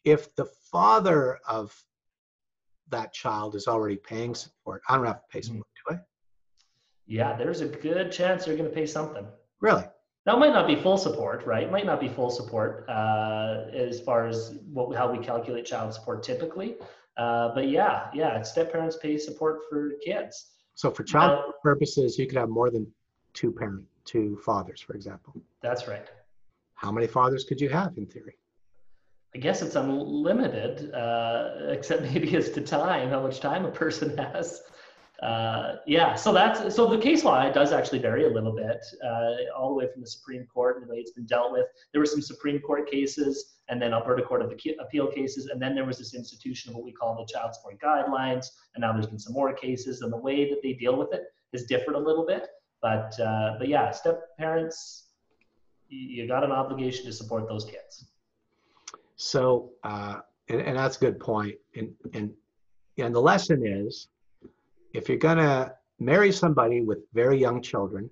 if 0.06 0.34
the 0.36 0.46
father 0.46 1.40
of 1.48 1.76
that 2.90 3.12
child 3.14 3.56
is 3.56 3.68
already 3.68 3.98
paying 3.98 4.34
support, 4.36 4.82
I 4.88 4.96
don't 4.96 5.06
have 5.06 5.22
to 5.22 5.28
pay 5.30 5.40
Mhm. 5.40 5.46
support? 5.46 5.68
Yeah, 7.10 7.36
there's 7.36 7.62
a 7.62 7.66
good 7.66 8.12
chance 8.12 8.46
you're 8.46 8.56
going 8.56 8.70
to 8.70 8.76
pay 8.76 8.86
something. 8.86 9.26
Really? 9.62 9.84
Now, 10.28 10.36
it 10.36 10.40
might 10.40 10.54
not 10.54 10.68
be 10.68 10.76
full 10.76 10.98
support, 10.98 11.44
right? 11.44 11.64
It 11.64 11.72
might 11.72 11.88
not 11.88 12.00
be 12.00 12.08
full 12.08 12.30
support 12.30 12.86
uh, 12.88 13.66
as 13.74 14.00
far 14.00 14.28
as 14.28 14.60
what, 14.72 14.96
how 14.96 15.12
we 15.12 15.18
calculate 15.18 15.66
child 15.66 15.92
support 15.92 16.22
typically. 16.22 16.76
Uh, 17.18 17.50
but 17.56 17.68
yeah, 17.68 18.12
yeah, 18.14 18.44
step 18.44 18.72
parents 18.72 18.96
pay 18.96 19.18
support 19.18 19.62
for 19.68 19.94
kids. 20.06 20.52
So 20.76 20.92
for 20.92 21.04
child 21.04 21.40
support 21.40 21.62
purposes, 21.64 22.20
you 22.20 22.28
could 22.28 22.38
have 22.38 22.50
more 22.50 22.70
than 22.70 22.86
two 23.34 23.52
parent, 23.52 23.86
two 24.06 24.38
fathers, 24.46 24.80
for 24.80 24.94
example. 24.94 25.36
That's 25.62 25.88
right. 25.88 26.08
How 26.76 26.92
many 26.92 27.08
fathers 27.08 27.44
could 27.44 27.60
you 27.60 27.70
have 27.70 27.98
in 27.98 28.06
theory? 28.06 28.38
I 29.34 29.40
guess 29.40 29.64
it's 29.64 29.76
unlimited, 29.76 30.94
uh, 30.94 31.54
except 31.70 32.04
maybe 32.04 32.36
as 32.36 32.52
to 32.52 32.62
time, 32.62 33.10
how 33.10 33.24
much 33.24 33.40
time 33.40 33.66
a 33.66 33.72
person 33.72 34.16
has. 34.18 34.62
Uh, 35.22 35.76
yeah, 35.86 36.16
so 36.16 36.32
that's 36.32 36.74
so 36.74 36.88
the 36.88 36.98
case 36.98 37.26
law 37.26 37.50
does 37.52 37.74
actually 37.74 38.00
vary 38.00 38.26
a 38.26 38.30
little 38.30 38.54
bit, 38.54 38.86
uh, 39.04 39.52
all 39.58 39.70
the 39.70 39.76
way 39.76 39.88
from 39.92 40.02
the 40.02 40.08
Supreme 40.08 40.46
Court 40.46 40.78
and 40.78 40.88
the 40.88 40.94
way 40.94 41.00
it's 41.00 41.12
been 41.12 41.26
dealt 41.26 41.52
with. 41.52 41.66
There 41.92 42.00
were 42.00 42.06
some 42.06 42.22
Supreme 42.22 42.60
Court 42.60 42.90
cases, 42.90 43.58
and 43.68 43.82
then 43.82 43.94
Alberta 43.94 44.24
Court 44.24 44.42
of 44.42 44.52
Appeal 44.52 45.08
cases, 45.08 45.48
and 45.48 45.62
then 45.62 45.76
there 45.76 45.84
was 45.84 45.98
this 45.98 46.14
institution 46.16 46.70
of 46.70 46.76
what 46.76 46.86
we 46.86 46.94
call 46.94 47.16
the 47.16 47.26
child 47.32 47.54
support 47.54 47.80
guidelines, 47.82 48.46
and 48.76 48.82
now 48.82 48.94
there's 48.94 49.08
been 49.08 49.20
some 49.20 49.34
more 49.34 49.54
cases, 49.54 50.02
and 50.02 50.14
the 50.14 50.18
way 50.18 50.50
that 50.50 50.62
they 50.64 50.74
deal 50.74 50.98
with 50.98 51.14
it 51.14 51.24
has 51.52 51.64
differed 51.64 51.96
a 51.96 52.00
little 52.00 52.26
bit. 52.26 52.48
But 52.82 53.20
uh, 53.20 53.56
but 53.60 53.68
yeah, 53.68 53.92
step 53.92 54.38
parents, 54.38 55.08
you, 55.90 56.28
got 56.28 56.46
an 56.46 56.52
obligation 56.52 57.06
to 57.06 57.12
support 57.12 57.46
those 57.50 57.66
kids. 57.66 58.06
So, 59.18 59.72
uh, 59.84 60.20
and, 60.48 60.62
and 60.62 60.78
that's 60.78 60.96
a 60.96 61.00
good. 61.00 61.22
And, 61.76 61.94
and, 62.14 62.32
and 62.98 63.14
the 63.14 63.20
lesson 63.20 63.66
is, 63.66 64.08
if 64.94 65.08
you're 65.08 65.18
gonna 65.18 65.74
marry 66.00 66.32
somebody 66.32 66.82
with 66.82 67.00
very 67.14 67.38
young 67.38 67.62
children, 67.62 68.10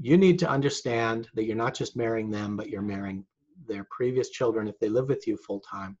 you 0.00 0.16
need 0.16 0.38
to 0.38 0.48
understand 0.48 1.28
that 1.34 1.44
you're 1.44 1.56
not 1.56 1.74
just 1.74 1.96
marrying 1.96 2.30
them, 2.30 2.56
but 2.56 2.68
you're 2.68 2.82
marrying 2.82 3.24
their 3.68 3.86
previous 3.90 4.30
children 4.30 4.66
if 4.66 4.78
they 4.78 4.88
live 4.88 5.08
with 5.08 5.26
you 5.26 5.36
full 5.36 5.60
time. 5.60 5.96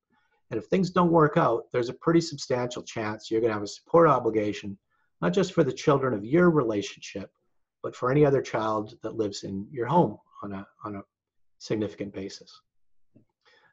And 0.50 0.58
if 0.58 0.66
things 0.66 0.90
don't 0.90 1.12
work 1.12 1.36
out, 1.36 1.64
there's 1.72 1.88
a 1.88 1.94
pretty 1.94 2.20
substantial 2.20 2.82
chance 2.82 3.30
you're 3.30 3.40
gonna 3.40 3.52
have 3.52 3.62
a 3.62 3.66
support 3.66 4.08
obligation, 4.08 4.78
not 5.20 5.32
just 5.32 5.52
for 5.52 5.62
the 5.62 5.72
children 5.72 6.14
of 6.14 6.24
your 6.24 6.50
relationship, 6.50 7.30
but 7.82 7.94
for 7.94 8.10
any 8.10 8.24
other 8.24 8.42
child 8.42 8.94
that 9.02 9.16
lives 9.16 9.44
in 9.44 9.66
your 9.70 9.86
home 9.86 10.18
on 10.42 10.52
a, 10.52 10.66
on 10.84 10.96
a 10.96 11.02
significant 11.58 12.12
basis. 12.12 12.60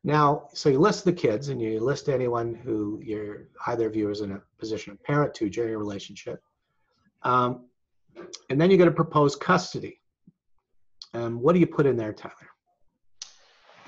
Now, 0.03 0.47
so 0.53 0.69
you 0.69 0.79
list 0.79 1.03
the 1.03 1.13
kids 1.13 1.49
and 1.49 1.61
you 1.61 1.79
list 1.79 2.07
anyone 2.07 2.55
who 2.55 3.01
you're 3.03 3.47
either 3.67 3.87
of 3.87 3.95
you 3.95 4.09
is 4.09 4.21
in 4.21 4.31
a 4.31 4.41
position 4.57 4.93
of 4.93 5.03
parent 5.03 5.33
to 5.35 5.49
during 5.49 5.71
your 5.71 5.79
relationship. 5.79 6.41
Um, 7.23 7.65
and 8.49 8.59
then 8.59 8.69
you're 8.69 8.77
going 8.77 8.89
to 8.89 8.95
propose 8.95 9.35
custody. 9.35 9.99
Um, 11.13 11.41
what 11.41 11.53
do 11.53 11.59
you 11.59 11.67
put 11.67 11.85
in 11.85 11.97
there, 11.97 12.13
Tyler? 12.13 12.33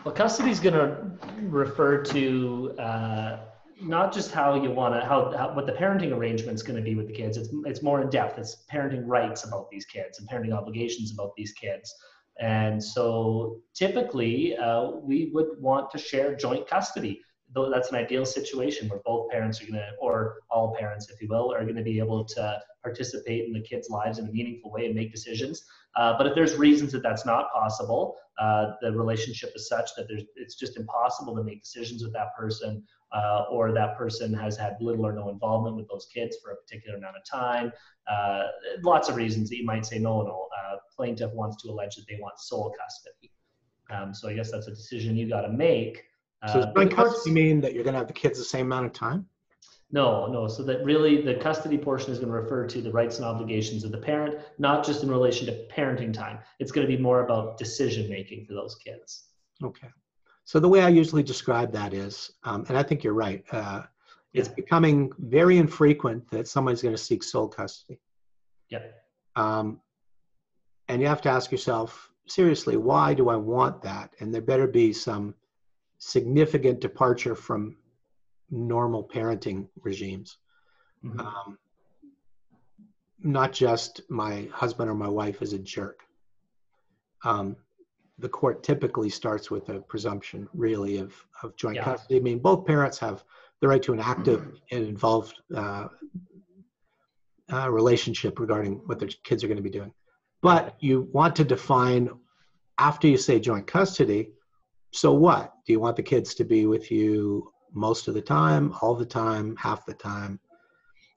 Well, 0.04 0.14
custody 0.14 0.50
is 0.50 0.60
going 0.60 0.74
to 0.74 1.12
refer 1.44 2.02
to 2.06 2.76
uh, 2.80 3.40
not 3.80 4.12
just 4.12 4.32
how 4.32 4.56
you 4.56 4.72
want 4.72 4.96
to 4.96 5.02
how, 5.02 5.36
how 5.38 5.54
what 5.54 5.66
the 5.66 5.74
parenting 5.74 6.12
arrangement 6.12 6.56
is 6.56 6.64
going 6.64 6.76
to 6.76 6.82
be 6.82 6.96
with 6.96 7.08
the 7.08 7.14
kids. 7.14 7.38
It's 7.38 7.50
it's 7.66 7.82
more 7.82 8.02
in 8.02 8.10
depth. 8.10 8.38
It's 8.38 8.64
parenting 8.72 9.04
rights 9.06 9.44
about 9.44 9.70
these 9.70 9.86
kids 9.86 10.20
and 10.20 10.28
parenting 10.28 10.54
obligations 10.54 11.12
about 11.12 11.36
these 11.36 11.52
kids. 11.54 11.94
And 12.40 12.84
so 12.84 13.62
typically, 13.74 14.56
uh, 14.58 14.92
we 15.04 15.32
would 15.34 15.50
want 15.60 15.92
to 15.92 15.98
share 15.98 16.36
joint 16.36 16.68
custody. 16.68 17.22
That's 17.54 17.90
an 17.90 17.96
ideal 17.96 18.26
situation 18.26 18.88
where 18.88 19.02
both 19.06 19.30
parents 19.30 19.62
are 19.62 19.66
going 19.66 19.80
to, 19.80 19.90
or 20.00 20.38
all 20.50 20.76
parents, 20.80 21.10
if 21.10 21.22
you 21.22 21.28
will, 21.28 21.54
are 21.54 21.64
going 21.64 21.76
to 21.76 21.84
be 21.84 22.00
able 22.00 22.24
to 22.26 22.60
participate 22.82 23.46
in 23.46 23.54
the 23.54 23.62
kids' 23.62 23.90
lives 23.90 24.20
in 24.20 24.28
a 24.28 24.32
meaningful 24.32 24.72
way 24.72 24.86
and 24.86 24.96
make 24.96 25.12
decisions. 25.12 25.66
Uh, 25.96 26.18
but 26.18 26.26
if 26.28 26.34
there's 26.34 26.56
reasons 26.56 26.92
that 26.94 27.04
that's 27.04 27.26
not 27.26 27.52
possible, 27.54 28.16
uh, 28.40 28.72
the 28.82 28.92
relationship 28.92 29.52
is 29.56 29.68
such 29.68 29.90
that 29.96 30.08
there's, 30.08 30.24
it's 30.36 30.56
just 30.56 30.78
impossible 30.78 31.36
to 31.36 31.44
make 31.44 31.62
decisions 31.62 32.04
with 32.04 32.14
that 32.14 32.36
person, 32.38 32.84
uh, 33.14 33.44
or 33.52 33.74
that 33.74 33.98
person 33.98 34.34
has 34.34 34.56
had 34.58 34.78
little 34.80 35.06
or 35.06 35.14
no 35.14 35.30
involvement 35.30 35.76
with 35.76 35.88
those 35.90 36.08
kids 36.14 36.38
for 36.42 36.52
a 36.52 36.56
particular 36.56 36.98
amount 36.98 37.18
of 37.18 37.24
time. 37.26 37.72
Uh, 38.10 38.44
lots 38.84 39.10
of 39.10 39.16
reasons 39.16 39.50
that 39.50 39.58
you 39.58 39.66
might 39.66 39.86
say 39.86 40.00
no, 40.00 40.22
no. 40.22 40.48
Uh, 40.58 40.78
plaintiff 40.96 41.32
wants 41.34 41.62
to 41.62 41.70
allege 41.70 41.96
that 41.96 42.06
they 42.08 42.18
want 42.22 42.40
sole 42.40 42.74
custody. 42.80 43.32
Um, 43.94 44.14
so 44.14 44.30
I 44.30 44.34
guess 44.34 44.50
that's 44.52 44.68
a 44.68 44.72
decision 44.72 45.18
you 45.18 45.28
got 45.28 45.42
to 45.42 45.50
make. 45.50 46.04
So 46.48 46.54
does 46.56 46.66
Uh, 46.66 46.74
joint 46.76 46.92
custody 46.92 47.32
mean 47.34 47.62
that 47.62 47.74
you're 47.74 47.84
going 47.84 47.94
to 47.94 48.00
have 48.00 48.08
the 48.08 48.14
kids 48.14 48.40
the 48.40 48.46
same 48.46 48.66
amount 48.68 48.86
of 48.88 48.94
time? 48.94 49.28
no, 49.94 50.26
no. 50.28 50.48
So 50.48 50.64
that 50.64 50.84
really 50.86 51.22
the 51.22 51.36
custody 51.36 51.78
portion 51.78 52.14
is 52.14 52.18
going 52.20 52.32
to 52.32 52.40
refer 52.40 52.66
to 52.66 52.82
the 52.82 52.92
rights 52.92 53.18
and 53.18 53.26
obligations 53.26 53.84
of 53.84 53.92
the 53.92 53.98
parent, 53.98 54.40
not 54.58 54.86
just 54.86 55.04
in 55.04 55.10
relation 55.12 55.46
to 55.48 55.68
parenting 55.68 56.14
time. 56.14 56.40
It's 56.60 56.72
going 56.72 56.88
to 56.88 56.96
be 56.96 57.02
more 57.02 57.26
about 57.26 57.58
decision 57.58 58.10
making 58.10 58.46
for 58.46 58.54
those 58.54 58.76
kids. 58.76 59.26
Okay. 59.62 59.90
So 60.46 60.60
the 60.62 60.70
way 60.70 60.82
I 60.82 60.88
usually 60.88 61.24
describe 61.24 61.74
that 61.74 61.94
is, 61.94 62.32
um, 62.44 62.64
and 62.70 62.78
I 62.78 62.84
think 62.84 63.04
you're 63.04 63.14
right, 63.14 63.44
uh, 63.52 63.84
it's 64.34 64.48
Yeah. 64.48 64.56
becoming 64.56 65.12
very 65.20 65.58
infrequent 65.58 66.30
that 66.32 66.48
someone's 66.48 66.82
going 66.82 66.96
to 66.96 67.02
seek 67.02 67.22
sole 67.22 67.50
custody. 67.50 68.00
Yeah. 68.70 68.88
Um, 69.36 69.82
and 70.88 71.02
you 71.02 71.08
have 71.10 71.22
to 71.24 71.30
ask 71.30 71.52
yourself, 71.52 72.14
seriously, 72.28 72.78
why 72.78 73.14
do 73.14 73.28
I 73.28 73.36
want 73.36 73.82
that? 73.82 74.14
And 74.22 74.34
there 74.34 74.42
better 74.42 74.68
be 74.68 74.94
some 74.94 75.36
significant 76.02 76.80
departure 76.82 77.36
from 77.36 77.78
normal 78.50 79.04
parenting 79.04 79.68
regimes. 79.84 80.38
Mhm. 81.04 81.20
Um, 81.20 81.60
not 83.20 83.54
just 83.54 84.02
my 84.10 84.50
husband 84.52 84.90
or 84.90 84.96
my 84.96 85.08
wife 85.08 85.44
is 85.44 85.54
a 85.54 85.60
jerk. 85.60 86.00
Um, 87.24 87.56
the 88.18 88.28
court 88.28 88.64
typically 88.64 89.10
starts 89.10 89.52
with 89.52 89.70
a 89.70 89.80
presumption, 89.82 90.50
really, 90.54 90.98
of, 90.98 91.14
of 91.44 91.56
joint 91.56 91.76
Yeah. 91.76 91.84
custody. 91.86 92.18
I 92.18 92.20
mean, 92.20 92.40
both 92.40 92.66
parents 92.66 92.98
have 92.98 93.24
the 93.60 93.68
right 93.68 93.82
to 93.84 93.94
an 93.94 94.00
active 94.00 94.60
and 94.72 94.84
involved 94.88 95.40
uh, 95.56 95.88
uh, 97.54 97.70
relationship 97.70 98.40
regarding 98.40 98.82
what 98.88 98.98
their 98.98 99.10
kids 99.24 99.44
are 99.44 99.48
going 99.48 99.58
to 99.58 99.62
be 99.64 99.70
doing. 99.70 99.94
But 100.42 100.76
you 100.80 101.02
want 101.14 101.36
to 101.36 101.44
define 101.44 102.10
after 102.80 103.08
you 103.08 103.18
say 103.18 103.40
joint 103.40 103.68
custody. 103.68 104.32
So 104.92 105.14
what? 105.14 105.54
Do 105.66 105.74
you 105.74 105.80
want 105.80 105.96
the 105.96 106.04
kids 106.04 106.36
to 106.36 106.44
be 106.44 106.66
with 106.66 106.92
you 106.92 107.52
most 107.74 108.08
of 108.08 108.14
the 108.14 108.22
time, 108.22 108.74
all 108.82 108.96
the 108.96 109.06
time, 109.06 109.56
half 109.56 109.86
the 109.86 109.94
time? 109.94 110.40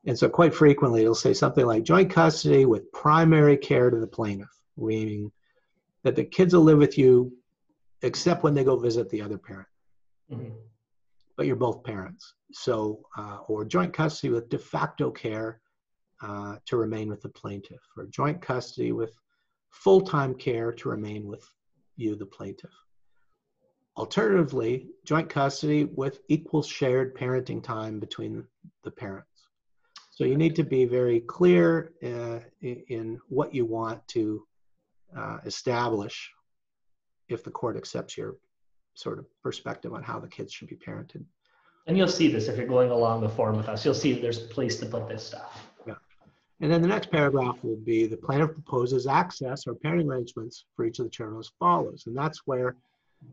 And 0.07 0.19
so, 0.19 0.29
quite 0.29 0.55
frequently, 0.55 1.03
it'll 1.03 1.15
say 1.15 1.33
something 1.33 1.67
like 1.67 1.83
joint 1.83 2.11
custody 2.11 2.67
with 2.67 2.93
primary 2.93 3.57
care 3.57 3.91
to 3.91 3.99
the 3.99 4.07
plaintiff, 4.07 4.51
meaning 4.77 5.33
that 6.03 6.15
the 6.15 6.25
kids 6.25 6.55
will 6.55 6.63
live 6.63 6.79
with 6.79 6.99
you 6.99 7.33
except 8.03 8.43
when 8.43 8.55
they 8.55 8.65
go 8.65 8.77
visit 8.77 9.09
the 9.09 9.23
other 9.23 9.39
parent, 9.39 9.69
Mhm. 10.31 10.55
but 11.37 11.47
you're 11.47 11.57
both 11.57 11.83
parents. 11.85 12.35
So, 12.53 13.09
uh, 13.17 13.39
or 13.49 13.65
joint 13.65 13.95
custody 13.95 14.31
with 14.33 14.51
de 14.51 14.59
facto 14.59 15.11
care 15.11 15.61
uh, 16.21 16.59
to 16.67 16.77
remain 16.77 17.09
with 17.09 17.23
the 17.23 17.29
plaintiff, 17.31 17.81
or 17.97 18.07
joint 18.07 18.41
custody 18.41 18.93
with 18.93 19.19
full 19.71 20.03
time 20.03 20.35
care 20.35 20.71
to 20.73 20.89
remain 20.89 21.27
with 21.27 21.45
you, 21.97 22.15
the 22.15 22.27
plaintiff. 22.27 22.71
Alternatively, 23.97 24.89
joint 25.05 25.29
custody 25.29 25.85
with 25.85 26.21
equal 26.29 26.63
shared 26.63 27.17
parenting 27.17 27.63
time 27.63 28.01
between 28.01 28.45
the 28.83 28.91
parents. 28.91 29.29
So 30.11 30.25
you 30.25 30.37
need 30.37 30.57
to 30.57 30.65
be 30.65 30.85
very 30.85 31.21
clear 31.21 31.93
uh, 32.03 32.41
in, 32.61 33.21
what 33.29 33.55
you 33.55 33.65
want 33.65 34.07
to 34.09 34.47
uh, 35.17 35.39
establish 35.45 36.31
if 37.29 37.43
the 37.43 37.51
court 37.51 37.77
accepts 37.77 38.17
your 38.17 38.37
sort 38.95 39.19
of 39.19 39.27
perspective 39.43 39.93
on 39.93 40.03
how 40.03 40.19
the 40.19 40.29
kids 40.29 40.53
should 40.53 40.69
be 40.69 40.77
parented. 40.77 41.25
And 41.87 41.99
you'll 41.99 42.09
see 42.09 42.31
this 42.31 42.49
if 42.49 42.57
you're 42.57 42.67
going 42.67 42.91
along 42.91 43.23
the 43.23 43.29
form 43.29 43.57
with 43.57 43.69
us. 43.69 43.85
You'll 43.85 43.95
see 43.95 44.13
that 44.13 44.23
there's 44.23 44.43
a 44.43 44.47
place 44.47 44.79
to 44.81 44.87
put 44.87 45.09
this 45.09 45.25
stuff. 45.25 45.69
Yeah. 45.87 45.95
And 46.61 46.71
then 46.71 46.81
the 46.81 46.89
next 46.89 47.11
paragraph 47.11 47.59
will 47.63 47.77
be 47.77 48.07
the 48.07 48.17
plaintiff 48.17 48.53
proposes 48.53 49.07
access 49.07 49.67
or 49.67 49.75
parenting 49.75 50.09
arrangements 50.09 50.67
for 50.75 50.85
each 50.85 50.99
of 51.01 51.07
the 51.07 51.11
children 51.11 51.39
as 51.39 51.51
follows. 51.59 52.05
And 52.07 52.17
that's 52.17 52.43
where 52.47 52.77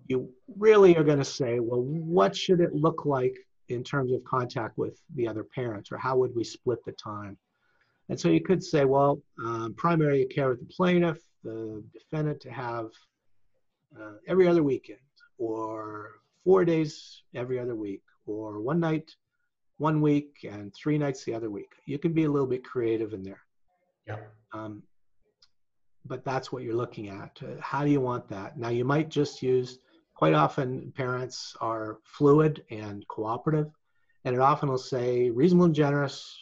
you 0.07 0.29
really 0.57 0.95
are 0.97 1.03
going 1.03 1.17
to 1.17 1.25
say, 1.25 1.59
well, 1.59 1.81
what 1.81 2.35
should 2.35 2.59
it 2.59 2.73
look 2.73 3.05
like 3.05 3.35
in 3.69 3.83
terms 3.83 4.11
of 4.11 4.23
contact 4.25 4.77
with 4.77 4.99
the 5.15 5.27
other 5.27 5.43
parents, 5.43 5.91
or 5.91 5.97
how 5.97 6.17
would 6.17 6.35
we 6.35 6.43
split 6.43 6.83
the 6.85 6.91
time? 6.93 7.37
And 8.09 8.19
so 8.19 8.27
you 8.29 8.41
could 8.41 8.63
say, 8.63 8.83
well, 8.83 9.21
um, 9.43 9.73
primary 9.77 10.25
care 10.25 10.49
with 10.49 10.59
the 10.59 10.73
plaintiff, 10.73 11.19
the 11.43 11.83
defendant 11.93 12.41
to 12.41 12.51
have 12.51 12.87
uh, 13.99 14.13
every 14.27 14.47
other 14.47 14.63
weekend, 14.63 14.99
or 15.37 16.11
four 16.43 16.65
days 16.65 17.23
every 17.35 17.59
other 17.59 17.75
week, 17.75 18.03
or 18.25 18.59
one 18.59 18.79
night 18.79 19.09
one 19.77 19.99
week 19.99 20.45
and 20.47 20.71
three 20.75 20.97
nights 20.97 21.23
the 21.25 21.33
other 21.33 21.49
week. 21.49 21.71
You 21.85 21.97
can 21.97 22.13
be 22.13 22.25
a 22.25 22.29
little 22.29 22.47
bit 22.47 22.63
creative 22.63 23.13
in 23.13 23.23
there. 23.23 23.41
Yeah. 24.07 24.17
Um, 24.53 24.83
but 26.05 26.23
that's 26.23 26.51
what 26.51 26.63
you're 26.63 26.75
looking 26.75 27.09
at. 27.09 27.39
Uh, 27.41 27.59
how 27.59 27.83
do 27.83 27.91
you 27.91 28.01
want 28.01 28.27
that? 28.29 28.57
Now, 28.57 28.69
you 28.69 28.83
might 28.85 29.09
just 29.09 29.41
use, 29.41 29.79
quite 30.15 30.33
often, 30.33 30.91
parents 30.95 31.55
are 31.61 31.99
fluid 32.03 32.63
and 32.69 33.07
cooperative, 33.07 33.71
and 34.25 34.35
it 34.35 34.41
often 34.41 34.69
will 34.69 34.77
say 34.77 35.29
reasonable 35.29 35.65
and 35.65 35.75
generous 35.75 36.37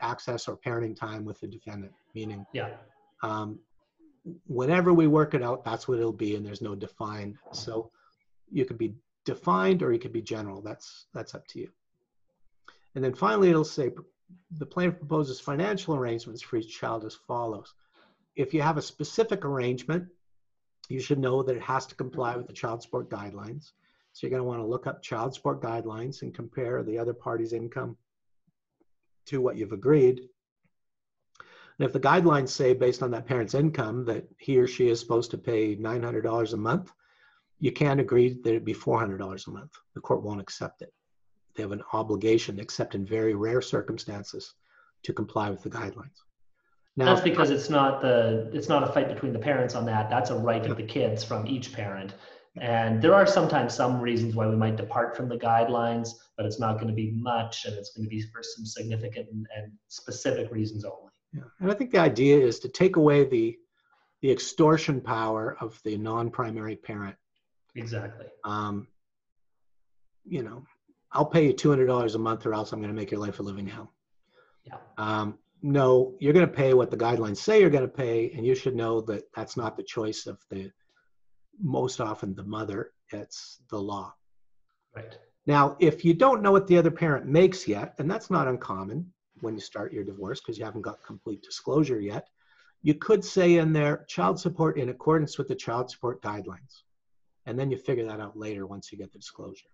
access 0.00 0.48
or 0.48 0.56
parenting 0.56 0.96
time 0.96 1.24
with 1.24 1.40
the 1.40 1.46
defendant, 1.46 1.92
meaning 2.14 2.44
Yeah. 2.52 2.76
um, 3.22 3.58
whenever 4.46 4.92
we 4.92 5.06
work 5.06 5.34
it 5.34 5.42
out, 5.42 5.64
that's 5.64 5.86
what 5.86 5.98
it'll 5.98 6.12
be, 6.12 6.36
and 6.36 6.44
there's 6.44 6.62
no 6.62 6.74
defined. 6.74 7.36
So 7.52 7.90
you 8.50 8.64
could 8.64 8.78
be 8.78 8.94
defined 9.24 9.82
or 9.82 9.92
you 9.92 9.98
could 9.98 10.12
be 10.12 10.22
general. 10.22 10.60
That's 10.60 11.06
that's 11.14 11.34
up 11.34 11.46
to 11.48 11.58
you. 11.60 11.70
And 12.94 13.02
then 13.04 13.14
finally, 13.14 13.50
it'll 13.50 13.64
say 13.64 13.90
the 14.58 14.66
plan 14.66 14.92
proposes 14.92 15.40
financial 15.40 15.94
arrangements 15.94 16.42
for 16.42 16.56
each 16.56 16.78
child 16.78 17.04
as 17.04 17.14
follows. 17.14 17.74
If 18.36 18.52
you 18.52 18.62
have 18.62 18.76
a 18.76 18.82
specific 18.82 19.44
arrangement, 19.44 20.08
you 20.88 21.00
should 21.00 21.18
know 21.18 21.42
that 21.42 21.56
it 21.56 21.62
has 21.62 21.86
to 21.86 21.94
comply 21.94 22.36
with 22.36 22.46
the 22.46 22.52
child 22.52 22.82
support 22.82 23.08
guidelines. 23.08 23.72
So 24.12 24.26
you're 24.26 24.30
going 24.30 24.42
to 24.42 24.48
want 24.48 24.60
to 24.60 24.66
look 24.66 24.86
up 24.86 25.02
child 25.02 25.34
support 25.34 25.62
guidelines 25.62 26.22
and 26.22 26.34
compare 26.34 26.82
the 26.82 26.98
other 26.98 27.14
party's 27.14 27.52
income 27.52 27.96
to 29.26 29.40
what 29.40 29.56
you've 29.56 29.72
agreed. 29.72 30.28
And 31.78 31.86
if 31.86 31.92
the 31.92 32.00
guidelines 32.00 32.50
say, 32.50 32.74
based 32.74 33.02
on 33.02 33.10
that 33.12 33.26
parent's 33.26 33.54
income, 33.54 34.04
that 34.04 34.28
he 34.38 34.58
or 34.58 34.66
she 34.66 34.88
is 34.88 35.00
supposed 35.00 35.30
to 35.32 35.38
pay 35.38 35.74
$900 35.76 36.52
a 36.52 36.56
month, 36.56 36.92
you 37.58 37.72
can't 37.72 38.00
agree 38.00 38.34
that 38.34 38.50
it'd 38.50 38.64
be 38.64 38.74
$400 38.74 39.46
a 39.46 39.50
month. 39.50 39.72
The 39.94 40.00
court 40.00 40.22
won't 40.22 40.40
accept 40.40 40.82
it. 40.82 40.92
They 41.54 41.62
have 41.62 41.72
an 41.72 41.82
obligation, 41.92 42.60
except 42.60 42.94
in 42.94 43.06
very 43.06 43.34
rare 43.34 43.62
circumstances, 43.62 44.54
to 45.04 45.12
comply 45.12 45.50
with 45.50 45.62
the 45.62 45.70
guidelines. 45.70 46.22
Now, 46.96 47.06
That's 47.06 47.22
because 47.22 47.50
it's 47.50 47.68
not 47.68 48.00
the 48.00 48.50
it's 48.52 48.68
not 48.68 48.84
a 48.84 48.86
fight 48.86 49.08
between 49.08 49.32
the 49.32 49.38
parents 49.38 49.74
on 49.74 49.84
that. 49.86 50.08
That's 50.08 50.30
a 50.30 50.36
right 50.36 50.64
of 50.64 50.76
the 50.76 50.82
kids 50.84 51.24
from 51.24 51.46
each 51.46 51.72
parent. 51.72 52.14
And 52.60 53.02
there 53.02 53.14
are 53.14 53.26
sometimes 53.26 53.74
some 53.74 54.00
reasons 54.00 54.36
why 54.36 54.46
we 54.46 54.54
might 54.54 54.76
depart 54.76 55.16
from 55.16 55.28
the 55.28 55.36
guidelines, 55.36 56.10
but 56.36 56.46
it's 56.46 56.60
not 56.60 56.74
going 56.74 56.86
to 56.86 56.94
be 56.94 57.10
much, 57.10 57.64
and 57.64 57.74
it's 57.74 57.90
going 57.90 58.04
to 58.04 58.08
be 58.08 58.22
for 58.22 58.44
some 58.44 58.64
significant 58.64 59.28
and, 59.28 59.44
and 59.56 59.72
specific 59.88 60.52
reasons 60.52 60.84
only. 60.84 61.10
Yeah. 61.32 61.42
And 61.58 61.72
I 61.72 61.74
think 61.74 61.90
the 61.90 61.98
idea 61.98 62.38
is 62.38 62.60
to 62.60 62.68
take 62.68 62.94
away 62.96 63.24
the 63.24 63.58
the 64.22 64.30
extortion 64.30 65.00
power 65.00 65.56
of 65.60 65.80
the 65.84 65.98
non-primary 65.98 66.76
parent. 66.76 67.16
Exactly. 67.74 68.26
Um, 68.44 68.86
you 70.24 70.42
know, 70.42 70.64
I'll 71.10 71.26
pay 71.26 71.46
you 71.46 71.52
two 71.52 71.70
hundred 71.70 71.86
dollars 71.86 72.14
a 72.14 72.20
month, 72.20 72.46
or 72.46 72.54
else 72.54 72.72
I'm 72.72 72.78
going 72.78 72.94
to 72.94 72.96
make 72.96 73.10
your 73.10 73.20
life 73.20 73.40
a 73.40 73.42
living 73.42 73.66
hell. 73.66 73.92
Yeah. 74.64 74.76
Um, 74.96 75.38
no, 75.64 76.14
you're 76.20 76.34
going 76.34 76.46
to 76.46 76.52
pay 76.52 76.74
what 76.74 76.90
the 76.90 76.96
guidelines 76.96 77.38
say 77.38 77.58
you're 77.58 77.70
going 77.70 77.88
to 77.88 77.88
pay, 77.88 78.30
and 78.36 78.44
you 78.44 78.54
should 78.54 78.76
know 78.76 79.00
that 79.00 79.24
that's 79.34 79.56
not 79.56 79.78
the 79.78 79.82
choice 79.82 80.26
of 80.26 80.38
the 80.50 80.70
most 81.58 82.02
often 82.02 82.34
the 82.34 82.44
mother. 82.44 82.90
It's 83.10 83.62
the 83.70 83.78
law. 83.78 84.12
Right. 84.94 85.16
Now, 85.46 85.78
if 85.80 86.04
you 86.04 86.12
don't 86.12 86.42
know 86.42 86.52
what 86.52 86.66
the 86.66 86.76
other 86.76 86.90
parent 86.90 87.24
makes 87.24 87.66
yet, 87.66 87.94
and 87.98 88.10
that's 88.10 88.28
not 88.30 88.46
uncommon 88.46 89.10
when 89.40 89.54
you 89.54 89.60
start 89.60 89.94
your 89.94 90.04
divorce 90.04 90.38
because 90.38 90.58
you 90.58 90.66
haven't 90.66 90.82
got 90.82 91.02
complete 91.02 91.42
disclosure 91.42 91.98
yet, 91.98 92.28
you 92.82 92.92
could 92.92 93.24
say 93.24 93.56
in 93.56 93.72
there 93.72 94.04
child 94.06 94.38
support 94.38 94.78
in 94.78 94.90
accordance 94.90 95.38
with 95.38 95.48
the 95.48 95.54
child 95.54 95.90
support 95.90 96.20
guidelines. 96.20 96.82
And 97.46 97.58
then 97.58 97.70
you 97.70 97.78
figure 97.78 98.04
that 98.04 98.20
out 98.20 98.36
later 98.38 98.66
once 98.66 98.92
you 98.92 98.98
get 98.98 99.12
the 99.12 99.18
disclosure. 99.18 99.68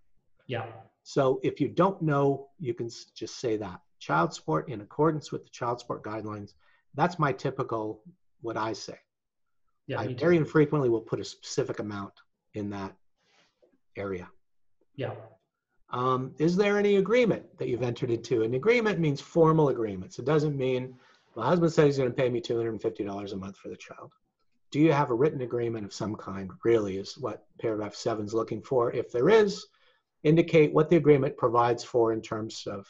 Yeah. 0.47 0.67
So 1.03 1.41
if 1.43 1.59
you 1.59 1.67
don't 1.67 2.01
know, 2.01 2.47
you 2.59 2.73
can 2.73 2.89
just 3.13 3.41
say 3.41 3.57
that 3.57 3.81
child 4.01 4.33
support 4.33 4.67
in 4.67 4.81
accordance 4.81 5.31
with 5.31 5.43
the 5.43 5.49
child 5.51 5.79
support 5.79 6.03
guidelines. 6.03 6.53
That's 6.95 7.17
my 7.19 7.31
typical 7.31 8.01
what 8.41 8.57
I 8.57 8.73
say. 8.73 8.97
Yeah. 9.87 10.01
I 10.01 10.07
too. 10.07 10.15
very 10.15 10.37
infrequently 10.37 10.89
will 10.89 11.01
put 11.01 11.19
a 11.19 11.23
specific 11.23 11.79
amount 11.79 12.13
in 12.55 12.69
that 12.71 12.93
area. 13.95 14.27
Yeah. 14.95 15.13
Um, 15.91 16.33
is 16.39 16.55
there 16.55 16.77
any 16.77 16.95
agreement 16.95 17.43
that 17.57 17.67
you've 17.67 17.83
entered 17.83 18.09
into? 18.09 18.43
An 18.43 18.55
agreement 18.55 18.99
means 18.99 19.21
formal 19.21 19.69
agreements. 19.69 20.19
It 20.19 20.25
doesn't 20.25 20.57
mean 20.57 20.95
my 21.35 21.45
husband 21.45 21.71
said 21.71 21.85
he's 21.85 21.97
going 21.97 22.09
to 22.09 22.15
pay 22.15 22.29
me 22.29 22.41
$250 22.41 23.33
a 23.33 23.35
month 23.35 23.57
for 23.57 23.69
the 23.69 23.77
child. 23.77 24.11
Do 24.71 24.79
you 24.79 24.93
have 24.93 25.11
a 25.11 25.13
written 25.13 25.41
agreement 25.41 25.85
of 25.85 25.93
some 25.93 26.15
kind? 26.15 26.49
Really, 26.63 26.97
is 26.97 27.17
what 27.17 27.45
paragraph 27.59 27.93
seven 27.93 28.25
is 28.25 28.33
looking 28.33 28.61
for. 28.61 28.91
If 28.91 29.11
there 29.11 29.29
is, 29.29 29.67
indicate 30.23 30.73
what 30.73 30.89
the 30.89 30.95
agreement 30.95 31.37
provides 31.37 31.83
for 31.83 32.13
in 32.13 32.21
terms 32.21 32.65
of 32.67 32.87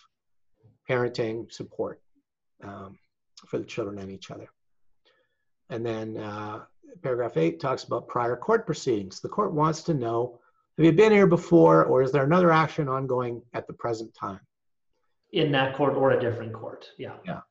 parenting 0.91 1.51
support 1.51 2.01
um, 2.63 2.97
for 3.47 3.57
the 3.57 3.65
children 3.65 3.97
and 3.99 4.11
each 4.11 4.29
other. 4.29 4.49
And 5.69 5.85
then 5.85 6.17
uh, 6.17 6.65
paragraph 7.01 7.37
eight 7.37 7.61
talks 7.61 7.83
about 7.85 8.07
prior 8.07 8.35
court 8.35 8.65
proceedings. 8.65 9.21
The 9.21 9.29
court 9.29 9.53
wants 9.53 9.83
to 9.83 9.93
know 9.93 10.39
have 10.77 10.85
you 10.85 10.91
been 10.93 11.11
here 11.11 11.27
before, 11.27 11.85
or 11.85 12.01
is 12.01 12.11
there 12.11 12.23
another 12.23 12.51
action 12.51 12.87
ongoing 12.87 13.41
at 13.53 13.67
the 13.67 13.73
present 13.73 14.13
time? 14.15 14.39
In 15.33 15.51
that 15.51 15.75
court 15.75 15.93
or 15.95 16.11
a 16.11 16.19
different 16.19 16.53
court. 16.53 16.87
Yeah. 16.97 17.15
Yeah. 17.25 17.41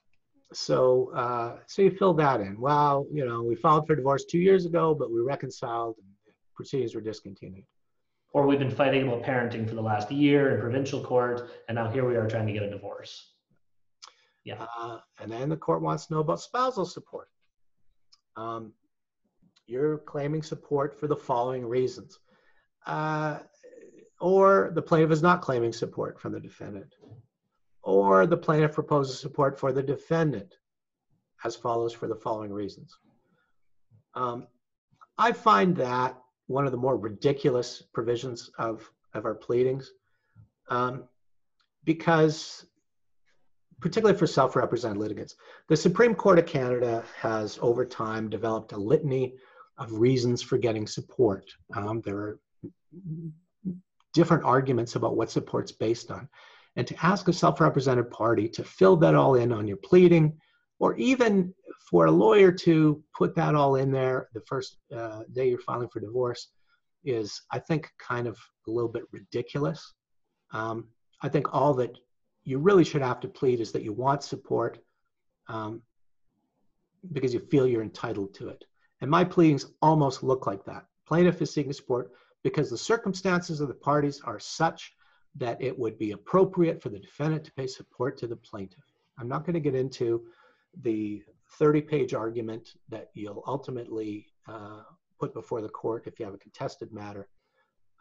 So, 0.53 1.13
uh, 1.15 1.59
so 1.67 1.83
you 1.83 1.93
fill 1.93 2.15
that 2.15 2.41
in. 2.41 2.61
Well, 2.61 3.07
you 3.13 3.25
know, 3.25 3.43
we 3.43 3.55
filed 3.55 3.87
for 3.87 3.95
divorce 3.95 4.25
two 4.25 4.39
years 4.39 4.67
ago, 4.67 4.95
but 4.95 5.13
we 5.13 5.21
reconciled 5.21 5.97
and 5.99 6.35
proceedings 6.57 6.95
were 6.95 7.01
discontinued. 7.01 7.65
Or 8.33 8.47
we've 8.47 8.59
been 8.59 8.71
fighting 8.71 9.09
about 9.09 9.23
parenting 9.25 9.69
for 9.69 9.75
the 9.75 9.83
last 9.83 10.11
year 10.11 10.55
in 10.55 10.61
provincial 10.61 11.03
court, 11.03 11.51
and 11.69 11.75
now 11.75 11.91
here 11.91 12.09
we 12.09 12.17
are 12.17 12.29
trying 12.29 12.47
to 12.47 12.53
get 12.53 12.63
a 12.63 12.71
divorce. 12.71 13.33
Yeah. 14.45 14.67
Uh, 14.79 14.99
and 15.21 15.31
then 15.31 15.49
the 15.49 15.57
court 15.57 15.83
wants 15.83 16.07
to 16.07 16.15
know 16.15 16.21
about 16.21 16.41
spousal 16.41 16.87
support. 16.87 17.29
Um, 18.37 18.73
you're 19.67 19.99
claiming 19.99 20.43
support 20.43 20.99
for 20.99 21.07
the 21.07 21.17
following 21.17 21.67
reasons. 21.67 22.19
Uh, 22.87 23.41
or 24.21 24.71
the 24.75 24.83
plaintiff 24.83 25.11
is 25.11 25.23
not 25.23 25.43
claiming 25.43 25.73
support 25.73 26.21
from 26.21 26.33
the 26.33 26.41
defendant. 26.41 26.95
Or 27.83 28.27
the 28.27 28.37
plaintiff 28.37 28.75
proposes 28.75 29.19
support 29.19 29.59
for 29.59 29.73
the 29.73 29.83
defendant 29.83 30.55
as 31.45 31.57
follows 31.57 31.93
for 31.93 32.07
the 32.07 32.17
following 32.17 32.53
reasons. 32.53 32.97
Um, 34.15 34.47
I 35.17 35.33
find 35.33 35.77
that 35.77 36.19
one 36.51 36.67
of 36.67 36.73
the 36.73 36.79
more 36.79 36.97
ridiculous 36.97 37.81
provisions 37.93 38.51
of, 38.59 38.91
of 39.15 39.25
our 39.25 39.37
pleadings 39.37 39.93
um, 40.69 41.05
because 41.85 42.67
particularly 43.81 44.19
for 44.19 44.27
self-represented 44.27 44.99
litigants. 44.99 45.37
The 45.69 45.77
Supreme 45.77 46.15
Court 46.15 46.39
of 46.39 46.47
Canada 46.47 47.03
has 47.17 47.59
over 47.63 47.87
time 47.87 48.29
developed 48.29 48.73
a 48.73 48.77
litany 48.77 49.37
of 49.79 49.93
reasons 49.93 50.43
for 50.43 50.59
getting 50.59 50.87
support. 50.87 51.51
Um, 51.75 52.03
there 52.03 52.19
are 52.19 52.41
different 54.13 54.45
arguments 54.45 54.97
about 54.97 55.17
what 55.17 55.31
support's 55.31 55.73
based 55.73 56.11
on. 56.11 56.29
And 56.77 56.87
to 56.89 57.07
ask 57.07 57.29
a 57.29 57.33
self-represented 57.33 58.11
party 58.11 58.49
to 58.51 58.65
fill 58.65 58.97
that 58.99 59.15
all 59.15 59.37
in 59.37 59.53
on 59.53 59.67
your 59.67 59.79
pleading, 59.79 60.37
or 60.79 60.97
even 60.97 61.55
for 61.91 62.07
a 62.07 62.11
lawyer 62.11 62.53
to 62.53 63.03
put 63.19 63.35
that 63.35 63.57
all 63.57 63.75
in 63.75 63.91
there 63.91 64.29
the 64.33 64.41
first 64.43 64.77
uh, 64.97 65.23
day 65.33 65.49
you're 65.51 65.59
filing 65.59 65.89
for 65.89 65.99
divorce 65.99 66.53
is, 67.05 67.43
I 67.51 67.59
think, 67.59 67.91
kind 67.99 68.29
of 68.29 68.39
a 68.69 68.71
little 68.71 68.91
bit 68.91 69.03
ridiculous. 69.11 69.95
Um, 70.53 70.89
I 71.23 71.29
think 71.29 71.53
all 71.53 71.75
that 71.75 71.99
you 72.45 72.59
really 72.59 72.85
should 72.85 73.03
have 73.03 73.19
to 73.21 73.29
plead 73.29 73.61
is 73.61 73.73
that 73.73 73.83
you 73.83 73.93
want 73.93 74.23
support 74.23 74.79
um, 75.49 75.83
because 77.13 77.35
you 77.35 77.41
feel 77.41 77.67
you're 77.67 77.83
entitled 77.83 78.35
to 78.35 78.49
it. 78.49 78.65
And 79.01 79.11
my 79.11 79.25
pleadings 79.25 79.67
almost 79.83 80.23
look 80.23 80.47
like 80.47 80.65
that. 80.67 80.85
Plaintiff 81.09 81.43
is 81.43 81.53
seeking 81.53 81.73
support 81.73 82.13
because 82.45 82.71
the 82.71 82.79
circumstances 82.79 83.61
of 83.61 83.69
the 83.69 83.75
parties 83.75 84.21
are 84.25 84.39
such 84.39 84.93
that 85.37 85.61
it 85.61 85.77
would 85.77 85.99
be 85.99 86.13
appropriate 86.13 86.81
for 86.81 86.89
the 86.89 86.99
defendant 86.99 87.45
to 87.45 87.53
pay 87.53 87.67
support 87.67 88.17
to 88.19 88.27
the 88.29 88.37
plaintiff. 88.37 88.85
I'm 89.19 89.29
not 89.29 89.45
going 89.45 89.55
to 89.55 89.61
get 89.61 89.75
into 89.75 90.25
the 90.83 91.23
30 91.59 91.81
page 91.83 92.15
argument 92.15 92.71
that 92.89 93.11
you'll 93.15 93.43
ultimately 93.47 94.27
uh, 94.49 94.83
put 95.19 95.35
before 95.35 95.61
the 95.61 95.69
court 95.69 96.07
if 96.07 96.19
you 96.19 96.25
have 96.25 96.35
a 96.35 96.39
contested 96.39 96.93
matter. 96.93 97.29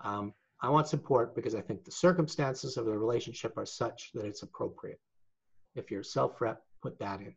Um, 0.03 0.33
I 0.61 0.69
want 0.69 0.87
support 0.87 1.35
because 1.35 1.55
I 1.55 1.61
think 1.61 1.83
the 1.83 1.91
circumstances 1.91 2.77
of 2.77 2.85
the 2.85 2.97
relationship 2.97 3.57
are 3.57 3.65
such 3.65 4.11
that 4.13 4.25
it's 4.25 4.43
appropriate. 4.43 4.99
If 5.75 5.89
you're 5.89 6.03
self-rep, 6.03 6.61
put 6.81 6.99
that 6.99 7.21
in. 7.21 7.33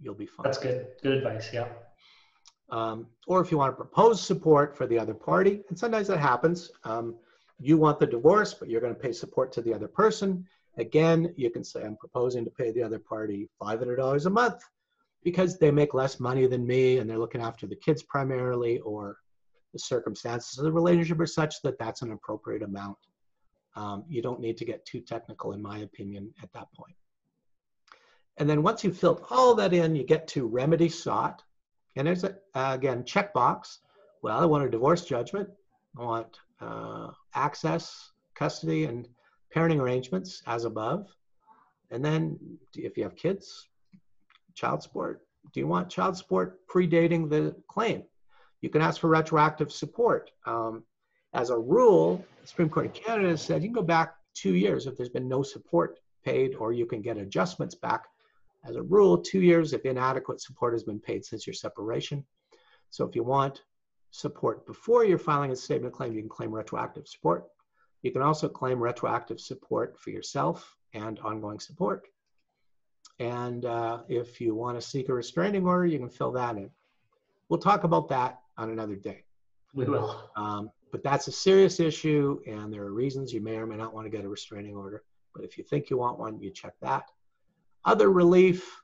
You'll 0.00 0.14
be 0.14 0.26
fine. 0.26 0.44
That's 0.44 0.58
good. 0.58 0.86
Good 1.02 1.18
advice. 1.18 1.50
Yeah. 1.52 1.68
Um, 2.70 3.06
or 3.28 3.40
if 3.40 3.50
you 3.50 3.58
want 3.58 3.72
to 3.72 3.76
propose 3.76 4.20
support 4.20 4.76
for 4.76 4.86
the 4.86 4.98
other 4.98 5.14
party, 5.14 5.62
and 5.68 5.78
sometimes 5.78 6.08
that 6.08 6.18
happens. 6.18 6.70
Um, 6.84 7.16
you 7.58 7.78
want 7.78 7.98
the 7.98 8.06
divorce, 8.06 8.52
but 8.52 8.68
you're 8.68 8.80
going 8.80 8.94
to 8.94 9.00
pay 9.00 9.12
support 9.12 9.52
to 9.52 9.62
the 9.62 9.72
other 9.72 9.88
person. 9.88 10.44
Again, 10.76 11.32
you 11.36 11.50
can 11.50 11.64
say, 11.64 11.84
I'm 11.84 11.96
proposing 11.96 12.44
to 12.44 12.50
pay 12.50 12.72
the 12.72 12.82
other 12.82 12.98
party 12.98 13.48
$500 13.62 14.26
a 14.26 14.30
month 14.30 14.62
because 15.24 15.58
they 15.58 15.70
make 15.70 15.94
less 15.94 16.20
money 16.20 16.46
than 16.46 16.66
me 16.66 16.98
and 16.98 17.08
they're 17.08 17.18
looking 17.18 17.40
after 17.40 17.66
the 17.66 17.76
kids 17.76 18.02
primarily, 18.02 18.78
or 18.80 19.18
the 19.72 19.78
circumstances 19.78 20.58
of 20.58 20.64
the 20.64 20.72
relationship 20.72 21.20
are 21.20 21.26
such 21.26 21.60
that 21.62 21.78
that's 21.78 22.02
an 22.02 22.12
appropriate 22.12 22.62
amount. 22.62 22.96
Um, 23.74 24.04
you 24.08 24.22
don't 24.22 24.40
need 24.40 24.56
to 24.58 24.64
get 24.64 24.86
too 24.86 25.00
technical, 25.00 25.52
in 25.52 25.60
my 25.60 25.78
opinion, 25.78 26.32
at 26.42 26.52
that 26.54 26.72
point. 26.72 26.94
And 28.38 28.48
then 28.48 28.62
once 28.62 28.84
you've 28.84 28.98
filled 28.98 29.24
all 29.30 29.54
that 29.56 29.74
in, 29.74 29.94
you 29.94 30.04
get 30.04 30.26
to 30.28 30.46
remedy 30.46 30.88
sought. 30.88 31.42
And 31.96 32.06
there's, 32.06 32.24
a, 32.24 32.36
uh, 32.54 32.72
again, 32.74 33.02
checkbox. 33.02 33.78
Well, 34.22 34.38
I 34.38 34.44
want 34.44 34.64
a 34.64 34.70
divorce 34.70 35.04
judgment. 35.04 35.48
I 35.98 36.02
want 36.02 36.38
uh, 36.60 37.10
access, 37.34 38.12
custody, 38.34 38.84
and 38.84 39.08
parenting 39.54 39.80
arrangements 39.80 40.42
as 40.46 40.64
above. 40.64 41.08
And 41.90 42.04
then 42.04 42.38
if 42.74 42.96
you 42.96 43.04
have 43.04 43.16
kids, 43.16 43.68
child 44.56 44.82
support. 44.82 45.22
Do 45.52 45.60
you 45.60 45.68
want 45.68 45.88
child 45.88 46.16
support 46.16 46.66
predating 46.66 47.30
the 47.30 47.54
claim? 47.68 48.02
You 48.62 48.70
can 48.70 48.82
ask 48.82 49.00
for 49.00 49.08
retroactive 49.08 49.70
support. 49.70 50.32
Um, 50.44 50.82
as 51.34 51.50
a 51.50 51.58
rule, 51.58 52.24
the 52.40 52.48
Supreme 52.48 52.70
Court 52.70 52.86
of 52.86 52.94
Canada 52.94 53.36
said 53.36 53.62
you 53.62 53.68
can 53.68 53.74
go 53.74 53.82
back 53.82 54.14
two 54.34 54.54
years 54.54 54.86
if 54.86 54.96
there's 54.96 55.10
been 55.10 55.28
no 55.28 55.42
support 55.42 56.00
paid, 56.24 56.56
or 56.56 56.72
you 56.72 56.86
can 56.86 57.02
get 57.02 57.18
adjustments 57.18 57.74
back. 57.74 58.04
As 58.64 58.74
a 58.74 58.82
rule, 58.82 59.18
two 59.18 59.42
years 59.42 59.72
if 59.72 59.84
inadequate 59.84 60.40
support 60.40 60.72
has 60.72 60.82
been 60.82 60.98
paid 60.98 61.24
since 61.24 61.46
your 61.46 61.54
separation. 61.54 62.24
So 62.90 63.06
if 63.06 63.14
you 63.14 63.22
want 63.22 63.62
support 64.10 64.66
before 64.66 65.04
you're 65.04 65.18
filing 65.18 65.52
a 65.52 65.56
statement 65.56 65.92
of 65.92 65.96
claim, 65.96 66.12
you 66.14 66.20
can 66.20 66.28
claim 66.28 66.50
retroactive 66.50 67.06
support. 67.06 67.44
You 68.02 68.10
can 68.10 68.22
also 68.22 68.48
claim 68.48 68.82
retroactive 68.82 69.40
support 69.40 69.98
for 70.00 70.10
yourself 70.10 70.76
and 70.94 71.18
ongoing 71.20 71.60
support. 71.60 72.06
And 73.18 73.64
uh, 73.64 74.02
if 74.08 74.40
you 74.40 74.54
want 74.54 74.78
to 74.80 74.86
seek 74.86 75.08
a 75.08 75.14
restraining 75.14 75.66
order, 75.66 75.86
you 75.86 75.98
can 75.98 76.10
fill 76.10 76.32
that 76.32 76.56
in. 76.56 76.70
We'll 77.48 77.60
talk 77.60 77.84
about 77.84 78.08
that 78.08 78.40
on 78.58 78.70
another 78.70 78.96
day. 78.96 79.24
We 79.74 79.84
will. 79.84 80.30
Um, 80.36 80.70
but 80.92 81.02
that's 81.02 81.26
a 81.28 81.32
serious 81.32 81.80
issue, 81.80 82.40
and 82.46 82.72
there 82.72 82.82
are 82.82 82.92
reasons 82.92 83.32
you 83.32 83.40
may 83.40 83.56
or 83.56 83.66
may 83.66 83.76
not 83.76 83.94
want 83.94 84.06
to 84.06 84.10
get 84.10 84.24
a 84.24 84.28
restraining 84.28 84.74
order. 84.74 85.02
But 85.34 85.44
if 85.44 85.58
you 85.58 85.64
think 85.64 85.90
you 85.90 85.98
want 85.98 86.18
one, 86.18 86.40
you 86.40 86.50
check 86.50 86.74
that. 86.80 87.10
Other 87.84 88.10
relief, 88.10 88.82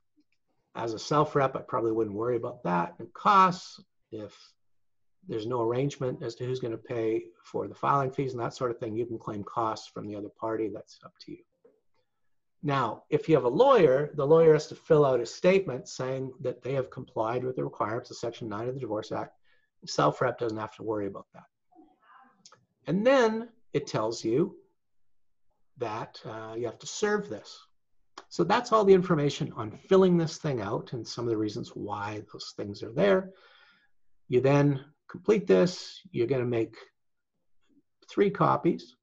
as 0.74 0.93
a 0.93 0.99
self 0.99 1.35
rep, 1.35 1.57
I 1.57 1.61
probably 1.61 1.93
wouldn't 1.93 2.16
worry 2.16 2.37
about 2.37 2.62
that. 2.64 2.95
And 2.99 3.12
costs, 3.14 3.80
if 4.11 4.37
there's 5.28 5.47
no 5.47 5.62
arrangement 5.62 6.22
as 6.22 6.35
to 6.37 6.45
who's 6.45 6.61
going 6.61 6.72
to 6.72 6.78
pay 6.78 7.24
for 7.45 7.68
the 7.68 7.74
filing 7.74 8.11
fees 8.11 8.33
and 8.33 8.43
that 8.43 8.55
sort 8.55 8.70
of 8.70 8.78
thing, 8.78 8.97
you 8.97 9.07
can 9.07 9.18
claim 9.18 9.45
costs 9.45 9.89
from 9.89 10.07
the 10.07 10.16
other 10.16 10.28
party. 10.28 10.68
That's 10.68 10.99
up 11.05 11.14
to 11.22 11.33
you. 11.33 11.39
Now, 12.62 13.02
if 13.10 13.28
you 13.28 13.34
have 13.34 13.44
a 13.44 13.48
lawyer, 13.48 14.12
the 14.14 14.26
lawyer 14.26 14.52
has 14.52 14.68
to 14.68 14.76
fill 14.76 15.04
out 15.04 15.20
a 15.20 15.26
statement 15.26 15.88
saying 15.88 16.32
that 16.40 16.62
they 16.62 16.74
have 16.74 16.90
complied 16.90 17.42
with 17.42 17.56
the 17.56 17.64
requirements 17.64 18.10
of 18.10 18.16
Section 18.16 18.48
9 18.48 18.68
of 18.68 18.74
the 18.74 18.80
Divorce 18.80 19.10
Act. 19.10 19.36
Self 19.84 20.20
rep 20.20 20.38
doesn't 20.38 20.58
have 20.58 20.76
to 20.76 20.84
worry 20.84 21.06
about 21.06 21.26
that. 21.34 21.42
And 22.86 23.04
then 23.04 23.48
it 23.72 23.88
tells 23.88 24.24
you 24.24 24.56
that 25.78 26.20
uh, 26.24 26.54
you 26.56 26.66
have 26.66 26.78
to 26.78 26.86
serve 26.86 27.28
this. 27.28 27.58
So 28.28 28.44
that's 28.44 28.72
all 28.72 28.84
the 28.84 28.94
information 28.94 29.52
on 29.56 29.72
filling 29.72 30.16
this 30.16 30.38
thing 30.38 30.60
out 30.60 30.92
and 30.92 31.06
some 31.06 31.24
of 31.24 31.30
the 31.30 31.36
reasons 31.36 31.70
why 31.70 32.22
those 32.32 32.54
things 32.56 32.82
are 32.82 32.92
there. 32.92 33.30
You 34.28 34.40
then 34.40 34.84
complete 35.08 35.46
this, 35.46 36.00
you're 36.12 36.28
going 36.28 36.42
to 36.42 36.48
make 36.48 36.76
three 38.08 38.30
copies. 38.30 38.96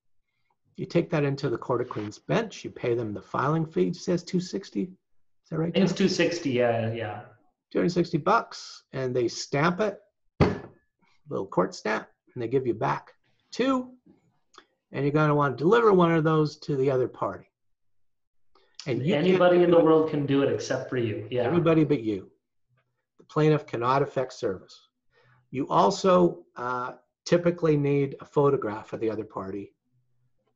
You 0.79 0.85
take 0.85 1.09
that 1.09 1.25
into 1.25 1.49
the 1.49 1.57
Court 1.57 1.81
of 1.81 1.89
Queen's 1.89 2.19
bench. 2.19 2.63
You 2.63 2.69
pay 2.69 2.95
them 2.95 3.13
the 3.13 3.21
filing 3.21 3.65
fee. 3.65 3.87
It 3.89 3.97
says 3.97 4.23
260. 4.23 4.83
Is 4.83 4.89
that 5.51 5.57
right? 5.57 5.75
It's 5.75 5.91
260. 5.91 6.51
Yeah, 6.51 6.93
yeah. 6.93 7.23
260 7.73 8.17
bucks, 8.19 8.83
and 8.93 9.13
they 9.13 9.27
stamp 9.27 9.81
it, 9.81 9.99
little 11.29 11.45
court 11.45 11.75
stamp, 11.75 12.07
and 12.33 12.41
they 12.41 12.47
give 12.47 12.65
you 12.65 12.73
back 12.73 13.11
two. 13.51 13.91
And 14.93 15.03
you're 15.03 15.11
going 15.11 15.27
to 15.27 15.35
want 15.35 15.57
to 15.57 15.61
deliver 15.61 15.91
one 15.91 16.13
of 16.13 16.23
those 16.23 16.57
to 16.59 16.77
the 16.77 16.89
other 16.89 17.09
party. 17.09 17.45
And 18.87 19.03
Anybody 19.03 19.63
in 19.63 19.71
the 19.71 19.79
it- 19.79 19.83
world 19.83 20.09
can 20.09 20.25
do 20.25 20.43
it 20.43 20.51
except 20.51 20.89
for 20.89 20.95
you. 20.95 21.27
Yeah. 21.29 21.43
Everybody 21.43 21.83
but 21.83 22.01
you. 22.03 22.31
The 23.17 23.25
plaintiff 23.25 23.67
cannot 23.67 24.01
affect 24.01 24.31
service. 24.31 24.87
You 25.51 25.67
also 25.67 26.45
uh, 26.55 26.93
typically 27.25 27.75
need 27.75 28.15
a 28.21 28.25
photograph 28.25 28.93
of 28.93 29.01
the 29.01 29.11
other 29.11 29.25
party 29.25 29.73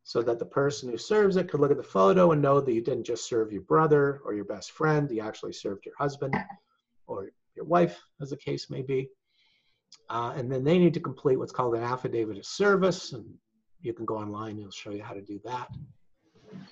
so 0.04 0.22
that 0.22 0.38
the 0.38 0.46
person 0.46 0.90
who 0.90 0.98
serves 0.98 1.38
it 1.38 1.50
could 1.50 1.62
look 1.62 1.72
at 1.72 1.78
the 1.78 1.84
photo 1.84 2.32
and 2.32 2.42
know 2.42 2.60
that 2.60 2.74
you 2.74 2.82
didn't 2.82 3.06
just 3.06 3.28
serve 3.28 3.52
your 3.52 3.62
brother 3.62 4.20
or 4.26 4.34
your 4.34 4.46
best 4.46 4.72
friend, 4.72 5.10
you 5.10 5.22
actually 5.22 5.54
served 5.54 5.86
your 5.86 5.96
husband 5.98 6.36
or 7.08 7.30
your 7.56 7.66
wife, 7.66 8.02
as 8.22 8.30
the 8.30 8.38
case 8.38 8.70
may 8.70 8.82
be. 8.82 9.10
Uh, 10.10 10.34
and 10.36 10.52
then 10.52 10.64
they 10.64 10.78
need 10.78 10.94
to 10.94 11.00
complete 11.00 11.38
what's 11.38 11.52
called 11.52 11.76
an 11.76 11.84
affidavit 11.84 12.38
of 12.38 12.46
service, 12.46 13.14
and 13.14 13.26
you 13.82 13.94
can 13.94 14.06
go 14.06 14.18
online, 14.18 14.58
it'll 14.60 14.72
show 14.72 14.92
you 14.92 15.04
how 15.04 15.14
to 15.14 15.22
do 15.22 15.40
that. 15.46 15.70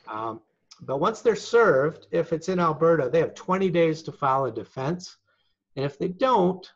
Um, 0.07 0.41
but 0.81 0.99
once 0.99 1.21
they're 1.21 1.35
served, 1.35 2.07
if 2.11 2.33
it's 2.33 2.49
in 2.49 2.59
Alberta, 2.59 3.09
they 3.09 3.19
have 3.19 3.35
20 3.35 3.69
days 3.69 4.01
to 4.03 4.11
file 4.11 4.45
a 4.45 4.51
defense. 4.51 5.17
And 5.75 5.85
if 5.85 5.97
they 5.97 6.07
don't, 6.09 6.69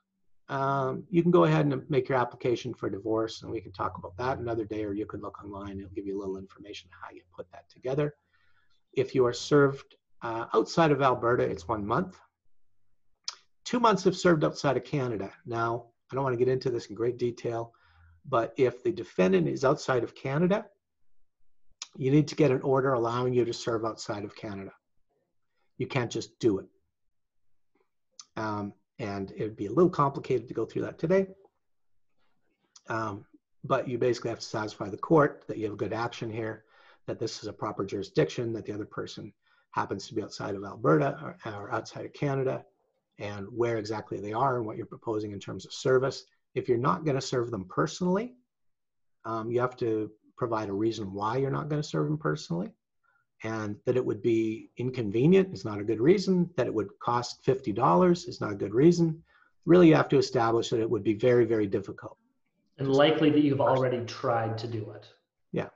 um, 0.49 1.03
you 1.09 1.21
can 1.23 1.31
go 1.31 1.45
ahead 1.45 1.65
and 1.65 1.89
make 1.89 2.07
your 2.07 2.17
application 2.17 2.73
for 2.73 2.89
divorce, 2.89 3.41
and 3.41 3.51
we 3.51 3.61
can 3.61 3.71
talk 3.71 3.97
about 3.97 4.15
that 4.17 4.37
another 4.37 4.65
day, 4.65 4.83
or 4.83 4.93
you 4.93 5.05
can 5.05 5.21
look 5.21 5.43
online. 5.43 5.79
It'll 5.79 5.89
give 5.89 6.05
you 6.05 6.17
a 6.17 6.21
little 6.21 6.37
information 6.37 6.89
how 6.91 7.13
you 7.13 7.21
put 7.35 7.51
that 7.51 7.69
together. 7.69 8.15
If 8.93 9.15
you 9.15 9.25
are 9.25 9.33
served 9.33 9.95
uh, 10.21 10.45
outside 10.53 10.91
of 10.91 11.01
Alberta, 11.01 11.43
it's 11.43 11.67
one 11.67 11.85
month. 11.85 12.19
Two 13.63 13.79
months 13.79 14.05
if 14.05 14.15
served 14.15 14.43
outside 14.43 14.77
of 14.77 14.83
Canada. 14.83 15.31
Now, 15.45 15.87
I 16.11 16.15
don't 16.15 16.23
want 16.23 16.33
to 16.33 16.43
get 16.43 16.51
into 16.51 16.69
this 16.69 16.85
in 16.85 16.95
great 16.95 17.17
detail, 17.17 17.73
but 18.29 18.53
if 18.57 18.83
the 18.83 18.91
defendant 18.91 19.47
is 19.47 19.65
outside 19.65 20.03
of 20.03 20.13
Canada, 20.13 20.65
you 21.97 22.11
need 22.11 22.27
to 22.27 22.35
get 22.35 22.51
an 22.51 22.61
order 22.61 22.93
allowing 22.93 23.33
you 23.33 23.45
to 23.45 23.53
serve 23.53 23.83
outside 23.83 24.23
of 24.23 24.35
Canada. 24.35 24.71
You 25.77 25.87
can't 25.87 26.11
just 26.11 26.37
do 26.39 26.59
it. 26.59 26.65
Um, 28.37 28.73
and 28.99 29.31
it 29.31 29.43
would 29.43 29.55
be 29.55 29.65
a 29.65 29.71
little 29.71 29.89
complicated 29.89 30.47
to 30.47 30.53
go 30.53 30.65
through 30.65 30.83
that 30.83 30.99
today. 30.99 31.27
Um, 32.87 33.25
but 33.63 33.87
you 33.87 33.97
basically 33.97 34.29
have 34.29 34.39
to 34.39 34.45
satisfy 34.45 34.89
the 34.89 34.97
court 34.97 35.43
that 35.47 35.57
you 35.57 35.65
have 35.65 35.73
a 35.73 35.77
good 35.77 35.93
action 35.93 36.29
here, 36.29 36.63
that 37.07 37.19
this 37.19 37.41
is 37.41 37.47
a 37.47 37.53
proper 37.53 37.85
jurisdiction, 37.85 38.53
that 38.53 38.65
the 38.65 38.73
other 38.73 38.85
person 38.85 39.33
happens 39.71 40.07
to 40.07 40.15
be 40.15 40.21
outside 40.21 40.55
of 40.55 40.63
Alberta 40.63 41.17
or, 41.21 41.51
or 41.51 41.73
outside 41.73 42.05
of 42.05 42.13
Canada, 42.13 42.63
and 43.19 43.47
where 43.49 43.77
exactly 43.77 44.19
they 44.19 44.33
are 44.33 44.57
and 44.57 44.65
what 44.65 44.77
you're 44.77 44.85
proposing 44.85 45.31
in 45.31 45.39
terms 45.39 45.65
of 45.65 45.73
service. 45.73 46.25
If 46.53 46.69
you're 46.69 46.77
not 46.77 47.03
going 47.05 47.15
to 47.15 47.21
serve 47.21 47.51
them 47.51 47.65
personally, 47.65 48.35
um, 49.25 49.49
you 49.51 49.59
have 49.59 49.75
to 49.77 50.11
provide 50.37 50.69
a 50.69 50.73
reason 50.73 51.13
why 51.13 51.37
you're 51.37 51.49
not 51.49 51.69
going 51.69 51.81
to 51.81 51.87
serve 51.87 52.07
them 52.07 52.17
personally. 52.17 52.71
And 53.43 53.75
that 53.85 53.97
it 53.97 54.05
would 54.05 54.21
be 54.21 54.71
inconvenient 54.77 55.53
is 55.53 55.65
not 55.65 55.79
a 55.79 55.83
good 55.83 55.99
reason. 55.99 56.49
That 56.55 56.67
it 56.67 56.73
would 56.73 56.89
cost 56.99 57.45
$50 57.45 58.27
is 58.27 58.41
not 58.41 58.51
a 58.51 58.55
good 58.55 58.73
reason. 58.73 59.21
Really, 59.65 59.89
you 59.89 59.95
have 59.95 60.09
to 60.09 60.17
establish 60.17 60.69
that 60.69 60.79
it 60.79 60.89
would 60.89 61.03
be 61.03 61.13
very, 61.13 61.45
very 61.45 61.67
difficult. 61.67 62.17
And 62.77 62.93
likely 62.93 63.29
that 63.29 63.41
you've 63.41 63.61
already 63.61 64.03
tried 64.05 64.57
to 64.59 64.67
do 64.67 64.89
it. 64.91 65.07
Yeah. 65.51 65.69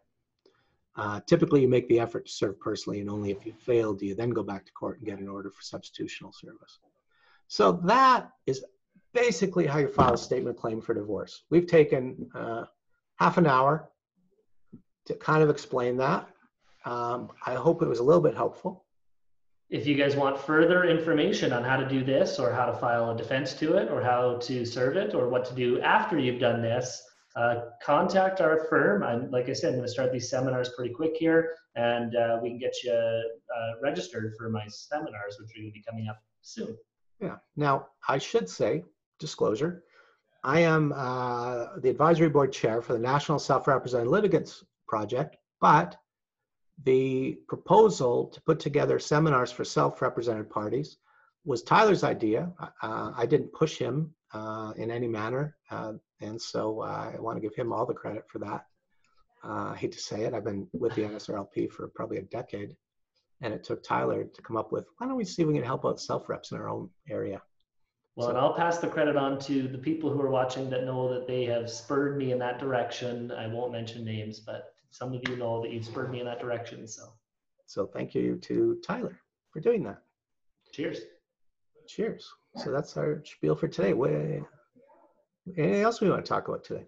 Uh, 0.95 1.21
typically, 1.27 1.61
you 1.61 1.67
make 1.67 1.87
the 1.87 1.99
effort 1.99 2.25
to 2.25 2.31
serve 2.31 2.59
personally, 2.59 2.99
and 3.01 3.09
only 3.09 3.31
if 3.31 3.45
you 3.45 3.53
fail 3.53 3.93
do 3.93 4.05
you 4.05 4.15
then 4.15 4.31
go 4.31 4.43
back 4.43 4.65
to 4.65 4.71
court 4.73 4.97
and 4.97 5.05
get 5.05 5.19
an 5.19 5.27
order 5.27 5.49
for 5.49 5.61
substitutional 5.61 6.33
service. 6.33 6.79
So 7.47 7.73
that 7.85 8.29
is 8.45 8.63
basically 9.13 9.65
how 9.65 9.79
you 9.79 9.87
file 9.87 10.13
a 10.13 10.17
statement 10.17 10.57
claim 10.57 10.81
for 10.81 10.93
divorce. 10.93 11.43
We've 11.49 11.67
taken 11.67 12.29
uh, 12.35 12.65
half 13.15 13.37
an 13.37 13.47
hour 13.47 13.89
to 15.05 15.15
kind 15.15 15.41
of 15.41 15.49
explain 15.49 15.97
that. 15.97 16.29
Um, 16.85 17.29
I 17.45 17.55
hope 17.55 17.81
it 17.81 17.87
was 17.87 17.99
a 17.99 18.03
little 18.03 18.21
bit 18.21 18.35
helpful. 18.35 18.85
If 19.69 19.85
you 19.85 19.95
guys 19.95 20.15
want 20.15 20.39
further 20.39 20.85
information 20.85 21.53
on 21.53 21.63
how 21.63 21.77
to 21.77 21.87
do 21.87 22.03
this 22.03 22.39
or 22.39 22.51
how 22.51 22.65
to 22.65 22.73
file 22.73 23.11
a 23.11 23.17
defense 23.17 23.53
to 23.55 23.75
it 23.75 23.91
or 23.91 24.01
how 24.01 24.37
to 24.37 24.65
serve 24.65 24.97
it 24.97 25.13
or 25.13 25.29
what 25.29 25.45
to 25.45 25.53
do 25.53 25.79
after 25.81 26.17
you've 26.17 26.39
done 26.39 26.61
this, 26.61 27.03
uh, 27.35 27.65
contact 27.83 28.41
our 28.41 28.65
firm. 28.65 29.03
I'm, 29.03 29.29
like 29.29 29.47
I 29.47 29.53
said, 29.53 29.69
I'm 29.69 29.75
going 29.75 29.87
to 29.87 29.91
start 29.91 30.11
these 30.11 30.29
seminars 30.29 30.69
pretty 30.75 30.93
quick 30.93 31.15
here 31.15 31.53
and 31.75 32.15
uh, 32.15 32.39
we 32.41 32.49
can 32.49 32.57
get 32.57 32.73
you 32.83 32.91
uh, 32.91 33.71
registered 33.81 34.33
for 34.37 34.49
my 34.49 34.65
seminars, 34.67 35.37
which 35.39 35.51
are 35.51 35.61
going 35.61 35.71
to 35.71 35.73
be 35.73 35.83
coming 35.87 36.07
up 36.07 36.19
soon. 36.41 36.75
Yeah. 37.21 37.35
Now, 37.55 37.87
I 38.07 38.17
should 38.17 38.49
say, 38.49 38.83
disclosure, 39.19 39.83
I 40.43 40.61
am 40.61 40.93
uh, 40.95 41.77
the 41.79 41.89
advisory 41.89 42.29
board 42.29 42.51
chair 42.51 42.81
for 42.81 42.93
the 42.93 42.99
National 42.99 43.39
Self-Represented 43.39 44.07
Litigants 44.07 44.63
Project, 44.87 45.37
but 45.59 45.97
the 46.83 47.39
proposal 47.47 48.27
to 48.27 48.41
put 48.41 48.59
together 48.59 48.99
seminars 48.99 49.51
for 49.51 49.65
self-represented 49.65 50.49
parties 50.49 50.97
was 51.45 51.63
Tyler's 51.63 52.03
idea. 52.03 52.51
Uh, 52.81 53.11
I 53.15 53.25
didn't 53.25 53.53
push 53.53 53.77
him 53.77 54.13
uh, 54.33 54.73
in 54.77 54.91
any 54.91 55.07
manner, 55.07 55.57
uh, 55.71 55.93
and 56.21 56.41
so 56.41 56.81
I 56.81 57.15
want 57.19 57.37
to 57.37 57.41
give 57.41 57.55
him 57.55 57.73
all 57.73 57.85
the 57.85 57.93
credit 57.93 58.25
for 58.27 58.39
that. 58.39 58.65
Uh, 59.43 59.71
I 59.71 59.75
hate 59.77 59.93
to 59.93 59.99
say 59.99 60.23
it, 60.23 60.33
I've 60.33 60.43
been 60.43 60.67
with 60.73 60.93
the 60.95 61.03
NSRLP 61.03 61.71
for 61.71 61.87
probably 61.87 62.17
a 62.17 62.23
decade, 62.23 62.75
and 63.41 63.53
it 63.53 63.63
took 63.63 63.83
Tyler 63.83 64.25
to 64.25 64.41
come 64.41 64.57
up 64.57 64.71
with, 64.71 64.85
why 64.97 65.07
don't 65.07 65.15
we 65.15 65.23
see 65.25 65.41
if 65.41 65.47
we 65.47 65.53
can 65.53 65.63
help 65.63 65.85
out 65.85 65.99
self-reps 65.99 66.51
in 66.51 66.57
our 66.57 66.69
own 66.69 66.89
area? 67.09 67.41
Well, 68.15 68.27
So- 68.27 68.29
and 68.31 68.37
I'll 68.37 68.53
pass 68.53 68.79
the 68.79 68.89
credit 68.89 69.15
on 69.15 69.39
to 69.39 69.67
the 69.67 69.77
people 69.77 70.09
who 70.09 70.21
are 70.21 70.29
watching 70.29 70.69
that 70.71 70.83
know 70.83 71.11
that 71.13 71.25
they 71.25 71.45
have 71.45 71.69
spurred 71.69 72.17
me 72.17 72.31
in 72.33 72.39
that 72.39 72.59
direction. 72.59 73.31
I 73.31 73.47
won't 73.47 73.71
mention 73.71 74.03
names, 74.03 74.41
but 74.41 74.73
some 74.91 75.13
of 75.13 75.21
you 75.29 75.35
know 75.37 75.61
that 75.61 75.71
you've 75.71 75.85
spurred 75.85 76.11
me 76.11 76.19
in 76.19 76.25
that 76.25 76.39
direction. 76.39 76.87
So 76.87 77.03
So 77.65 77.85
thank 77.85 78.15
you 78.15 78.37
to 78.37 78.79
Tyler 78.83 79.19
for 79.51 79.59
doing 79.59 79.83
that. 79.83 80.01
cheers. 80.71 80.99
Cheers. 81.87 82.29
So 82.57 82.71
that's 82.71 82.97
our 82.97 83.23
spiel 83.25 83.55
for 83.55 83.67
today. 83.67 83.93
What, 83.93 84.11
anything 84.11 85.81
else 85.81 86.01
we 86.01 86.09
want 86.09 86.23
to 86.23 86.29
talk 86.29 86.47
about 86.47 86.63
today? 86.63 86.85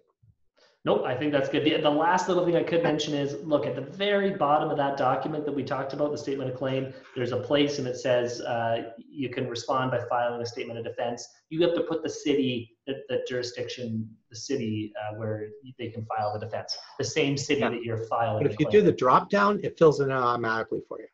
Nope, 0.84 1.04
I 1.06 1.14
think 1.16 1.32
that's 1.32 1.48
good. 1.48 1.64
The, 1.64 1.80
the 1.80 1.90
last 1.92 2.28
little 2.28 2.44
thing 2.44 2.56
I 2.56 2.64
could 2.64 2.82
mention 2.82 3.14
is 3.14 3.36
look 3.44 3.68
at 3.68 3.76
the 3.76 3.82
very 3.82 4.32
bottom 4.32 4.72
of 4.72 4.78
that 4.78 4.98
document 4.98 5.46
that 5.46 5.52
we 5.52 5.64
talked 5.64 5.94
about, 5.94 6.12
the 6.12 6.18
statement 6.18 6.50
of 6.50 6.58
claim. 6.58 6.92
There's 7.16 7.34
a 7.34 7.38
place 7.38 7.78
and 7.78 7.88
it 7.88 7.98
says 7.98 8.42
uh, 8.42 8.90
you 8.98 9.30
can 9.30 9.48
respond 9.48 9.92
by 9.92 10.00
filing 10.10 10.42
a 10.42 10.46
statement 10.46 10.80
of 10.80 10.86
defense. 10.86 11.28
You 11.50 11.62
have 11.62 11.76
to 11.76 11.82
put 11.82 12.02
the 12.02 12.10
city, 12.10 12.76
the, 12.88 12.96
the 13.10 13.24
jurisdiction, 13.28 14.10
the 14.32 14.36
city 14.36 14.92
uh, 15.00 15.18
where 15.18 15.50
they 15.78 15.90
can 15.90 16.04
file 16.06 16.34
the 16.34 16.44
defense, 16.44 16.76
the 16.98 17.06
same 17.06 17.38
city 17.38 17.62
Yeah. 17.62 17.70
that 17.70 17.84
you're 17.84 18.04
filing. 18.06 18.42
But 18.44 18.52
if 18.52 18.60
you 18.60 18.68
do 18.72 18.82
the 18.82 18.92
drop 18.92 19.30
down, 19.30 19.60
it 19.64 19.78
fills 19.78 20.00
in 20.00 20.12
automatically 20.12 20.82
for 20.88 21.00
you. 21.00 21.08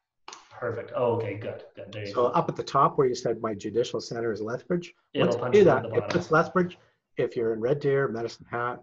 Perfect. 0.58 0.94
Oh, 0.96 1.16
okay, 1.18 1.36
good, 1.36 1.66
good. 1.76 1.92
There 1.92 2.06
you 2.06 2.14
So 2.14 2.24
go. 2.24 2.28
up 2.28 2.48
at 2.48 2.56
the 2.56 2.64
top 2.64 2.98
where 2.98 3.06
you 3.06 3.16
said 3.16 3.42
my 3.42 3.54
judicial 3.54 4.00
center 4.00 4.32
is 4.32 4.40
Lethbridge, 4.40 4.94
It'll 5.14 5.38
once 5.38 5.54
you 5.54 5.62
do 5.62 5.66
that, 5.66 5.86
it 5.86 6.10
puts 6.10 6.32
Lethbridge. 6.32 6.78
If 7.18 7.36
you're 7.36 7.54
in 7.54 7.60
Red 7.60 7.82
Deer, 7.82 8.08
Medicine 8.08 8.46
Hat, 8.50 8.80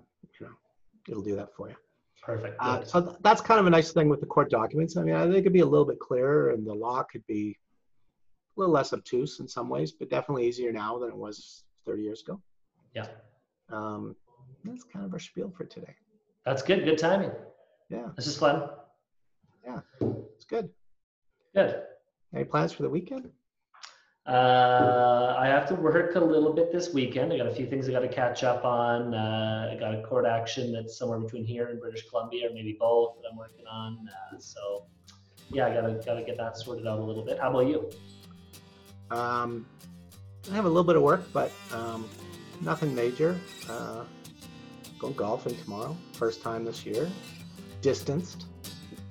it'll 1.08 1.22
do 1.22 1.36
that 1.36 1.54
for 1.54 1.68
you. 1.68 1.76
Perfect. 2.22 2.56
Uh, 2.58 2.84
so 2.84 3.02
th- 3.02 3.16
that's 3.20 3.40
kind 3.42 3.60
of 3.60 3.66
a 3.66 3.70
nice 3.70 3.92
thing 3.92 4.08
with 4.08 4.20
the 4.20 4.26
court 4.26 4.50
documents. 4.50 4.96
I 4.96 5.02
mean, 5.02 5.14
I 5.14 5.24
think 5.24 5.36
it 5.36 5.42
could 5.42 5.52
be 5.52 5.60
a 5.60 5.66
little 5.66 5.84
bit 5.84 5.98
clearer 5.98 6.50
and 6.50 6.66
the 6.66 6.72
law 6.72 7.02
could 7.02 7.26
be 7.26 7.58
a 8.56 8.60
little 8.60 8.72
less 8.72 8.92
obtuse 8.92 9.40
in 9.40 9.48
some 9.48 9.68
ways, 9.68 9.92
but 9.92 10.08
definitely 10.08 10.46
easier 10.46 10.72
now 10.72 10.98
than 10.98 11.10
it 11.10 11.16
was 11.16 11.64
30 11.86 12.02
years 12.02 12.22
ago. 12.22 12.40
Yeah, 12.94 13.06
Um, 13.70 14.16
that's 14.64 14.84
kind 14.84 15.04
of 15.04 15.12
our 15.12 15.18
spiel 15.18 15.52
for 15.56 15.64
today. 15.64 15.94
that's 16.46 16.62
good. 16.62 16.84
Good 16.84 16.98
timing. 16.98 17.32
Yeah, 17.90 18.08
This 18.16 18.26
is 18.26 18.38
fun. 18.38 18.70
Yeah, 19.64 19.80
it's 20.36 20.44
good. 20.46 20.70
Good. 21.54 21.82
Any 22.34 22.44
plans 22.44 22.72
for 22.72 22.82
the 22.82 22.88
weekend? 22.90 23.30
Uh, 24.26 25.36
I 25.38 25.46
have 25.48 25.68
to 25.68 25.74
work 25.74 26.14
a 26.14 26.20
little 26.20 26.54
bit 26.54 26.72
this 26.72 26.94
weekend. 26.94 27.30
I 27.32 27.36
got 27.36 27.46
a 27.46 27.54
few 27.54 27.66
things 27.66 27.88
I 27.88 27.92
got 27.92 28.00
to 28.00 28.08
catch 28.08 28.42
up 28.42 28.64
on. 28.64 29.12
Uh, 29.12 29.70
I 29.70 29.78
got 29.78 29.94
a 29.94 30.02
court 30.02 30.24
action 30.24 30.72
that's 30.72 30.96
somewhere 30.96 31.18
between 31.18 31.44
here 31.44 31.68
and 31.68 31.78
British 31.78 32.08
Columbia, 32.08 32.48
or 32.48 32.54
maybe 32.54 32.74
both 32.78 33.16
that 33.16 33.28
I'm 33.30 33.36
working 33.36 33.66
on. 33.70 34.08
Uh, 34.08 34.38
so, 34.38 34.86
yeah, 35.50 35.66
I 35.66 35.74
gotta 35.74 36.00
gotta 36.04 36.22
get 36.22 36.38
that 36.38 36.56
sorted 36.56 36.86
out 36.86 37.00
a 37.00 37.02
little 37.02 37.24
bit. 37.24 37.38
How 37.38 37.50
about 37.50 37.66
you? 37.66 37.90
Um, 39.10 39.66
I 40.50 40.54
have 40.54 40.64
a 40.64 40.68
little 40.68 40.84
bit 40.84 40.96
of 40.96 41.02
work, 41.02 41.30
but 41.34 41.52
um, 41.70 42.08
nothing 42.62 42.94
major. 42.94 43.38
Uh, 43.68 44.04
going 44.98 45.12
golfing 45.14 45.56
tomorrow, 45.58 45.94
first 46.14 46.42
time 46.42 46.64
this 46.64 46.86
year. 46.86 47.10
Distanced, 47.82 48.46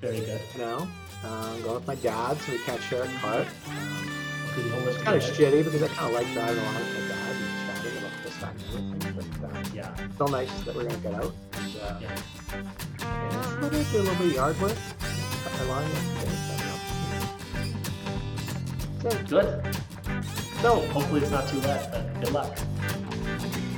Very 0.02 0.22
good. 0.22 0.42
you 0.54 0.60
know. 0.62 0.88
Uh, 1.24 1.56
going 1.60 1.76
with 1.76 1.88
my 1.88 1.96
dad, 1.96 2.36
so 2.40 2.52
we 2.52 2.58
can't 2.60 2.82
share 2.82 3.04
a 3.04 3.08
cart. 3.20 3.48
Good 3.66 4.13
with 4.56 4.88
It's 4.96 5.04
kind 5.04 5.18
of 5.18 5.24
shitty 5.24 5.64
because 5.64 5.84
I 5.84 5.88
kind 5.88 6.08
of 6.08 6.14
like 6.22 6.32
driving 6.34 6.58
along 6.60 6.76
with 6.76 6.94
my 6.94 7.08
dad 7.08 7.36
and 7.36 7.44
chatting 7.68 7.98
about 7.98 8.16
this, 8.24 8.38
that, 8.38 8.54
and 8.76 9.04
everything. 9.06 9.36
But 9.42 9.56
uh, 9.56 9.64
Yeah. 9.74 10.10
Still 10.16 10.28
nice 10.28 10.52
that 10.64 10.76
we're 10.76 10.84
gonna 10.84 10.98
get 10.98 11.14
out. 11.16 11.34
And, 11.54 11.76
uh, 11.82 12.00
Yeah. 12.02 12.16
and 12.52 13.36
it's 13.36 13.54
gonna 13.56 13.70
do 13.70 13.98
a 13.98 14.02
little 14.02 14.16
bit 14.16 14.28
of 14.28 14.34
yard 14.34 14.62
work. 14.62 14.78
Cut 15.44 15.54
my 15.60 15.66
lawn 15.74 15.84
yesterday. 15.90 16.38
so, 19.02 19.10
So, 19.10 19.24
Good. 19.28 19.76
so 20.62 20.76
Hopefully 20.94 21.22
it's 21.22 21.32
not 21.32 21.48
too 21.48 21.60
wet, 21.62 21.92
but 21.92 22.22
good 22.22 22.32
luck. 22.34 22.56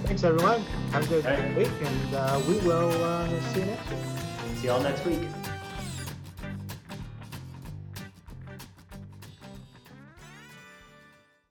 thanks 0.03 0.23
everyone. 0.23 0.61
Have 0.91 1.03
a 1.03 1.07
good 1.07 1.25
right. 1.25 1.57
week, 1.57 1.71
and 1.81 2.15
uh, 2.15 2.39
we 2.47 2.59
will 2.59 2.91
uh, 3.03 3.27
see 3.53 3.59
you 3.61 3.65
next 3.65 3.89
week. 3.89 3.99
See 4.57 4.67
y'all 4.67 4.81
next 4.83 5.05
week. 5.05 5.27